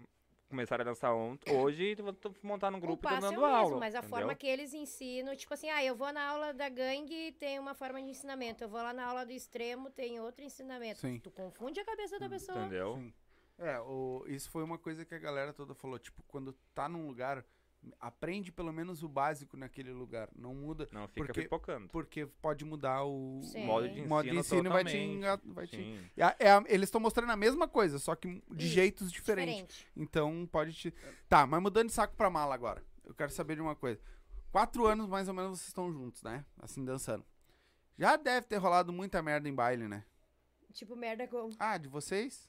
[0.50, 3.38] começaram a dançar ontem, hoje e vão t- montar num O grupo e é dando
[3.38, 3.78] o mesmo, aula.
[3.78, 4.18] mas a entendeu?
[4.18, 7.58] forma que eles ensinam, tipo assim, ah, eu vou na aula da gangue e tem
[7.58, 8.62] uma forma de ensinamento.
[8.62, 10.98] Eu vou lá na aula do extremo, tem outro ensinamento.
[11.00, 11.18] Sim.
[11.20, 12.58] Tu confunde a cabeça da pessoa.
[12.58, 12.96] Entendeu?
[12.96, 13.12] Sim.
[13.58, 15.98] É, o, isso foi uma coisa que a galera toda falou.
[15.98, 17.44] Tipo, quando tá num lugar,
[17.98, 20.28] aprende pelo menos o básico naquele lugar.
[20.36, 21.88] Não muda, Não fica Porque- pipocando.
[21.88, 23.62] porque pode mudar o Sim.
[23.62, 25.16] O modo de o ensino, modo de ensino vai te totalmente.
[25.16, 26.10] enga- vai te-.
[26.16, 29.76] É é eles estão mostrando a mesma coisa, só que de Isso, jeitos diferentes.
[29.78, 29.86] Diferente.
[29.96, 30.94] Então pode te.
[31.28, 32.84] Tá, mas mudando de saco pra mala agora.
[33.04, 34.00] Eu quero saber de uma coisa.
[34.52, 36.44] Quatro anos mais ou menos vocês estão juntos, né?
[36.58, 37.24] Assim, dançando.
[37.98, 40.04] Já deve ter rolado muita merda em baile, né?
[40.72, 41.50] Tipo, merda como?
[41.58, 42.48] Ah, de vocês?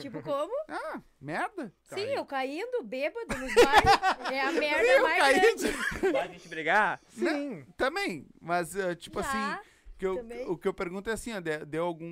[0.00, 0.52] Tipo, como?
[0.68, 1.72] Ah, merda?
[1.82, 4.30] Sim, eu caindo, bêbado nos bailes.
[4.32, 5.68] é a merda mais grande.
[6.12, 7.00] Vai a gente brigar?
[7.08, 7.64] Sim.
[7.76, 9.60] Também, mas uh, tipo assim, Já,
[9.98, 10.46] que eu- também.
[10.48, 12.06] o que eu pergunto é assim, ó, de- deu algum.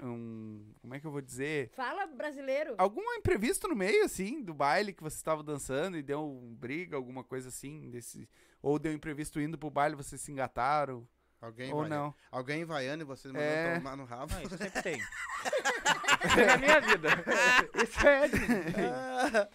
[0.00, 1.70] um- como é que eu vou dizer?
[1.74, 2.74] Fala brasileiro.
[2.78, 6.96] Algum imprevisto no meio, assim, do baile que você estava dançando e deu um briga,
[6.96, 8.28] alguma coisa assim, desse.
[8.62, 11.06] Ou deu imprevisto indo pro baile, vocês se engataram.
[11.44, 11.88] Alguém Ou vai.
[11.90, 12.14] não.
[12.30, 13.74] Alguém em Vaiana e vocês mandam É.
[13.78, 14.32] tomar no rabo.
[14.34, 14.96] Não, isso sempre tem.
[14.98, 15.04] Isso
[16.40, 17.08] é na minha vida.
[17.84, 19.48] Isso é.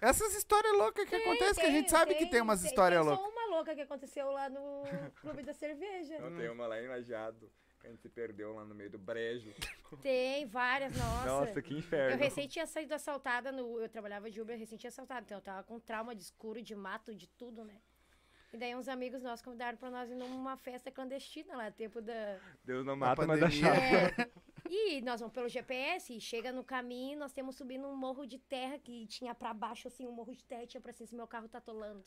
[0.00, 3.26] Essas histórias loucas que acontecem, que a gente sabe que tem umas histórias Tem loucas.
[3.26, 4.84] só uma louca que aconteceu lá no
[5.20, 6.18] Clube da Cerveja.
[6.20, 7.50] Não, tem uma lá em Lajeado.
[7.80, 9.52] que A gente se perdeu lá no meio do brejo.
[10.00, 11.26] Tem várias, nossa.
[11.26, 12.12] Nossa, que inferno.
[12.14, 13.80] Eu recém tinha saído assaltada no.
[13.80, 15.22] Eu trabalhava de Uber, eu recém tinha assaltada.
[15.22, 17.74] Então eu tava com trauma de escuro, de mato, de tudo, né?
[18.52, 22.38] E daí uns amigos nossos convidaram pra nós ir numa festa clandestina lá, tempo da.
[22.64, 23.80] Deus não mata, mas dá chave.
[23.80, 24.30] É,
[24.68, 28.38] e nós vamos pelo GPS e chega no caminho, nós temos subindo um morro de
[28.38, 31.28] terra que tinha pra baixo, assim, um morro de terra, tinha pra cima, assim, meu
[31.28, 32.02] carro tá atolando.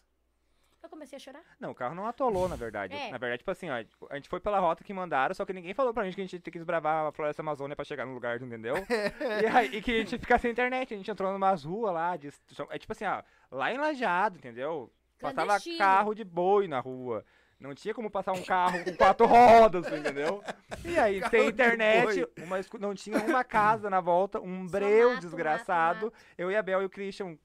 [0.83, 1.41] Eu comecei a chorar.
[1.61, 2.93] Não, o carro não atolou, na verdade.
[2.93, 3.09] É.
[3.09, 3.75] Na verdade, tipo assim, ó,
[4.09, 6.25] a gente foi pela rota que mandaram, só que ninguém falou pra gente que a
[6.25, 8.75] gente tinha que desbravar a floresta amazônia pra chegar no lugar, entendeu?
[9.41, 10.93] e, aí, e que a gente ia ficar sem internet.
[10.93, 12.33] A gente entrou numas ruas lá, de,
[12.69, 14.91] é tipo assim, ó, lá em Lajeado, entendeu?
[15.19, 17.25] Passava carro de boi na rua.
[17.59, 20.43] Não tinha como passar um carro com quatro rodas, entendeu?
[20.83, 25.21] E aí, Carro sem internet, uma não tinha uma casa na volta, um breu mato,
[25.21, 26.07] desgraçado.
[26.07, 27.37] mato, Eu e a Bel e o Christian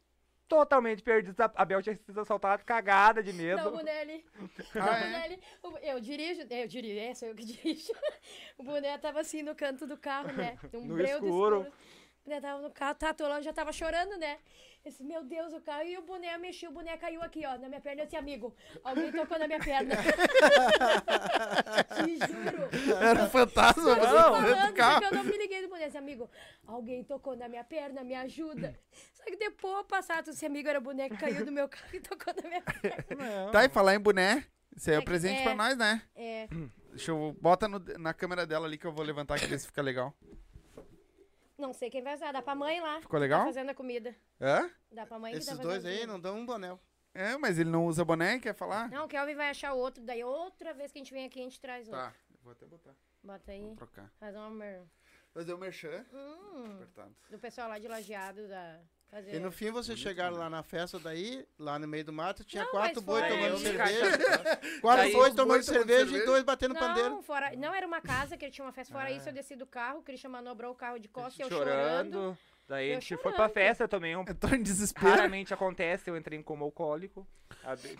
[0.48, 1.38] totalmente perdidos.
[1.38, 3.62] A Bel tinha sido assaltada, cagada de medo.
[3.62, 4.24] Não, o Bonelli.
[4.74, 5.38] Ah, é?
[5.82, 7.92] Eu dirijo, eu dirijo, é, sou eu que dirijo.
[8.58, 10.58] O boné tava assim no canto do carro, né?
[10.74, 11.60] Um No breu do escuro.
[11.60, 14.38] O boné tava no carro, tá atolando, já tava chorando, né?
[14.88, 15.82] Eu disse, meu Deus, o carro.
[15.84, 18.00] E o boné mexeu, o boné caiu aqui, ó, na minha perna.
[18.02, 19.94] Eu disse, amigo, alguém tocou na minha perna.
[21.94, 22.96] Te juro.
[22.98, 25.04] Era um fantasma você falando, carro.
[25.04, 25.88] eu não me liguei do boné.
[25.88, 26.30] Esse amigo,
[26.66, 28.74] alguém tocou na minha perna, me ajuda.
[29.12, 32.48] Só que depois, passado, esse amigo era boneco, caiu do meu carro e tocou na
[32.48, 33.50] minha perna.
[33.52, 34.42] Tá, e falar em boné,
[34.74, 35.42] isso aí é É presente é.
[35.44, 36.00] pra nós, né?
[36.16, 36.48] É,
[36.90, 37.36] Deixa eu...
[37.40, 40.14] Bota no- na câmera dela ali que eu vou levantar aqui ver se fica legal.
[41.58, 42.32] Não sei quem vai usar.
[42.32, 43.00] Dá pra mãe lá.
[43.00, 43.44] Ficou Tá legal?
[43.44, 44.14] fazendo a comida.
[44.40, 44.70] Hã?
[44.92, 46.12] Dá pra mãe que Esses tá dois aí comida.
[46.12, 46.80] não dão um bonel.
[47.14, 48.88] É, mas ele não usa boné quer falar?
[48.90, 50.02] Não, o Kelvin vai achar outro.
[50.04, 52.00] Daí outra vez que a gente vem aqui, a gente traz outro.
[52.00, 52.94] Tá, eu vou até botar.
[53.22, 53.60] Bota aí.
[53.62, 54.12] Vou trocar.
[54.20, 54.82] Faz uma mer...
[55.34, 56.04] Fazer o merchan.
[56.12, 57.14] Hum, Apertado.
[57.30, 58.80] do pessoal lá de lajeado da...
[59.10, 59.34] Fazer...
[59.36, 62.64] E no fim vocês chegaram lá na festa daí, lá no meio do mato, tinha
[62.64, 64.18] Não, quatro mas boi fora tomando isso- cerveja.
[64.58, 66.22] Daí Quatro os boi boi tomando tomando cerveja cerveja?
[66.22, 67.08] e dois batendo pandeiro.
[67.10, 67.56] Não, fora...
[67.56, 68.92] não era uma casa que ele tinha uma festa.
[68.92, 69.10] Fora Ah.
[69.12, 72.12] isso, eu desci do carro, o Christian manobrou o carro de costas, eu chorando.
[72.12, 72.38] chorando.
[72.68, 74.24] Daí a Eu gente foi pra festa, eu tomei um.
[74.26, 75.08] Eu tô em desespero.
[75.08, 77.26] Raramente acontece, eu entrei em coma alcoólico.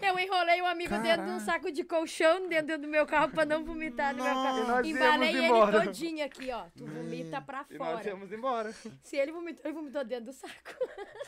[0.03, 3.47] Eu enrolei o amigo dentro de um saco de colchão dentro do meu carro pra
[3.47, 4.65] não vomitar no meu E carro.
[4.67, 5.85] nós Embalei ele embora.
[5.85, 6.65] todinho aqui, ó.
[6.77, 8.09] Tu vomita pra E nós fora.
[8.09, 8.73] íamos embora.
[9.03, 10.53] Se ele vomitou, ele vomitou dentro do saco.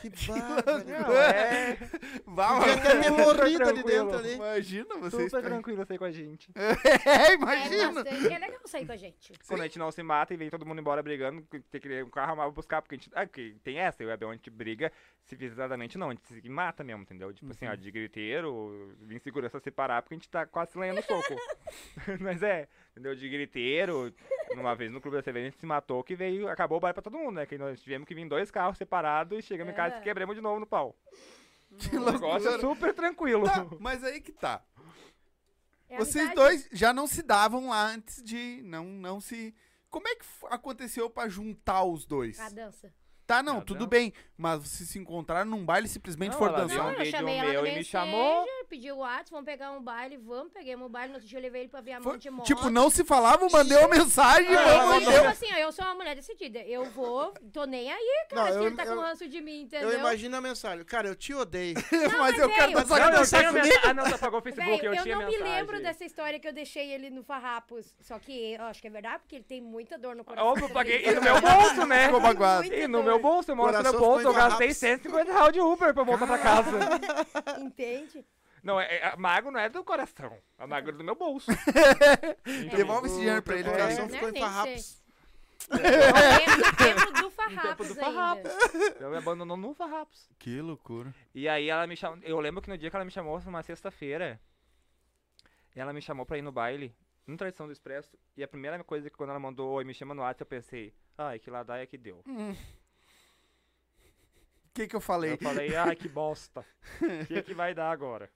[0.01, 0.85] Que bárbaro.
[0.85, 1.77] Não, é.
[2.25, 4.33] Vá, Podia ter morrido ali dentro ali.
[4.35, 5.23] Imagina vocês.
[5.31, 6.51] Super tranquilo sair com a gente.
[6.55, 6.71] É,
[7.31, 7.91] É, imagina.
[8.03, 8.33] bastante.
[8.33, 9.33] é legal sair com a gente.
[9.47, 11.41] Quando a gente não se mata e vem todo mundo embora brigando,
[11.71, 13.09] tem que ir um carro amava buscar, porque a gente.
[13.31, 14.91] Porque tem essa, eu e a Bel, a gente briga
[15.23, 17.33] civilizadamente, não, a gente se mata mesmo, entendeu?
[17.33, 20.97] Tipo assim, ó, de griteiro, vim segurança separar, porque a gente tá quase se lenhando
[20.97, 21.35] no soco.
[22.19, 23.15] Mas é, entendeu?
[23.15, 24.13] De griteiro,
[24.55, 26.93] numa vez no Clube da Cerveja a gente se matou, que veio, acabou o baile
[26.93, 27.45] pra todo mundo, né?
[27.45, 30.01] Que nós tivemos que vir dois carros separados e chegamos em casa e É.
[30.01, 30.93] quebramos de novo no pau.
[31.77, 33.45] Que O negócio é super tranquilo.
[33.45, 34.61] Tá, mas aí que tá.
[35.87, 36.35] É Vocês amizade.
[36.35, 38.61] dois já não se davam lá antes de.
[38.63, 39.55] Não, não se.
[39.89, 42.39] Como é que aconteceu pra juntar os dois?
[42.39, 42.93] A dança.
[43.27, 43.87] Tá, não, Ah, tudo não.
[43.87, 44.13] bem.
[44.37, 46.75] Mas vocês se encontraram num baile e simplesmente Não, ela dançar.
[46.77, 48.45] viu um eu vídeo chamei ela meu e me Messenger, chamou.
[48.71, 51.43] Pedi o WhatsApp, vamos pegar um baile, vamos, peguemos o baile, no outro dia eu
[51.43, 52.45] levei ele pra ver a mão de moto.
[52.45, 55.13] tipo, não se falavam, mandei uma mensagem, Ah, vamos, Eu, mandei.
[55.19, 56.59] tipo assim, ó, eu sou uma mulher decidida.
[56.59, 59.41] Eu vou, tô nem aí, cara, Não, se eu- ele tá eu- com ranço de
[59.41, 59.89] mim, entendeu?
[59.91, 60.85] Eu imagino a mensagem.
[60.85, 61.75] Cara, eu te odeio.
[62.19, 63.81] mas eu quero dançar Não, não, tinha comigo.
[63.83, 66.47] Ah, não, você apagou o Facebook, eu, eu tinha não me lembro dessa história que
[66.47, 67.93] eu deixei ele no Farrapos.
[67.99, 70.49] Só que eu acho que é verdade, porque ele tem muita dor no coração.
[70.49, 71.05] Óbvio, eu paguei.
[71.05, 72.05] E no meu bolso, né?
[72.05, 72.65] Ficou magoado.
[72.73, 74.73] E no meu bolso, eu mostro Coração meu ficou eu gastei engarrapado.
[74.73, 76.79] 150 reais de Uber pra voltar pra casa.
[77.59, 78.25] Entende?
[78.63, 80.37] Não, é, é, a mago não é do coração.
[80.57, 81.49] A mago é do meu bolso.
[82.75, 83.83] Devolve esse dinheiro pra ele, O cara.
[83.83, 85.01] coração Né, ficou em farrapos.
[85.71, 87.95] Tempo, no tempo do No Farrapos tempo do.
[87.95, 88.51] Farrapos.
[88.99, 90.29] Eu me abandonou no Farrapos.
[90.37, 91.13] Que loucura.
[91.33, 92.19] E aí ela me chamou.
[92.23, 94.39] Eu lembro que no dia que ela me chamou, foi uma sexta-feira.
[95.75, 96.93] Ela me chamou pra ir no baile,
[97.25, 98.17] no Tradição do Expresso.
[98.35, 100.93] E a primeira coisa que quando ela mandou oi, me chama no WhatsApp, eu pensei,
[101.17, 102.17] ai, que ladaia que deu.
[102.27, 102.55] O
[104.73, 105.33] que que eu falei?
[105.33, 106.65] Eu falei, ai, que bosta.
[107.01, 108.29] O que, que vai dar agora?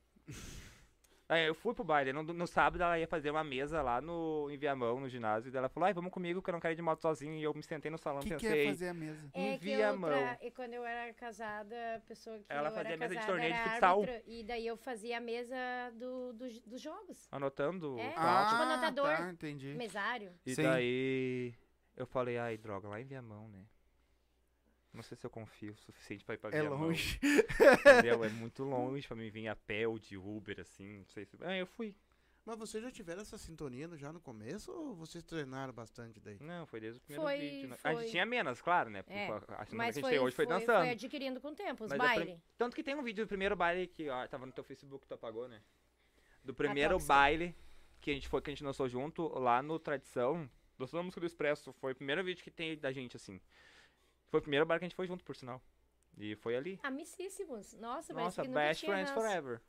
[1.28, 2.14] Aí eu fui pro baile.
[2.14, 5.52] No, no sábado ela ia fazer uma mesa lá no em Viamão, no ginásio.
[5.52, 7.34] E ela falou, ai, vamos comigo que eu não quero ir de moto sozinho.
[7.34, 8.66] E eu me sentei no salão e que, que pensei.
[8.66, 9.28] é fazer a mesa?
[9.34, 10.10] É Em que eu Viamão.
[10.12, 10.38] tra...
[10.40, 13.54] e quando eu era casada, a pessoa que Ela eu fazia era mesa de torneio
[13.56, 14.04] de futsal.
[14.28, 15.56] e daí eu fazia a mesa
[15.96, 17.28] do, do- dos jogos.
[17.32, 18.08] Anotando É.
[18.10, 19.18] o Ah, tipo anotador.
[19.18, 19.74] tá, entendi.
[19.74, 20.32] Mesário.
[20.46, 20.62] E Sim.
[20.62, 21.56] daí
[21.98, 23.66] eu falei, ai, droga, lá em Viamão, né?
[24.96, 26.80] Não sei se eu confio o suficiente pra ir pra É Viamão.
[26.80, 27.20] longe.
[27.82, 28.24] Entendeu?
[28.24, 31.00] É muito longe pra mim vir a pé ou de Uber, assim.
[31.00, 31.38] Não sei se.
[31.42, 31.96] Ah, eu fui.
[32.46, 36.38] Mas vocês já tiveram essa sintonia no- já no começo ou vocês treinaram bastante daí?
[36.40, 37.70] Não, foi desde o primeiro Foi- vídeo.
[37.70, 37.76] né?
[37.84, 38.02] A foi.
[38.04, 39.00] gente tinha menos, claro, né?
[39.00, 40.80] É, Porque a semana Mas que a gente foi, tem hoje foi, foi, dançando.
[40.82, 42.42] foi adquirindo com o tempo, os Mas a prim- bailes.
[42.56, 45.14] Tanto que tem um vídeo do primeiro baile que, ó, tava no teu Facebook, tu
[45.16, 45.60] apagou, né?
[46.44, 47.14] Do primeiro tóxica.
[47.16, 47.56] baile
[48.00, 50.48] que a gente foi, que a gente dançou junto lá no Tradição.
[50.78, 51.74] Dançou a música do Expresso.
[51.74, 53.42] Foi o primeiro vídeo que tem da gente, assim.
[54.30, 55.62] Foi o primeiro baile que a gente foi junto, por sinal.
[56.18, 56.80] E foi ali.
[56.84, 57.74] Amicíssimos.
[57.74, 59.62] Nossa, Nossa, que nunca best tinha friends forever.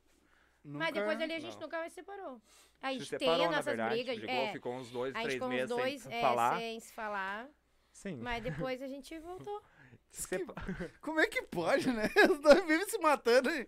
[0.63, 1.61] Mas depois ali a gente Não.
[1.61, 2.41] nunca mais separou.
[2.81, 3.95] A Se gente separou, tem na nossas verdade.
[3.95, 4.17] brigas.
[4.17, 6.57] Brigou, é, ficou uns dois, a gente três ficou uns meses dois sem é, falar.
[6.59, 7.49] sem se falar.
[7.91, 8.17] Sim.
[8.17, 9.61] Mas depois a gente voltou.
[10.09, 10.53] Sepa-
[11.01, 12.09] Como é que pode, né?
[12.31, 13.67] Os dois vivem se matando aí.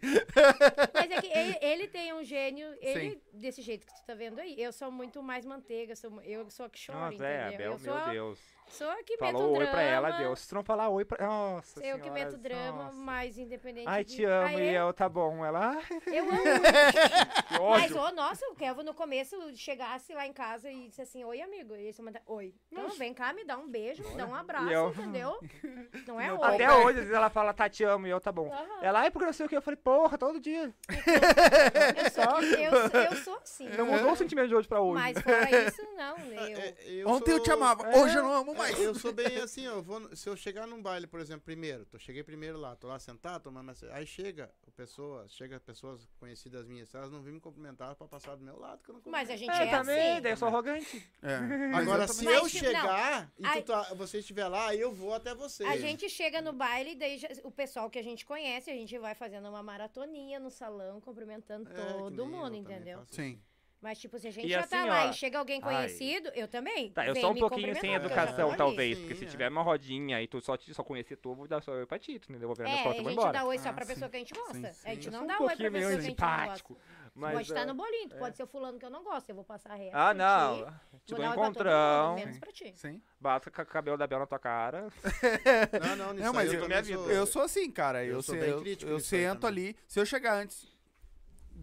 [0.94, 4.40] Mas é que ele, ele tem um gênio, ele, desse jeito que tu tá vendo
[4.40, 4.60] aí.
[4.62, 7.56] Eu sou muito mais manteiga, sou, mu- eu sou a que choro, Nossa, é, entendeu?
[7.56, 8.40] Abel, eu sou, meu a- Deus.
[8.70, 9.72] Sou a que Falou meto oi drama.
[9.72, 10.40] pra ela, Deus.
[10.40, 11.26] Se tu não falar oi pra.
[11.26, 12.96] Nossa Eu que senhora, meto drama, nossa.
[12.98, 14.16] mas independente Ai, de...
[14.18, 15.44] te amo, Aí e é- eu, tá bom.
[15.46, 15.78] Ela,
[16.08, 16.40] Eu amo.
[17.72, 17.98] Mas, ódio.
[18.02, 21.76] ô, nossa, o Kelvin no começo chegasse lá em casa e disse assim, oi, amigo.
[21.76, 22.54] E você manda, oi.
[22.72, 25.40] Então vem cá, me dá um beijo, me dá um abraço, eu- entendeu?
[26.08, 26.40] Não é oi.
[26.40, 28.52] pai- Até hoje, às vezes ela fala, tá, te amo, e eu, tá bom.
[28.52, 28.80] Aham.
[28.82, 29.56] Ela, ai, porque não sei o que.
[29.58, 30.74] Eu falei, porra, todo dia.
[30.90, 33.68] Eu sou, eu, eu sou assim.
[33.70, 35.02] Não mudou o sentimento de hoje pra hoje.
[35.02, 36.18] Mas fora isso, não.
[36.18, 37.98] Eu, É, eu Ontem eu sou- te amava, É.
[38.00, 38.80] hoje eu não amo mais.
[38.80, 41.86] É, eu sou bem assim, eu vou, se eu chegar num baile, por exemplo, primeiro,
[41.86, 46.68] tô, cheguei primeiro lá, tô lá sentado, tomando aí chega o pessoa, chega pessoas conhecidas
[46.68, 49.30] minhas, elas não vêm me cumprimentar pra passar do meu lado, que eu não Mas
[49.30, 50.22] a gente É, é, também, assim.
[50.22, 51.10] daí eu sou arrogante.
[51.22, 51.40] É,
[51.72, 53.62] mas Agora, eu se eu Mas, tipo, chegar e Ai.
[53.62, 55.64] tu tá- você estiver lá, aí eu vou até você.
[55.64, 58.98] A gente chega no baile, daí já- o pessoal que a gente conhece, a gente
[58.98, 63.04] vai fazendo uma maratoninha no salão, cumprimentando É, todo mundo, entendeu?
[63.12, 63.42] Sim.
[63.82, 65.74] Mas, tipo, se a gente E já assim, tá lá ó, e chega alguém ai.
[65.88, 66.92] conhecido, eu também.
[66.92, 68.98] Tá, eu sou um pouquinho sem educação, talvez.
[68.98, 69.28] Sim, porque se é.
[69.30, 71.86] tiver uma rodinha e tu só, te, só conhecer tu, eu vou dar só oi
[71.86, 72.42] pra ti, tu entendeu?
[72.44, 73.40] Eu vou virar É, minhas a costas e vou gente embora.
[73.40, 73.94] dá oi só Ah, pra sim.
[73.94, 74.74] pessoa que a gente gosta.
[74.74, 76.76] Sim, A gente Eu não dá um oi pra pessoa que a gente não gosta.
[77.16, 79.30] Mas, Pode estar é, no bolinho, tu pode ser o fulano que eu não gosto,
[79.30, 79.92] eu vou passar reto.
[79.96, 80.66] Ah, não.
[80.66, 80.72] ti,
[81.06, 82.16] Te dou mundo, encontrão.
[82.16, 82.74] menos pra ti.
[82.76, 83.02] Sim.
[83.20, 84.88] Basta com o cabelo da Bel na tua cara.
[85.82, 88.04] Não, não, nisso Não, mas aí eu- eu, minha sou- Eu sou assim, cara.
[88.06, 89.76] Eu, Eu sou se- bem eu, crítico eu sento ali.
[89.88, 90.68] Se eu chegar antes,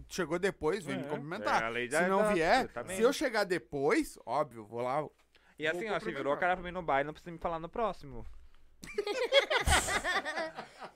[0.07, 1.63] chegou depois, vem me É, cumprimentar.
[1.63, 5.05] é a lei se da- não da- vier, se eu chegar depois, óbvio, vou lá.
[5.59, 7.59] E assim, ó, se virou a cara pra mim no baile, não precisa me falar
[7.59, 8.25] no próximo.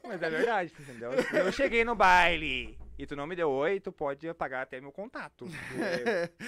[0.04, 1.12] Mas é verdade, entendeu?
[1.24, 4.80] Se eu cheguei no baile e tu não me deu oi, tu pode apagar até
[4.82, 5.48] meu contato.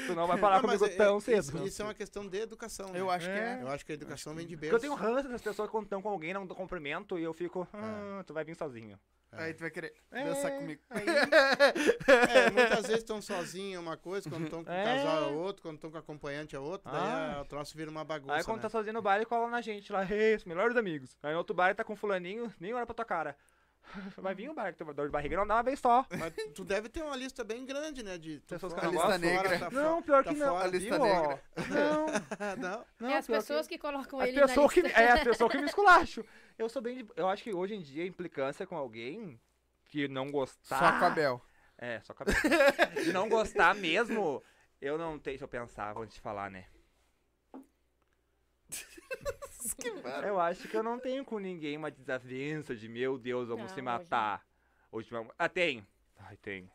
[0.07, 1.67] Tu não vai falar Não, comigo é- tão isso- cedo.
[1.67, 2.89] Isso, é uma questão de educação.
[2.91, 2.99] né?
[2.99, 3.59] Eu acho que é.
[3.61, 4.71] Eu acho que a educação vem de berço.
[4.75, 7.67] Porque eu tenho ranço das pessoas quando estão com alguém, não cumprimento e eu fico,
[7.73, 8.99] ah, tu vai vir sozinho.
[9.35, 10.81] Aí tu vai querer É, dançar comigo.
[10.89, 11.05] aí-
[12.47, 14.83] É, muitas vezes estão sozinhos é uma coisa, quando estão com o É.
[14.83, 17.35] casal é outro, quando estão com acompanhante é outro, daí Ah.
[17.37, 18.33] a- o troço vira uma bagunça.
[18.35, 18.61] Aí quando né?
[18.63, 21.17] tá sozinho no baile, cola na gente lá, hey, os melhores amigos.
[21.23, 23.35] Aí no outro baile tá com fulaninho, nem olha pra tua cara.
[24.17, 26.05] Vai vir o baile, que dor de barriga não dá uma vez só.
[26.17, 28.17] Mas tu deve ter uma lista bem grande, né?
[28.17, 29.05] De Pessoas que eu não tá gosto.
[29.07, 29.59] fora, negra.
[29.59, 30.47] tá Não, pior tá que não.
[30.53, 31.03] fora, A lista viu?
[31.05, 31.43] negra.
[31.69, 32.05] Não,
[32.57, 32.85] não.
[32.99, 33.09] não.
[33.09, 33.75] é as pessoas que...
[33.75, 34.99] que, colocam As ele na pessoas que, lista.
[34.99, 36.23] é, as pessoas que me esculacham.
[36.57, 36.97] Eu sou bem.
[37.03, 39.39] de- Eu acho que hoje em dia a implicância com alguém
[39.85, 40.79] que não gostar.
[40.79, 41.41] Só com a Bel.
[41.77, 42.25] É, só com a
[43.01, 44.41] De não gostar mesmo,
[44.81, 45.33] eu não tenho.
[45.37, 46.65] Deixa eu pensar antes de falar, né?
[50.23, 53.75] Eu acho que eu não tenho com ninguém uma desavença de meu Deus, vamos Não,
[53.75, 54.45] se matar.
[54.91, 55.33] Hoje vamos.
[55.37, 55.85] Ah, tenho.
[56.19, 56.69] Ai, tenho.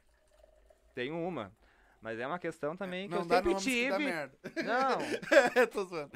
[0.95, 1.53] Tenho uma.
[2.01, 4.05] Mas é uma questão também que não eu sempre que tive.
[4.65, 4.99] Não,
[5.73, 6.13] Tô zoando.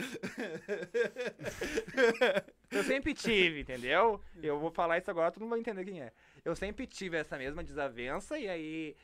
[2.70, 4.20] eu sempre tive, entendeu?
[4.40, 6.12] Eu vou falar isso agora, todo mundo vai entender quem é.
[6.44, 8.96] Eu sempre tive essa mesma desavença e aí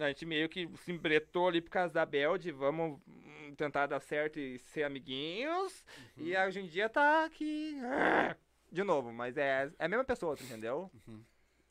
[0.00, 3.86] a gente meio que se embretou ali por causa da Bel de vamos hum, tentar
[3.86, 5.84] dar certo e ser amiguinhos.
[6.16, 7.76] E hoje em dia tá aqui.
[7.82, 8.36] ah,
[8.72, 10.90] De novo, mas é, é a mesma pessoa, entendeu?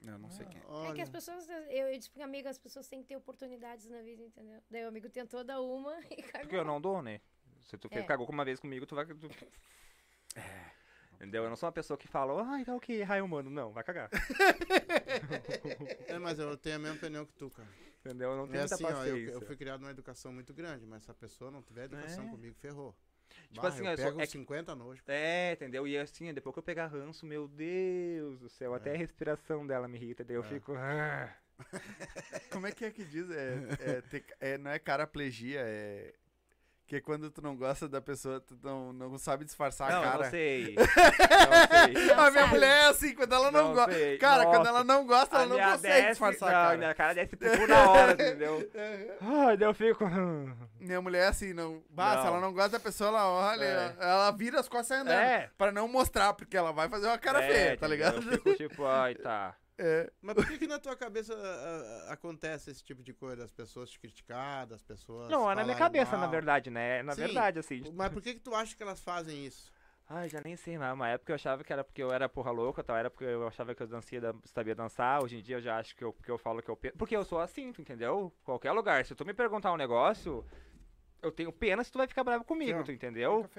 [0.05, 0.63] Eu não sei quem é.
[0.63, 1.57] É que Olha, as pessoas, eu,
[1.87, 4.61] eu disse pro amigo, as pessoas têm que ter oportunidades na vida, entendeu?
[4.69, 6.41] Daí o amigo tentou dar uma e cagou.
[6.41, 7.21] Porque eu não dou, né?
[7.61, 8.03] Se tu É.
[8.03, 9.05] cagou uma vez comigo, tu vai.
[9.05, 9.15] tu-
[11.15, 11.43] Entendeu?
[11.43, 13.49] Eu não sou uma pessoa que fala, ai, tá ok, raio humano.
[13.49, 14.09] Não, vai cagar.
[16.07, 17.69] é, mas eu tenho a mesma opinião que tu, cara.
[18.05, 18.31] Entendeu?
[18.31, 19.31] Eu não É tenho muita assim, ó, eu, paciência.
[19.31, 22.29] eu fui criado numa educação muito grande, mas se a pessoa não tiver educação É.
[22.29, 22.93] comigo, ferrou.
[23.49, 25.01] Tipo Bah, assim, eu pego é uns que- 50 nojo.
[25.07, 25.87] É, entendeu?
[25.87, 29.87] E assim, depois que eu pegar ranço, meu Deus do céu, até a respiração dela
[29.87, 30.47] me irrita, daí eu É.
[30.47, 30.73] fico.
[30.75, 31.33] "Ah".
[32.51, 33.29] Como é que é que diz?
[33.31, 36.13] É, é, ter- é- não é caraplegia, é.
[36.93, 40.11] Que quando tu não gosta da pessoa, tu não, não sabe disfarçar não, a eu
[40.11, 40.23] cara.
[40.25, 40.75] não sei.
[40.75, 42.13] não sei.
[42.13, 43.91] A minha mulher é assim, quando ela não, Não gosta.
[44.19, 44.69] Cara, quando Nossa.
[44.69, 46.77] ela não gosta, ela A não consegue desce, disfarçar não, a cara.
[46.77, 48.69] minha cara desce por na hora, entendeu?
[49.21, 50.05] Ai, daí eu fico.
[50.79, 51.81] Minha mulher é assim, não.
[51.89, 52.27] Bah, se Não.
[52.27, 53.95] ela não gosta da pessoa, ela olha, É.
[53.99, 55.17] ela vira as costas e andando.
[55.19, 55.49] É.
[55.57, 57.89] Pra não mostrar, porque ela vai fazer uma cara É, feia, tá entendeu?
[57.89, 58.15] ligado?
[58.17, 59.55] Eu fico tipo, ai, tá.
[59.77, 63.43] É, Mas por que, que na tua cabeça ah, ah, acontece esse tipo de coisa?
[63.43, 65.29] As pessoas te criticar, as pessoas.
[65.31, 66.29] Não, é na minha cabeça, na mal?
[66.29, 67.01] verdade, né?
[67.01, 67.21] Na Sim.
[67.21, 67.81] verdade, assim.
[67.95, 69.71] Mas por que, que tu acha que elas fazem isso?
[70.07, 70.93] Ai, já nem sei mais.
[70.93, 72.95] Uma época eu achava que era porque eu era porra louca, tal.
[72.95, 75.23] Era porque eu achava que eu dancia, dan- sabia dançar.
[75.23, 76.95] Hoje em dia eu já acho que eu, que eu falo que eu penso.
[76.97, 78.31] Porque eu sou assim, tu entendeu?
[78.43, 79.03] Qualquer lugar.
[79.05, 80.45] Se tu me perguntar um negócio,
[81.21, 82.83] eu tenho pena se tu vai ficar bravo comigo, Não.
[82.85, 83.49] tu entendeu?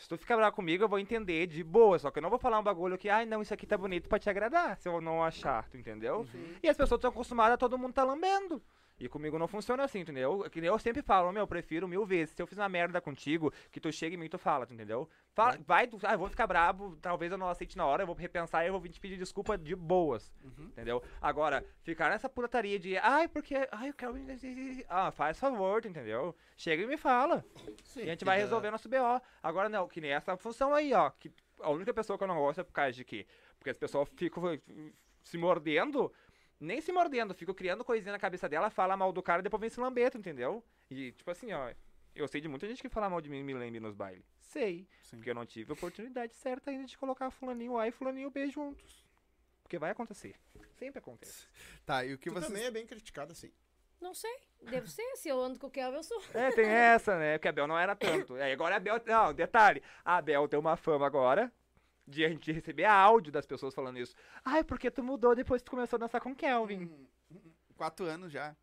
[0.00, 1.98] Se tu ficar bravo comigo, eu vou entender de boa.
[1.98, 4.08] Só que eu não vou falar um bagulho que, ai, não, isso aqui tá bonito
[4.08, 4.78] pra te agradar.
[4.78, 6.26] Se eu não achar, tu entendeu?
[6.62, 8.62] E as pessoas estão acostumadas todo mundo tá lambendo.
[9.00, 10.46] E comigo não funciona assim, entendeu?
[10.50, 12.34] Que nem eu sempre falo, meu, eu prefiro mil vezes.
[12.34, 15.08] Se eu fiz uma merda contigo, que tu chega em mim e tu fala, entendeu?
[15.32, 18.06] Fala, vai, tu, ah, eu vou ficar brabo, talvez eu não aceite na hora, eu
[18.06, 20.30] vou repensar e eu vou vir te pedir desculpa de boas.
[20.58, 21.02] Entendeu?
[21.20, 24.14] Agora, ficar nessa putaria de, ai, porque, ai, eu quero.
[24.86, 26.36] Ah, faz favor, entendeu?
[26.54, 27.42] Chega e me fala.
[27.84, 29.20] Sim, E a gente vai resolver nosso BO.
[29.42, 31.08] Agora não, que nem essa função aí, ó.
[31.10, 33.26] Que a única pessoa que eu não gosto é por causa de quê?
[33.58, 34.42] Porque as pessoas ficam
[35.22, 36.12] se mordendo,
[36.60, 39.60] nem se mordendo, ficam criando coisinha na cabeça dela, fala mal do cara e depois
[39.60, 40.62] vem se lambeto, entendeu?
[40.90, 41.72] E tipo assim, ó.
[42.14, 44.24] Eu sei de muita gente que fala mal de mim e me lembre nos bailes.
[44.40, 44.86] Sei.
[45.02, 45.16] Sim.
[45.16, 48.50] Porque eu não tive a oportunidade certa ainda de colocar fulaninho A e fulaninho B
[48.50, 49.06] juntos.
[49.62, 50.34] Porque vai acontecer.
[50.76, 51.46] Sempre acontece.
[51.86, 52.46] Tá, e o que Tu vocês...
[52.46, 53.52] também é bem criticado assim.
[54.00, 54.34] Não sei.
[54.62, 55.16] Devo ser.
[55.16, 56.22] Se eu ando com o Kelvin, eu sou.
[56.34, 57.38] É, tem essa, né?
[57.38, 58.34] Porque a Bel não era tanto.
[58.42, 59.00] Aí agora a Bel.
[59.06, 59.82] Não, detalhe.
[60.04, 61.52] A Bel tem uma fama agora
[62.10, 64.14] de a gente receber áudio das pessoas falando isso.
[64.44, 66.90] Ai, porque tu mudou depois que tu começou a dançar com Kelvin.
[67.76, 68.54] Quatro anos já.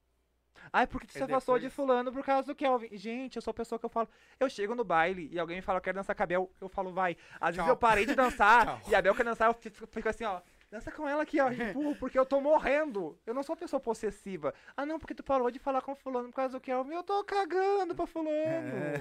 [0.71, 2.89] Ai, porque tu se afastou de fulano por causa do Kelvin.
[2.97, 4.09] Gente, eu sou a pessoa que eu falo.
[4.39, 6.51] Eu chego no baile e alguém me fala, eu quero dançar com a Bel.
[6.59, 7.15] Eu falo, vai.
[7.39, 7.69] Às vezes Tchau.
[7.69, 10.41] eu parei de dançar e a Bel quer dançar, eu fico assim, ó.
[10.69, 13.17] Dança com ela aqui, ó, empurro, porque eu tô morrendo.
[13.25, 14.53] Eu não sou uma pessoa possessiva.
[14.75, 16.93] Ah, não, porque tu parou de falar com fulano por causa do Kelvin.
[16.93, 18.29] Eu tô cagando pra fulano.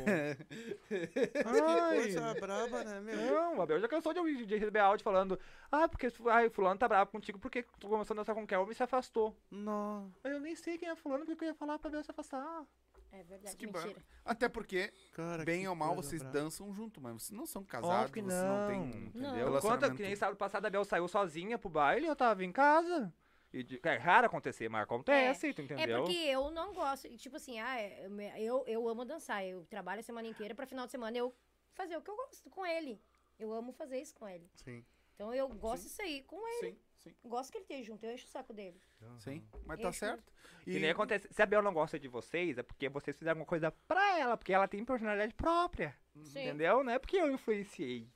[0.06, 0.36] É.
[0.88, 1.96] que Ai.
[2.02, 3.16] coisa braba, né, meu?
[3.16, 5.38] Não, a Bel já cansou de, ouvir- de receber áudio falando
[5.70, 8.70] Ah, porque ai, fulano tá bravo contigo porque tu começou a dançar com o Kelvin
[8.70, 9.36] e se afastou.
[9.50, 10.12] Não.
[10.22, 12.62] Eu nem sei quem é fulano, porque eu ia falar pra Bel se afastar.
[13.12, 14.04] É verdade, Que mentira.
[14.24, 18.12] Até porque, Cara, bem ou mal, vocês dançam junto, mas vocês não são casados, Óbvio
[18.12, 18.86] que vocês não têm, não.
[18.88, 19.22] entendeu?
[19.22, 19.34] Não.
[19.36, 23.12] Relacionamento- que nem sábado passado a Bel saiu sozinha pro baile, eu tava em casa.
[23.52, 26.02] E de- é raro acontecer, mas acontece, tu É entendeu?
[26.02, 27.08] porque eu não gosto.
[27.16, 28.06] Tipo assim, ah, é,
[28.38, 29.42] eu, eu amo dançar.
[29.46, 31.34] Eu trabalho a semana inteira pra final de semana eu
[31.72, 33.00] fazer o que eu gosto com ele.
[33.38, 34.50] Eu amo fazer isso com ele.
[34.56, 34.84] Sim.
[35.14, 36.72] Então eu gosto de sair com ele.
[36.72, 36.78] Sim,
[37.10, 38.04] sim, Gosto que ele esteja junto.
[38.04, 38.80] Eu encho o saco dele.
[39.18, 39.42] sim.
[39.64, 40.32] Mas tá certo.
[40.64, 41.28] Que nem acontece.
[41.30, 44.36] Se a Bel não gosta de vocês, é porque vocês fizeram alguma coisa pra ela,
[44.36, 45.96] porque ela tem personalidade própria.
[46.24, 46.40] Sim.
[46.48, 46.82] Entendeu?
[46.82, 48.08] Não é porque eu influenciei.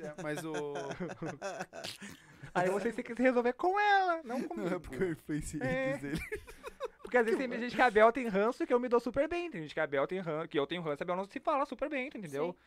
[0.00, 0.52] É, mas o...
[2.54, 4.74] Aí vocês têm que se resolver com ela, não Não comigo.
[4.74, 5.96] é porque eu influenciei É.
[5.98, 6.20] dele.
[7.04, 9.28] Porque às vezes tem gente que a Bel tem ranço que eu me dou super
[9.28, 9.48] bem.
[9.50, 11.38] Tem gente que a Bel tem ranço, que eu tenho ranço, a Bel não se
[11.38, 12.52] fala super bem, entendeu?
[12.52, 12.58] Sim.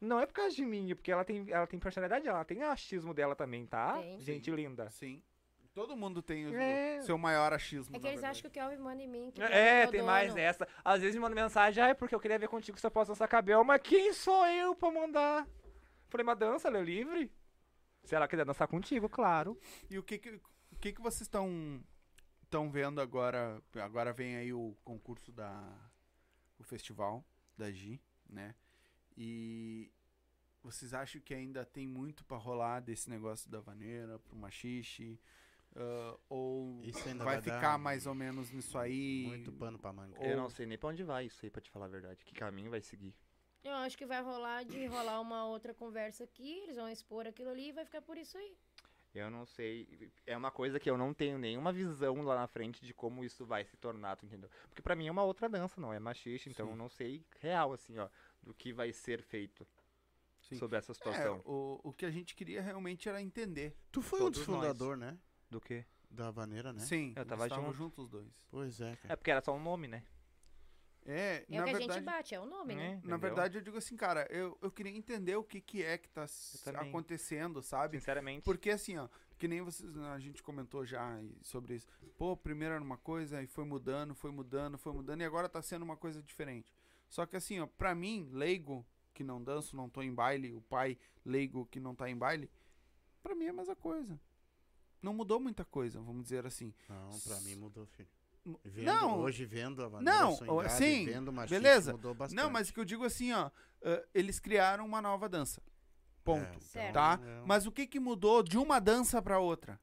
[0.00, 2.62] Não é por causa de mim, é porque ela tem, ela tem personalidade, ela tem
[2.62, 3.94] achismo dela também, tá?
[3.98, 4.20] Tem.
[4.20, 4.90] Gente linda.
[4.90, 5.22] Sim.
[5.72, 7.00] Todo mundo tem o É.
[7.02, 8.38] seu maior achismo, É que eles verdade.
[8.38, 9.30] acham que o Kelvin manda em mim.
[9.32, 10.12] Que o É, tem dono.
[10.12, 10.68] mais essa.
[10.84, 13.10] Às vezes me manda mensagem, ah, é porque eu queria ver contigo se eu posso
[13.10, 15.48] dançar cabelo, mas quem sou eu pra mandar?
[16.08, 17.32] Falei, mas dança, ela é livre.
[18.04, 19.58] Se ela quiser dançar contigo, claro.
[19.90, 20.30] E o que que,
[20.70, 21.82] o que, que vocês estão
[22.44, 23.60] estão vendo agora?
[23.82, 25.60] Agora vem aí o concurso da
[26.56, 27.24] o festival
[27.56, 28.54] da Gi, né?
[29.16, 29.90] E
[30.62, 35.20] vocês acham que ainda tem muito pra rolar desse negócio da vaneira pro machixe?
[35.76, 39.24] Ah, ou Isso ainda vai vai ficar mais ou menos nisso aí?
[39.26, 40.18] Muito pano pra manga.
[40.18, 42.24] Ou- Eu não sei nem pra onde vai isso aí, pra te falar a verdade.
[42.24, 43.14] Que caminho vai seguir.
[43.62, 46.58] Eu acho que vai rolar de rolar uma outra conversa aqui.
[46.60, 48.56] Eles vão expor aquilo ali e vai ficar por isso aí.
[49.14, 50.10] Eu não sei.
[50.26, 53.46] É uma coisa que eu não tenho nenhuma visão lá na frente de como isso
[53.46, 54.50] vai se tornar, tu entendeu?
[54.68, 56.72] Porque pra mim é uma outra dança, não é machista, então Sim.
[56.72, 58.08] eu não sei real, assim, ó,
[58.44, 59.66] do que vai ser feito
[60.40, 60.56] Sim.
[60.56, 61.40] sobre essa É, situação.
[61.44, 63.74] o, o que a gente queria realmente era entender.
[63.90, 65.18] Tu foi um dos fundadores, né?
[65.50, 65.84] Do que?
[66.10, 66.80] Da vaneira, né?
[66.80, 67.76] Sim, Eu tava estavam junto.
[67.76, 68.46] juntos os dois.
[68.50, 69.16] Pois é, É cara.
[69.16, 70.04] porque era só um nome, né?
[71.06, 72.88] É, É na o que a verdade, gente bate, é o nome, É, né?
[72.92, 73.18] Na entendeu?
[73.18, 76.24] verdade, eu digo assim, cara, eu, eu queria entender o que, que é que tá
[76.80, 77.98] acontecendo, sabe?
[77.98, 78.42] Sinceramente.
[78.44, 79.06] Porque assim, ó,
[79.36, 81.86] que nem vocês, a gente comentou já sobre isso.
[82.16, 85.60] Pô, primeiro era uma coisa e foi mudando, foi mudando, foi mudando e agora tá
[85.60, 86.72] sendo uma coisa diferente.
[87.08, 90.60] Só que assim, ó, pra mim, leigo, que não danço, não tô em baile, o
[90.62, 92.50] pai leigo que não tá em baile,
[93.22, 94.20] pra mim é a mesma coisa.
[95.00, 96.74] Não mudou muita coisa, vamos dizer assim.
[96.88, 98.08] Não, pra mim mudou, filho.
[98.62, 100.36] Vendo, não, Hoje vendo a Não,
[100.68, 101.92] sim, e vendo o machismo, beleza.
[101.92, 102.36] mudou bastante.
[102.36, 103.50] não, mas o que eu digo assim, ó,
[103.82, 105.62] ah, eles criaram uma nova dança.
[106.22, 106.58] Ponto.
[106.74, 106.90] É.
[106.92, 107.18] Tá?
[107.22, 109.80] é um- Mas o que que mudou de uma dança pra outra?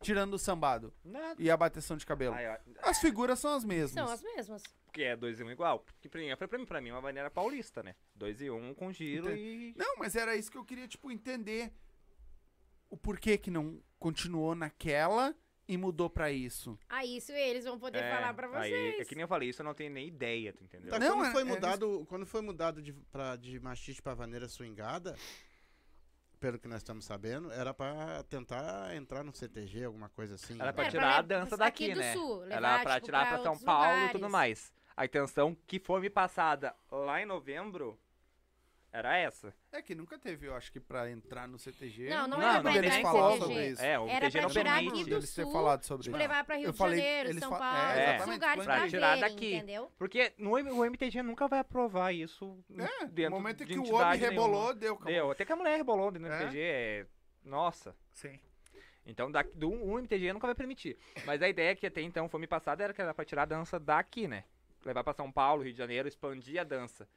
[0.00, 1.42] Tirando o sambado Nada.
[1.42, 2.34] e a bateção de cabelo.
[2.34, 2.58] Ai, ó,
[2.88, 3.92] As figuras são as mesmas.
[4.04, 4.62] São as mesmas.
[4.98, 5.78] Porque é dois e um igual.
[5.80, 7.94] Porque pra mim, pra mim, pra mim é uma maneira paulista, né?
[8.14, 9.74] Dois e um com giro Entendi.
[9.76, 9.78] e.
[9.78, 11.72] Não, mas era isso que eu queria, tipo, entender.
[12.90, 15.34] o porquê que não continuou naquela
[15.68, 16.78] e mudou pra isso.
[16.88, 19.00] Ah, isso eles vão poder É, falar pra aí, vocês.
[19.00, 20.88] é que nem eu falei, isso eu não tenho nem ideia, tu entendeu?
[20.90, 24.14] Tá, Não, quando, é- foi é mudado, quando foi mudado de, pra, de machiste pra
[24.14, 25.14] vaneira swingada,
[26.40, 30.58] pelo que nós estamos sabendo, era pra tentar entrar no CTG, alguma coisa assim.
[30.58, 31.58] Era pra É, tirar pra a le- dança aqui
[31.88, 32.12] daqui, do né?
[32.14, 34.32] sul, Era levar, pra tipo, tirar pra pra São outros Paulo e tudo lugares.
[34.32, 34.77] mais.
[34.98, 37.96] A intenção que foi me passada lá em novembro
[38.90, 39.54] era essa.
[39.70, 42.08] É que nunca teve, eu acho que pra entrar no CTG.
[42.08, 43.32] Não, não, Não, era pra entrar como.
[43.32, 43.38] CTG.
[43.44, 43.82] sobre isso.
[43.82, 45.00] É, o Era TG pra não tirar permite.
[45.02, 46.22] aqui do eles ter sul, falado sobre Tipo, isso.
[46.22, 48.76] levar pra Rio Eu de falei- Janeiro, eles São fa- Paulo, é, exatamente, lugares pra
[48.76, 49.54] pra, tirar verem, daqui.
[49.54, 49.92] entendeu?
[49.98, 53.94] Porque no, o MTG nunca vai aprovar isso É, dentro no momento de que o
[53.94, 54.74] homem rebolou, nenhuma.
[54.74, 54.94] deu.
[54.94, 55.12] acabou.
[55.12, 55.30] Deu.
[55.30, 56.38] Até que a mulher rebolou dentro do É?
[56.42, 56.60] MTG.
[56.60, 57.06] É...
[57.44, 57.94] Nossa.
[58.14, 58.40] Sim.
[59.06, 60.98] Então, daqui, do um MTG nunca vai permitir.
[61.24, 63.46] Mas a ideia que até então foi me passada era que era pra tirar a
[63.46, 64.44] dança daqui, né?
[64.84, 67.08] Levar pra São Paulo, Rio de Janeiro, expandir a dança.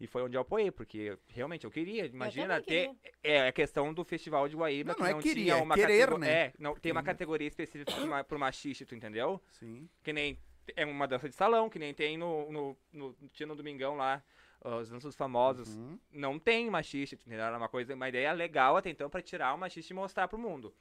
[0.00, 2.06] E foi onde eu apoiei, porque realmente eu queria.
[2.06, 2.86] Imagina ter.
[2.88, 5.54] também É a questão do festival de Guaíba, Não, que não é não queria, tinha
[5.54, 6.30] é uma querer, catego- né?
[6.32, 9.40] É, não, tem uma categoria específica pro, ma- pro machiste, tu entendeu?
[9.52, 9.88] Sim.
[10.02, 10.36] Que nem
[10.74, 14.22] é uma dança de salão, que nem tem no, no, no tinha no Domingão lá,
[14.64, 15.68] os danças famosos.
[15.76, 15.98] Uhum.
[16.10, 17.44] Não tem machiste, tu entendeu?
[17.44, 20.38] Era uma coisa, uma ideia legal até então pra tirar o machiste e mostrar pro
[20.38, 20.74] mundo.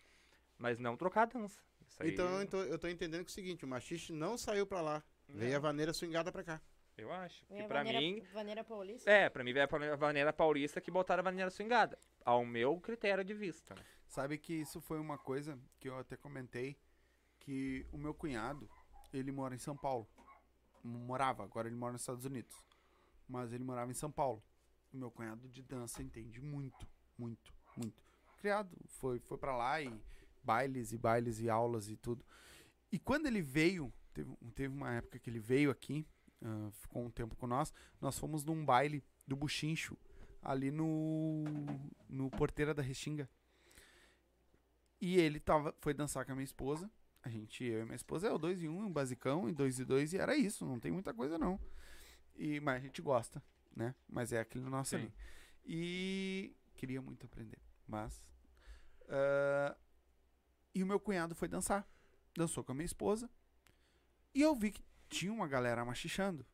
[0.58, 1.60] Mas não trocar a dança.
[2.00, 4.66] Aí, Então eu tô, eu tô entendendo que é o seguinte, o machiste não saiu
[4.66, 5.04] pra lá.
[5.28, 6.62] Veio a vaneira swingada pra cá.
[6.98, 7.44] eu acho.
[7.50, 9.10] É Que pra vaneira- mim, Vaneira Paulista.
[9.10, 11.98] é, pra mim veio a vaneira paulista que botaram a vaneira swingada.
[12.24, 13.74] Ao meu critério de vista.
[13.76, 13.82] né?
[14.08, 16.78] Sabe que isso foi uma coisa que eu até comentei,
[17.40, 18.70] que o meu cunhado,
[19.12, 20.08] ele mora em São Paulo.
[20.84, 22.56] Morava, agora ele mora nos Estados Unidos.
[23.28, 24.44] Mas ele morava em São Paulo.
[24.94, 26.86] O meu cunhado de dança entende muito,
[27.18, 28.04] muito, muito.
[28.38, 29.92] Criado, foi, foi para lá e
[30.44, 32.24] bailes e bailes e aulas e tudo.
[32.92, 36.06] E quando ele veio, teve, teve uma época que ele veio aqui,
[36.42, 39.98] ah, ficou um tempo com nós, nós fomos num baile do Buchincho,
[40.42, 41.44] ali no,
[42.10, 43.30] no Porteira da Restinga.
[45.00, 46.90] E ele tava, foi dançar com a minha esposa.
[47.22, 49.54] A gente, eu e minha esposa, é o 2 em 1, um, um basicão, e
[49.54, 51.60] 2 e 2, e era isso, não tem muita coisa não.
[52.36, 53.42] E, mas a gente gosta,
[53.76, 53.96] né?
[54.08, 54.98] Mas é aquele nosso Sim.
[54.98, 55.14] ali.
[55.66, 58.22] E queria muito aprender, mas...
[59.08, 59.78] ah,
[60.76, 61.88] e o meu cunhado foi dançar.
[62.36, 63.30] Dançou com a minha esposa.
[64.34, 66.46] E eu vi que tinha uma galera machichando.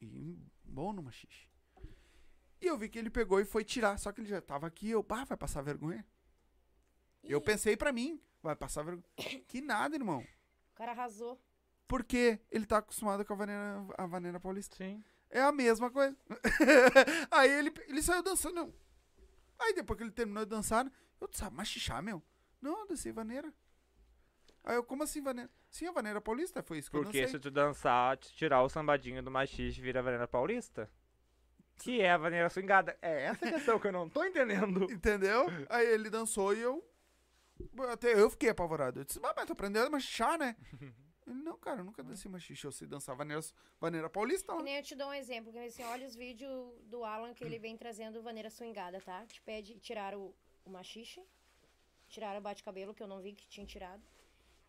[0.00, 1.48] E bom no machixe.
[2.60, 3.98] E eu vi que ele pegou e foi tirar.
[3.98, 4.90] Só que ele já tava aqui.
[4.90, 6.04] Eu, pá, vai passar vergonha.
[7.22, 9.04] Eu pensei pra mim, vai passar vergonha.
[9.48, 10.20] Que nada, irmão.
[10.72, 11.40] O cara arrasou.
[11.86, 14.76] Porque ele tá acostumado com a vaneira, a vaneira paulista.
[14.76, 15.02] Sim.
[15.30, 16.16] É a mesma coisa.
[17.30, 18.54] Aí ele, ele saiu dançando.
[18.54, 18.74] Não.
[19.58, 20.90] Aí depois que ele terminou de dançar,
[21.20, 22.22] eu disse, sabe machichar, meu?
[22.60, 23.52] Não, eu dancei vaneira.
[24.62, 25.50] Aí eu, como assim vaneira?
[25.74, 28.68] Sim, a vaneira paulista, foi isso que eu Porque se tu dançar, te tirar o
[28.68, 30.88] sambadinho do machiste vira a vaneira paulista?
[31.78, 32.96] Que é a vaneira swingada.
[33.02, 34.84] É essa a questão que eu não tô entendendo.
[34.88, 35.46] Entendeu?
[35.68, 36.88] Aí ele dançou e eu.
[37.90, 39.00] Até eu fiquei apavorado.
[39.00, 40.56] Eu disse, mas tu aprendeu a machichar, né?
[41.26, 42.64] Ele, não, cara, eu nunca dancei machixe.
[42.66, 43.42] Eu sei dançar vaneira,
[43.80, 44.62] vaneira paulista lá.
[44.62, 45.50] nem eu te dou um exemplo.
[45.50, 49.24] Que assim, olha os vídeos do Alan que ele vem trazendo vaneira swingada, tá?
[49.26, 50.34] Te pede tirar o,
[50.66, 51.20] o machixe,
[52.08, 54.02] tirar o bate-cabelo, que eu não vi que tinha tirado.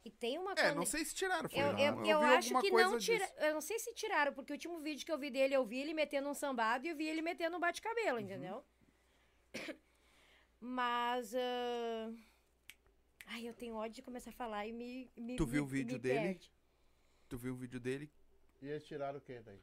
[0.05, 1.49] E tem uma É, cone- não sei se tiraram.
[1.49, 3.11] Foi, Eu, eu, eu, eu vi acho que coisa não disso.
[3.11, 3.33] tira.
[3.47, 5.79] Eu não sei se tiraram, porque o último vídeo que eu vi dele, eu vi
[5.79, 7.61] ele metendo um sambado e eu vi ele metendo um Uhum.
[7.61, 8.63] bate-cabelo, entendeu?
[10.61, 11.33] Mas.
[11.35, 12.11] ah,
[13.27, 15.09] Ai, eu tenho ódio de começar a falar e me.
[15.17, 16.19] me Tu viu me- o vídeo dele?
[16.19, 16.51] perde.
[17.27, 18.11] Tu viu o vídeo dele?
[18.61, 19.59] E eles tiraram o que daí?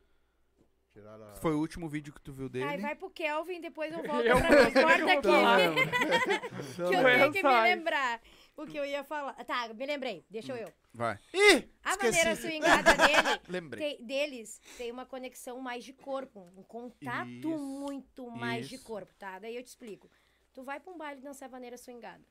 [0.93, 1.36] Tiraram a...
[1.36, 2.64] Foi o último vídeo que tu viu dele.
[2.66, 4.73] Ai, vai pro Kelvin, depois eu volto Eu pra mim.
[4.73, 5.23] Corta aqui.
[6.77, 8.20] que eu tenho que me lembrar
[8.57, 9.33] o que eu ia falar.
[9.45, 10.24] Tá, me lembrei.
[10.31, 10.73] Deixa eu.
[10.93, 11.19] Vai.
[11.33, 11.69] Ih!
[11.83, 12.05] A Esqueci.
[12.19, 13.97] maneira swingada dele, Lembrei.
[13.97, 16.41] tem- deles tem uma conexão mais de corpo.
[16.57, 18.85] Um contato Isso, muito mais de isso.
[18.85, 19.39] corpo, tá?
[19.39, 20.11] Daí eu te explico.
[20.53, 22.23] Tu vai pra um baile dançar maneira swingada.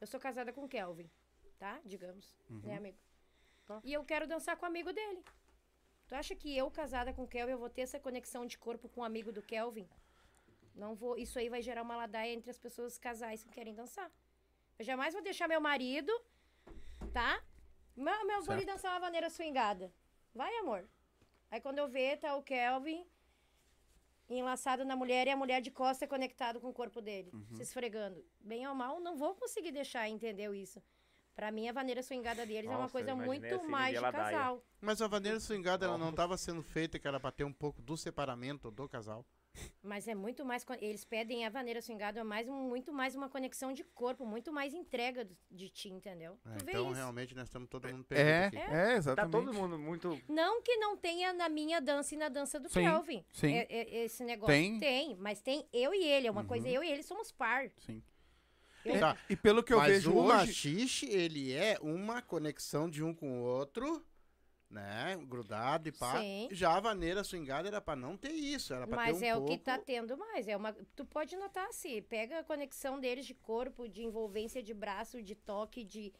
[0.00, 1.10] Eu sou casada com o Kelvin,
[1.58, 1.78] tá?
[1.84, 2.60] Digamos, Uhum.
[2.64, 2.96] né, amigo?
[3.66, 3.80] Tá.
[3.84, 5.22] E eu quero dançar com o amigo dele.
[6.06, 8.88] Tu acha que eu, casada com o Kelvin, eu vou ter essa conexão de corpo
[8.88, 9.86] com o amigo do Kelvin?
[10.74, 11.18] Não vou.
[11.18, 14.10] Isso aí vai gerar uma ladaia entre as pessoas casais que querem dançar.
[14.78, 16.12] Eu jamais vou deixar meu marido,
[17.12, 17.42] tá?
[17.96, 18.64] Meu, meu Certo.
[18.64, 19.92] dançar uma maneira swingada.
[20.32, 20.88] Vai, amor.
[21.50, 23.04] Aí quando eu ver, tá o Kelvin
[24.28, 27.56] enlaçado na mulher e a mulher de costa conectado com o corpo dele, Uhum.
[27.56, 28.24] se esfregando.
[28.38, 30.80] Bem ou mal, não vou conseguir deixar, entendeu isso?
[31.34, 34.62] Pra mim, a maneira swingada deles é uma Nossa, coisa muito assim, mais de casal.
[34.80, 37.80] Mas a vaneira swingada ela não estava sendo feita que era pra ter um pouco
[37.82, 39.24] do separamento do casal.
[39.82, 40.64] Mas é muito mais.
[40.80, 44.52] Eles pedem a vaneira swingada, é mais, um- muito mais uma conexão de corpo, muito
[44.52, 46.38] mais entrega de ti, entendeu?
[46.46, 46.94] É, tu vê então isso.
[46.94, 48.72] realmente nós estamos todo mundo É, perdido aqui.
[48.72, 49.32] é, Tá exatamente.
[49.32, 50.20] todo mundo muito.
[50.28, 53.24] Não que não tenha na minha dança e na dança do Sim, Kelvin.
[53.32, 53.54] sim.
[53.54, 54.78] É- é- esse negócio Tem.
[54.78, 56.26] tem, mas tem eu e ele.
[56.26, 56.46] É uma Uhum.
[56.46, 57.70] coisa, eu e ele somos par.
[57.78, 58.02] Sim.
[58.98, 59.18] Tá.
[59.28, 60.28] E pelo que eu Mas vejo o hoje.
[60.28, 64.02] machixe, ele é uma conexão de um com o outro,
[64.70, 65.16] né?
[65.26, 66.18] Grudado e pá.
[66.20, 66.48] Sim.
[66.50, 69.32] Já a vaneira swingada era pra não ter isso, era pra Mas ter um é
[69.34, 69.46] pouco...
[69.52, 70.46] o que tá tendo mais.
[70.46, 74.74] É uma, tu pode notar assim, pega a conexão deles de corpo, de envolvência de
[74.74, 76.12] braço, de toque, de,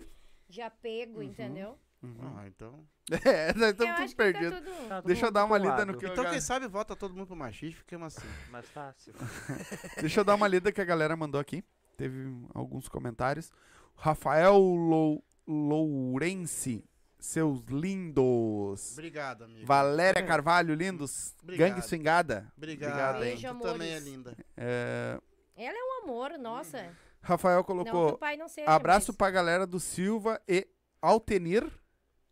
[0.49, 1.79] de apego, entendeu?
[2.03, 2.87] Ah, então...
[3.25, 4.59] É, nós estamos tudo tá perdidos.
[4.59, 4.89] tudo...
[4.89, 7.27] Tá todo Deixa eu dar uma lida no que- Então, quem sabe, vota todo mundo
[7.27, 8.29] pro machixe, fiquemos assim.
[8.51, 9.15] Mais fácil.
[9.99, 11.65] Deixa eu dar uma lida que a galera mandou aqui.
[11.97, 13.51] Teve alguns comentários.
[13.97, 16.85] Rafael Lou- Lourenci,
[17.19, 18.93] seus lindos.
[18.93, 19.67] Obrigado, amigo.
[19.67, 21.35] Valéria Carvalho, lindos.
[21.43, 21.69] Obrigado.
[21.71, 22.53] Gangue swingada.
[22.57, 23.31] Obrigado, Obrigado, hein?
[23.37, 24.37] Beijo, Tu também é linda.
[24.57, 25.19] É,
[25.57, 26.91] Ela é um amor, nossa.
[27.21, 28.11] Rafael Não colocou.
[28.11, 30.67] o pai não seja, Abraço mas pra galera do Silva e
[31.03, 31.67] Altenir.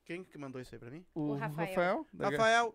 [0.05, 1.05] Quem que mandou isso aí pra mim?
[1.15, 2.07] O, O Rafael.
[2.13, 2.75] da- Rafael,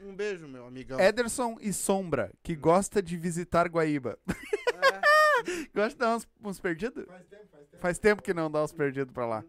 [0.00, 1.00] um beijo, meu amigão.
[1.00, 4.18] Ederson e Sombra, que gosta de visitar Guaíba.
[5.74, 7.04] Gosta de dar uns, uns perdidos?
[7.06, 7.80] Faz tempo, faz tempo.
[7.80, 9.44] Faz tempo que não dá uns perdidos pra lá.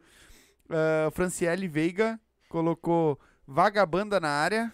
[0.70, 4.74] Ah, Franciele Veiga colocou vagabanda na área.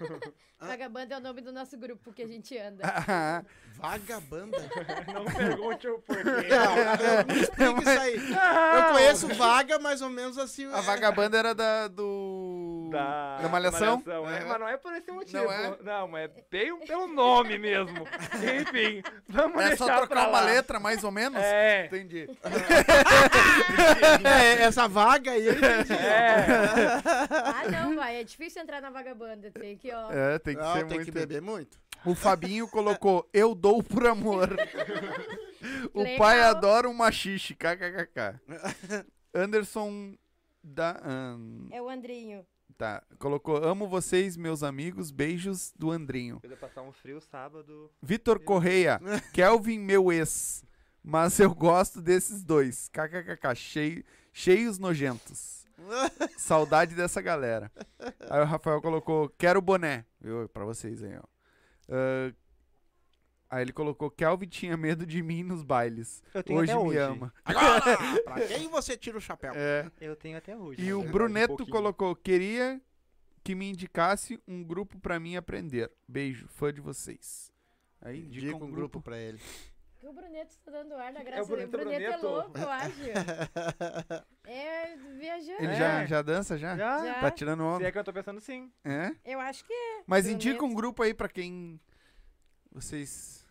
[0.66, 2.82] Vagabanda é o nome do nosso grupo que a gente anda.
[3.76, 4.58] Vagabanda.
[5.12, 6.24] Não pergunte o porquê.
[6.24, 8.16] Não, me explica isso aí.
[8.76, 10.64] Eu conheço vaga mais ou menos assim.
[10.72, 12.33] A vagabanda era da do
[12.94, 14.02] Da, da malhação.
[14.06, 14.44] é, É.
[14.44, 15.42] Mas não é por esse motivo.
[15.44, 15.76] Não é?
[15.82, 18.06] Não, mas é bem pelo nome mesmo.
[18.60, 21.40] Enfim, vamos É deixar só trocar pra uma letra, mais ou menos?
[21.42, 21.86] É.
[21.86, 22.28] Entendi.
[24.24, 25.46] É, essa vaga aí.
[25.46, 25.92] eu entendi.
[25.92, 26.46] É.
[27.30, 28.20] Ah, não, vai.
[28.20, 29.50] É difícil entrar na vagabanda.
[29.50, 30.10] Tem que, ó.
[30.10, 31.04] É, tem que Não, ser tem muito.
[31.04, 31.78] que beber muito.
[32.04, 34.48] O Fabinho colocou eu dou por amor.
[35.94, 36.18] o Legal.
[36.18, 38.38] pai adora um machixe, kkkk.
[39.34, 40.14] Anderson
[40.62, 42.44] da ahn, É o Andrinho.
[42.76, 46.40] Tá, colocou amo vocês meus amigos, beijos do Andrinho.
[46.42, 47.90] Eu passar um frio sábado.
[48.02, 49.00] Vitor Correia,
[49.32, 50.64] Kelvin meu ex,
[51.02, 52.88] mas eu gosto desses dois.
[52.88, 55.64] kkkk, chei- cheios nojentos.
[56.38, 57.70] Saudade dessa galera.
[58.30, 60.48] Aí o Rafael colocou quero boné, viu?
[60.48, 61.22] Pra vocês aí, ó.
[61.88, 62.32] Ah,
[63.54, 66.22] aí ele colocou Kelvin tinha medo de mim nos bailes.
[66.32, 66.98] Eu tenho Hoje até me hoje.
[66.98, 67.34] ama.
[67.44, 67.80] Agora,
[68.24, 69.52] pra quem você tira o chapéu?
[69.54, 69.90] É.
[70.00, 70.80] Eu tenho até hoje.
[70.82, 71.70] E na o um Bruneto pouquinho.
[71.70, 72.80] colocou: queria
[73.42, 75.90] que me indicasse um grupo pra mim aprender.
[76.08, 77.52] Beijo, fã de vocês.
[78.00, 78.76] Aí indica, Indica um um grupo.
[78.76, 79.38] grupo pra ele.
[79.98, 81.82] Que o Bruneto tá dando ar na graça o Bruneto, dele.
[81.82, 82.26] O Bruneto é Bruneto.
[82.26, 82.94] louco, eu acho.
[84.46, 85.62] É viajando.
[85.62, 85.76] Ele É.
[85.76, 86.76] já, já dança já?
[86.76, 87.02] Já?
[87.06, 87.14] Já.
[87.20, 87.86] Tá tirando Se onda.
[87.88, 88.70] é que eu tô pensando sim.
[88.84, 89.10] É?
[89.24, 90.02] Eu acho que é.
[90.06, 90.46] Mas Bruneto.
[90.48, 91.80] indica um grupo aí pra quem
[92.70, 93.43] vocês.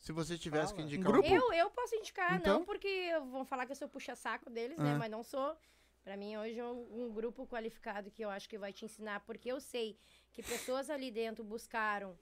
[0.00, 0.86] Se você tivesse que Fala.
[0.88, 1.28] indicar Um grupo?
[1.28, 2.60] Eu, eu posso indicar, Então?
[2.60, 4.94] não porque vão falar que eu sou puxa-saco deles, né?
[4.94, 4.98] Ah.
[4.98, 5.54] Mas não sou.
[6.02, 9.20] Pra mim, hoje é um, um grupo qualificado que eu acho que vai te ensinar,
[9.20, 9.98] porque eu sei
[10.32, 12.18] que pessoas ali dentro buscaram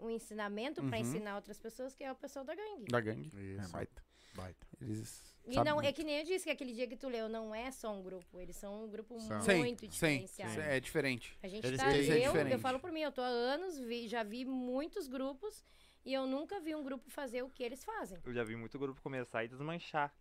[0.00, 1.02] um ensinamento pra Uhum.
[1.02, 2.86] ensinar outras pessoas, que é o pessoal da gangue.
[2.90, 3.30] Da gangue.
[3.36, 3.70] É, Isso.
[3.72, 4.02] baita.
[4.34, 4.66] Baita.
[4.80, 5.94] Eles E não, é muito.
[5.94, 8.40] que nem eu disse que aquele dia que tu leu, não é só um grupo,
[8.40, 9.40] eles são um grupo São.
[9.42, 10.60] Sim, muito sim, diferenciado.
[10.62, 11.38] É diferente.
[11.42, 13.78] A gente Eles tá, Isso é eu, eu falo por mim, eu tô há anos,
[13.78, 15.62] vi- já vi muitos grupos
[16.04, 18.18] e eu nunca vi um grupo fazer o que eles fazem.
[18.24, 20.12] Eu já vi muito grupo começar e desmanchar.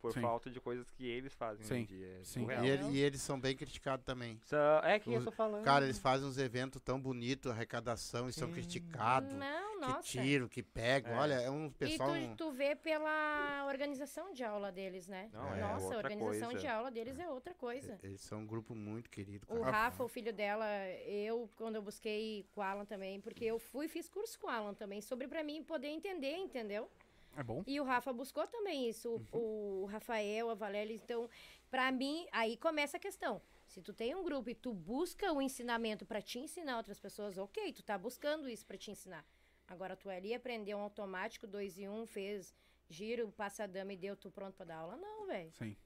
[0.00, 0.22] Por Sim.
[0.22, 2.06] falta de coisas que eles fazem Sim, hoje em dia.
[2.20, 2.46] É sim.
[2.48, 4.40] E, ele- e eles são bem criticados também.
[4.46, 5.62] Só- É que eu Os- tô falando.
[5.62, 8.54] Cara, eles fazem uns eventos tão bonitos, arrecadação, e são Sim.
[8.54, 9.30] criticados.
[9.34, 10.02] Não, Que nossa.
[10.02, 11.12] tiro, que pegam.
[11.12, 11.18] É.
[11.18, 12.10] Olha, é um E pessoal.
[12.34, 15.28] tu, tu vê pela organização de aula deles, né?
[15.32, 16.60] Não, é Nossa, a outra organização coisa.
[16.60, 17.98] de aula deles é outra coisa.
[18.02, 19.46] Eles são um grupo muito querido.
[19.50, 19.70] O cara.
[19.70, 20.66] Rafa, o filho dela,
[21.06, 24.46] eu, quando eu busquei com o Alan também, porque eu fui e fiz curso com
[24.46, 26.88] o Alan também, sobre pra mim poder entender, entendeu?
[27.36, 27.62] É bom?
[27.66, 29.82] E o Rafa buscou também isso, Uhum.
[29.82, 30.92] o Rafael, a Valéria.
[30.94, 31.28] Então,
[31.70, 33.40] pra mim, aí começa a questão.
[33.66, 37.38] Se tu tem um grupo e tu busca o ensinamento pra te ensinar outras pessoas,
[37.38, 39.24] ok, tu tá buscando isso pra te ensinar.
[39.68, 42.52] Agora, tu ali aprendeu um automático, dois e um, fez
[42.88, 44.96] giro, passa a dama e deu, tu pronto pra dar aula?
[44.96, 45.52] Não, velho.
[45.52, 45.76] Sim.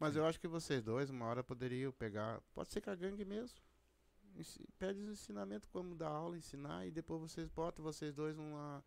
[0.00, 2.40] Mas eu acho que vocês dois, uma hora, poderiam pegar.
[2.52, 3.56] Pode ser com a gangue mesmo.
[4.78, 8.82] Pede os ensinamentos como dar aula, ensinar, e depois vocês botam vocês dois uma,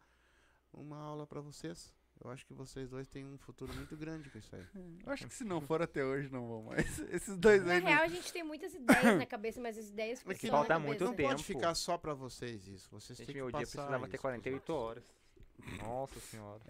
[0.76, 1.94] uma aula pra vocês.
[2.24, 4.66] Eu acho que vocês dois têm um futuro muito grande com isso aí.
[5.06, 6.98] Eu acho que se não for até hoje, não vão mais.
[7.12, 7.82] Esses dois Na aí.
[7.82, 10.60] não- real, a gente tem muitas ideias na cabeça, mas as ideias Mas que ficam
[10.60, 11.12] falta na muito cabeça.
[11.12, 11.30] Não tempo.
[11.32, 12.90] pode ficar só pra vocês isso.
[12.90, 14.78] Vocês Gente, têm que meu dia passar precisava ter isso pros 48 outros.
[14.80, 15.04] horas.
[15.80, 16.62] Nossa senhora.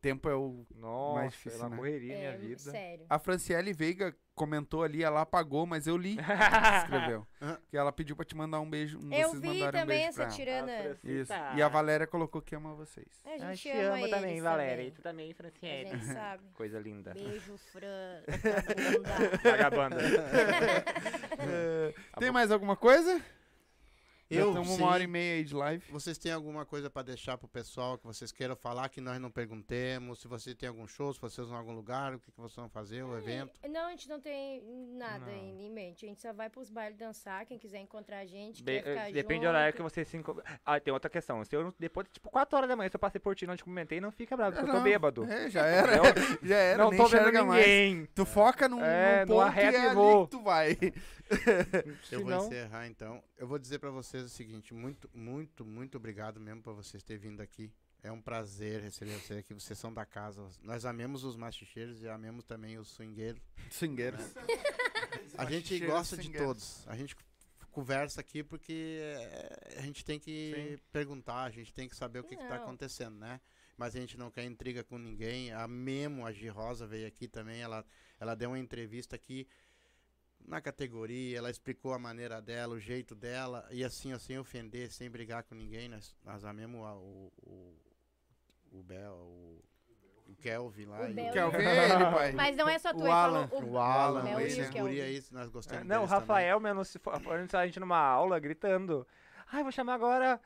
[0.00, 0.64] Tempo é o.
[0.74, 1.76] Nossa, difícil, é uma né?
[1.76, 2.58] correria É, minha vida.
[2.70, 3.04] sério.
[3.08, 6.16] A Franciele Veiga comentou ali, ela apagou, mas eu li.
[6.82, 7.26] Escreveu.
[7.68, 8.98] Que ela pediu pra te mandar um beijo.
[9.12, 10.64] Eu vocês vi um também beijo pra essa ela.
[10.64, 10.98] tirana.
[11.04, 11.28] Isso.
[11.28, 11.52] Tá.
[11.54, 13.06] E a Valéria colocou que ama vocês.
[13.26, 14.82] A A gente gente ama, ama também, Valéria.
[14.84, 14.92] E também.
[14.92, 15.90] tu também, A Franciele.
[15.90, 16.44] gente sabe.
[16.54, 17.12] Coisa linda.
[17.12, 18.22] Beijo, Fran.
[19.44, 19.96] vagabunda.
[19.96, 19.98] Vagabanda.
[21.42, 23.20] É, tem mais alguma coisa?
[24.30, 25.84] Já Eu, estamos uma hora e meia aí de live.
[25.90, 29.28] Vocês têm alguma coisa pra deixar pro pessoal que vocês queiram falar que nós não
[29.28, 30.20] perguntemos?
[30.20, 32.54] Se você tem algum show, se vocês vão em algum lugar, o que, que vocês
[32.54, 33.58] vão fazer, o evento?
[33.68, 34.62] Não, a gente não tem
[34.96, 35.32] nada Não.
[35.32, 36.04] ainda em mente.
[36.04, 37.44] A gente só vai pros bailes dançar.
[37.44, 38.70] Quem quiser encontrar a gente, ficar
[39.08, 39.46] eh, depende junto.
[39.46, 41.44] do horário que você se enco- Ah, tem outra questão.
[41.44, 43.48] Se eu, não- depois, tipo, 4 horas da manhã, se eu passei por ti e
[43.48, 45.24] não te cumprimentei, não fica bravo, porque eu tô Não, bêbado.
[45.24, 45.96] É, já era.
[45.96, 46.04] Não,
[46.48, 47.66] já era, não nem tô vendo enxerga mais.
[47.66, 48.06] ninguém.
[48.14, 50.78] Tu foca num, É, num no ponto e é ali que tu vai.
[52.12, 53.22] Eu vou encerrar então.
[53.38, 57.20] Eu vou dizer pra vocês o seguinte: muito, muito, muito obrigado mesmo por vocês terem
[57.20, 57.72] vindo aqui.
[58.02, 59.52] É um prazer receber vocês aqui.
[59.52, 60.48] Vocês são da casa.
[60.62, 63.42] Nós amemos os machicheiros e amemos também os swingueiros.
[63.70, 64.20] Swingueiros.
[65.36, 66.86] A gente gosta de todos.
[66.88, 67.14] A gente
[67.70, 69.00] conversa aqui porque
[69.76, 73.40] a gente tem que perguntar, a gente tem que saber o que está acontecendo, né?
[73.76, 75.52] Mas a gente não quer intriga com ninguém.
[75.52, 77.84] A Memo, a G Rosa veio aqui também, ela,
[78.18, 79.48] ela deu uma entrevista aqui
[80.46, 85.08] na categoria, ela explicou a maneira dela, o jeito dela, e assim, sem ofender, sem
[85.10, 87.74] brigar com ninguém, nós, nós amemos a- o, o,
[88.72, 89.62] o Bel, o,
[90.26, 91.00] o Kelvin lá.
[91.02, 91.32] O e Bel.
[91.32, 92.32] Quer ver ele, pai?
[92.32, 93.48] Mas não é só tu, O ele Alan.
[93.48, 94.80] falou o Alan, o e o esses Kelvin.
[94.90, 96.20] guri aí, nós gostamos Não, o também.
[96.20, 99.06] Rafael mesmo se for, a gente numa aula gritando.
[99.52, 100.40] Ai, vou chamar agora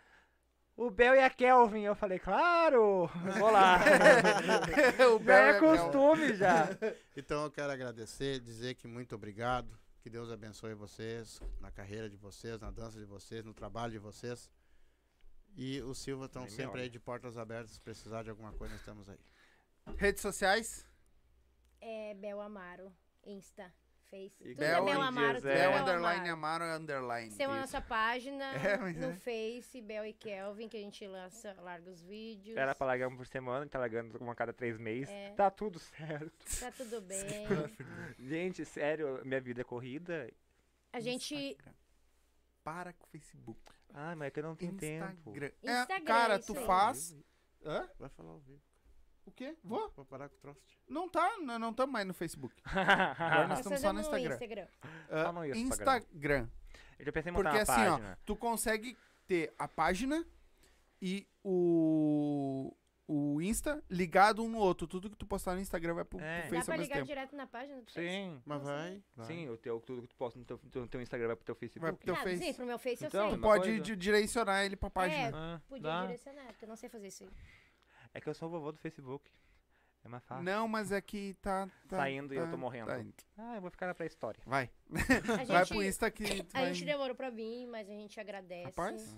[0.76, 1.82] o Bel e a Kelvin.
[1.82, 3.06] Eu falei, claro,
[3.38, 3.78] vou lá.
[5.14, 6.68] o já Bel é costume já.
[7.16, 9.68] Então eu quero agradecer, dizer que muito obrigado,
[10.05, 13.98] que Deus abençoe vocês na carreira de vocês, na dança de vocês, no trabalho de
[13.98, 14.51] vocês.
[15.56, 18.82] E o Silva estão sempre aí de portas abertas, se precisar de alguma coisa, nós
[18.82, 19.18] estamos aí.
[19.97, 20.86] Redes sociais?
[21.81, 22.93] É Bel Amaro,
[23.24, 23.72] Insta,
[24.14, 24.36] Face.
[24.40, 25.52] E Tudo Bel é Bel Amaro, tudo é.
[25.52, 26.64] é Bel underline Amaro.
[26.64, 27.34] Amaro underline.
[27.34, 27.60] Tem a Isso.
[27.60, 29.16] nossa página É, no é.
[29.16, 32.56] Face, Bel e Kelvin, que a gente lança, larga os vídeos.
[32.56, 35.08] Era pra largar um por semana, a gente tá largando uma a cada três meses.
[35.10, 35.32] É.
[35.34, 36.32] Tá tudo certo.
[36.60, 37.46] Tá tudo bem.
[38.18, 40.30] Gente, sério, minha vida é corrida.
[40.92, 41.34] A gente.
[41.34, 41.74] Instagram.
[42.62, 43.60] Para com o Facebook.
[43.92, 45.04] Ah, mas é que eu não tenho tempo.
[45.04, 45.50] Instagram.
[45.62, 47.16] É, Instagram, cara, tu faz.
[47.64, 47.88] Hã?
[47.98, 48.62] Vai falar ao vivo.
[49.26, 49.56] O quê?
[49.64, 49.90] Vou?
[49.96, 50.60] Vou parar com o troço.
[50.88, 52.55] Não tá, não não estamos mais no Facebook.
[52.64, 54.66] Agora nós estamos só no fazemos Instagram.
[55.09, 55.96] Só Ah, no Instagram.
[55.96, 56.48] Instagram.
[56.98, 58.18] Eu já pensei em montar Porque uma assim, ó, página.
[58.24, 58.96] tu consegue
[59.26, 60.24] ter a página
[61.01, 62.72] e o
[63.06, 64.86] o Insta ligado um no outro.
[64.86, 66.42] Tudo que tu postar no Instagram vai pro, É.
[66.42, 67.06] pro Dá Face pra ligar tempo.
[67.06, 68.01] direto na página do Face?
[68.01, 68.40] Sim.
[68.46, 69.26] Mas vai, vai.
[69.26, 71.55] Sim, o teu, tudo que tu posta no teu, no teu Instagram vai pro teu
[71.55, 71.82] Facebook.
[71.82, 72.38] Vai pro teu Ah, Face.
[72.42, 73.38] sim, pro meu Face Então, eu sei.
[73.38, 73.80] Tu uma pode coisa.
[73.82, 75.20] di- direcionar ele pra página.
[75.28, 76.02] É, Ah, Podia dá.
[76.06, 77.30] direcionar, porque eu não sei fazer isso aí.
[78.14, 79.30] É que eu sou o vovô do Facebook.
[80.04, 80.44] É mais fácil.
[80.44, 81.66] Não, mas é que tá.
[81.88, 82.86] tá Tá indo e eu tô tá- morrendo.
[82.88, 83.14] tá indo.
[83.38, 84.40] Ah, eu vou ficar na pré-história.
[84.46, 84.70] Vai.
[84.90, 84.90] A
[85.46, 86.24] Vai gente, pro Insta que.
[86.52, 88.64] a vai- gente demorou pra vir, mas a gente agradece.
[88.66, 89.16] Rapaz,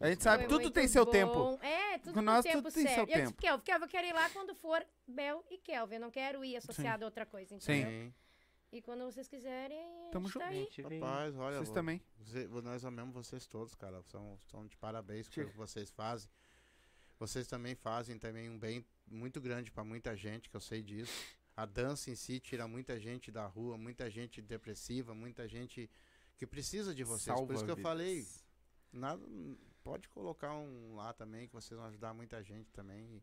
[0.00, 1.10] Ah, a gente sabe, Foi tudo tem seu bom.
[1.12, 1.58] tempo.
[1.62, 2.94] É, tudo nós, tempo tudo tem certo.
[2.94, 3.40] seu Eu disse, tempo.
[3.40, 5.94] Kelvin, Kelvin, eu quero ir lá quando for Bel e Kelvin.
[5.94, 7.88] Eu não quero ir associado a outra coisa, entendeu?
[7.90, 8.14] Sim.
[8.72, 10.64] E quando vocês quiserem, a Tamo gente tá A aí.
[10.64, 10.98] gente vem.
[10.98, 12.02] Rapaz, olha, Vocês vou- também.
[12.18, 14.02] você- nós amamos vocês todos, cara.
[14.02, 16.28] São, são de parabéns pelo que vocês fazem.
[17.18, 21.12] Vocês também fazem também um bem muito grande pra muita gente, que eu sei disso.
[21.56, 25.88] A dança em si tira muita gente da rua, muita gente depressiva, muita gente
[26.36, 27.26] que precisa de vocês.
[27.26, 27.88] Por Salva isso que eu vidas.
[27.90, 28.26] falei,
[28.92, 29.22] nada,
[29.84, 33.22] pode colocar um lá também, que vocês vão ajudar muita gente também.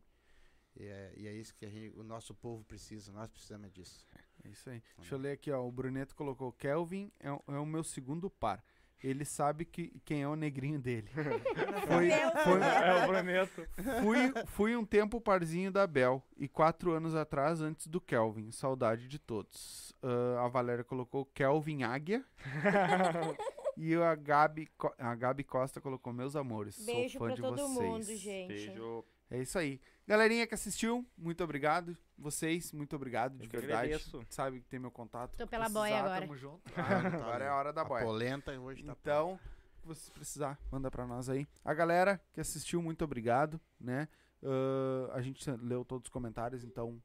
[0.76, 4.06] E, e é, e é isso que gente- o nosso povo precisa, nós precisamos disso.
[4.44, 4.82] É isso aí.
[4.96, 5.62] Deixa eu ler aqui, ó.
[5.66, 8.64] O Bruneto colocou: Kelvin é, é o meu segundo par.
[9.02, 11.08] Ele sabe que, quem é o negrinho dele.
[11.12, 12.10] foi,
[12.44, 13.66] foi, É o Bruneto.
[14.00, 18.52] fui, fui um tempo parzinho da Bel e quatro anos atrás antes do Kelvin.
[18.52, 19.92] Saudade de todos.
[20.02, 22.24] Ah, a Valéria colocou Kelvin Águia.
[23.76, 24.68] e a Gabi,
[24.98, 26.84] a Gabi Costa colocou meus amores.
[26.84, 27.90] Beijo sou fã pra de todo vocês.
[27.90, 28.48] mundo, gente.
[28.48, 29.04] Beijo.
[29.32, 29.80] É isso aí.
[30.06, 31.96] Galerinha que assistiu, muito obrigado.
[32.18, 33.72] Vocês, muito obrigado, de verdade.
[33.94, 34.22] agradeço.
[34.28, 35.36] Sabe que tem meu contato.
[35.38, 36.20] Tô pela boia agora.
[36.26, 36.60] Tamo junto.
[36.76, 38.04] Ah, agora é a hora da a boia.
[38.04, 39.40] polenta hoje tá Então,
[39.80, 41.48] se vocês precisar, manda pra nós aí.
[41.64, 44.06] A galera que assistiu, muito obrigado, né?
[44.42, 47.02] Ah, a gente leu todos os comentários, então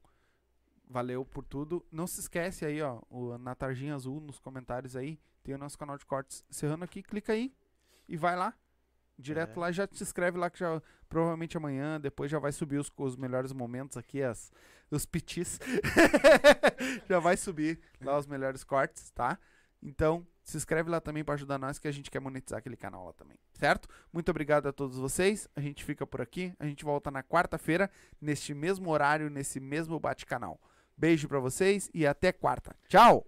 [0.88, 1.84] valeu por tudo.
[1.90, 5.78] Não se esquece aí, ó, o, na tarjinha azul nos comentários aí, tem o nosso
[5.78, 6.44] canal de cortes.
[6.50, 7.54] Encerrando aqui, clica aí
[8.08, 8.52] e vai lá.
[9.20, 9.60] Direto É.
[9.60, 13.16] lá, já se inscreve lá que já provavelmente amanhã, depois já vai subir os, os
[13.16, 14.52] melhores momentos aqui, as,
[14.90, 15.58] os pitis.
[17.08, 19.38] já vai subir lá os melhores cortes, tá?
[19.82, 23.06] Então, se inscreve lá também pra ajudar nós que a gente quer monetizar aquele canal
[23.06, 23.88] lá também, certo?
[24.12, 25.48] Muito obrigado a todos vocês.
[25.54, 26.52] A gente fica por aqui.
[26.58, 27.90] A gente volta na quarta-feira,
[28.20, 30.60] neste mesmo horário, nesse mesmo bate-canal.
[30.96, 32.74] Beijo pra vocês e até quarta.
[32.88, 33.26] Tchau!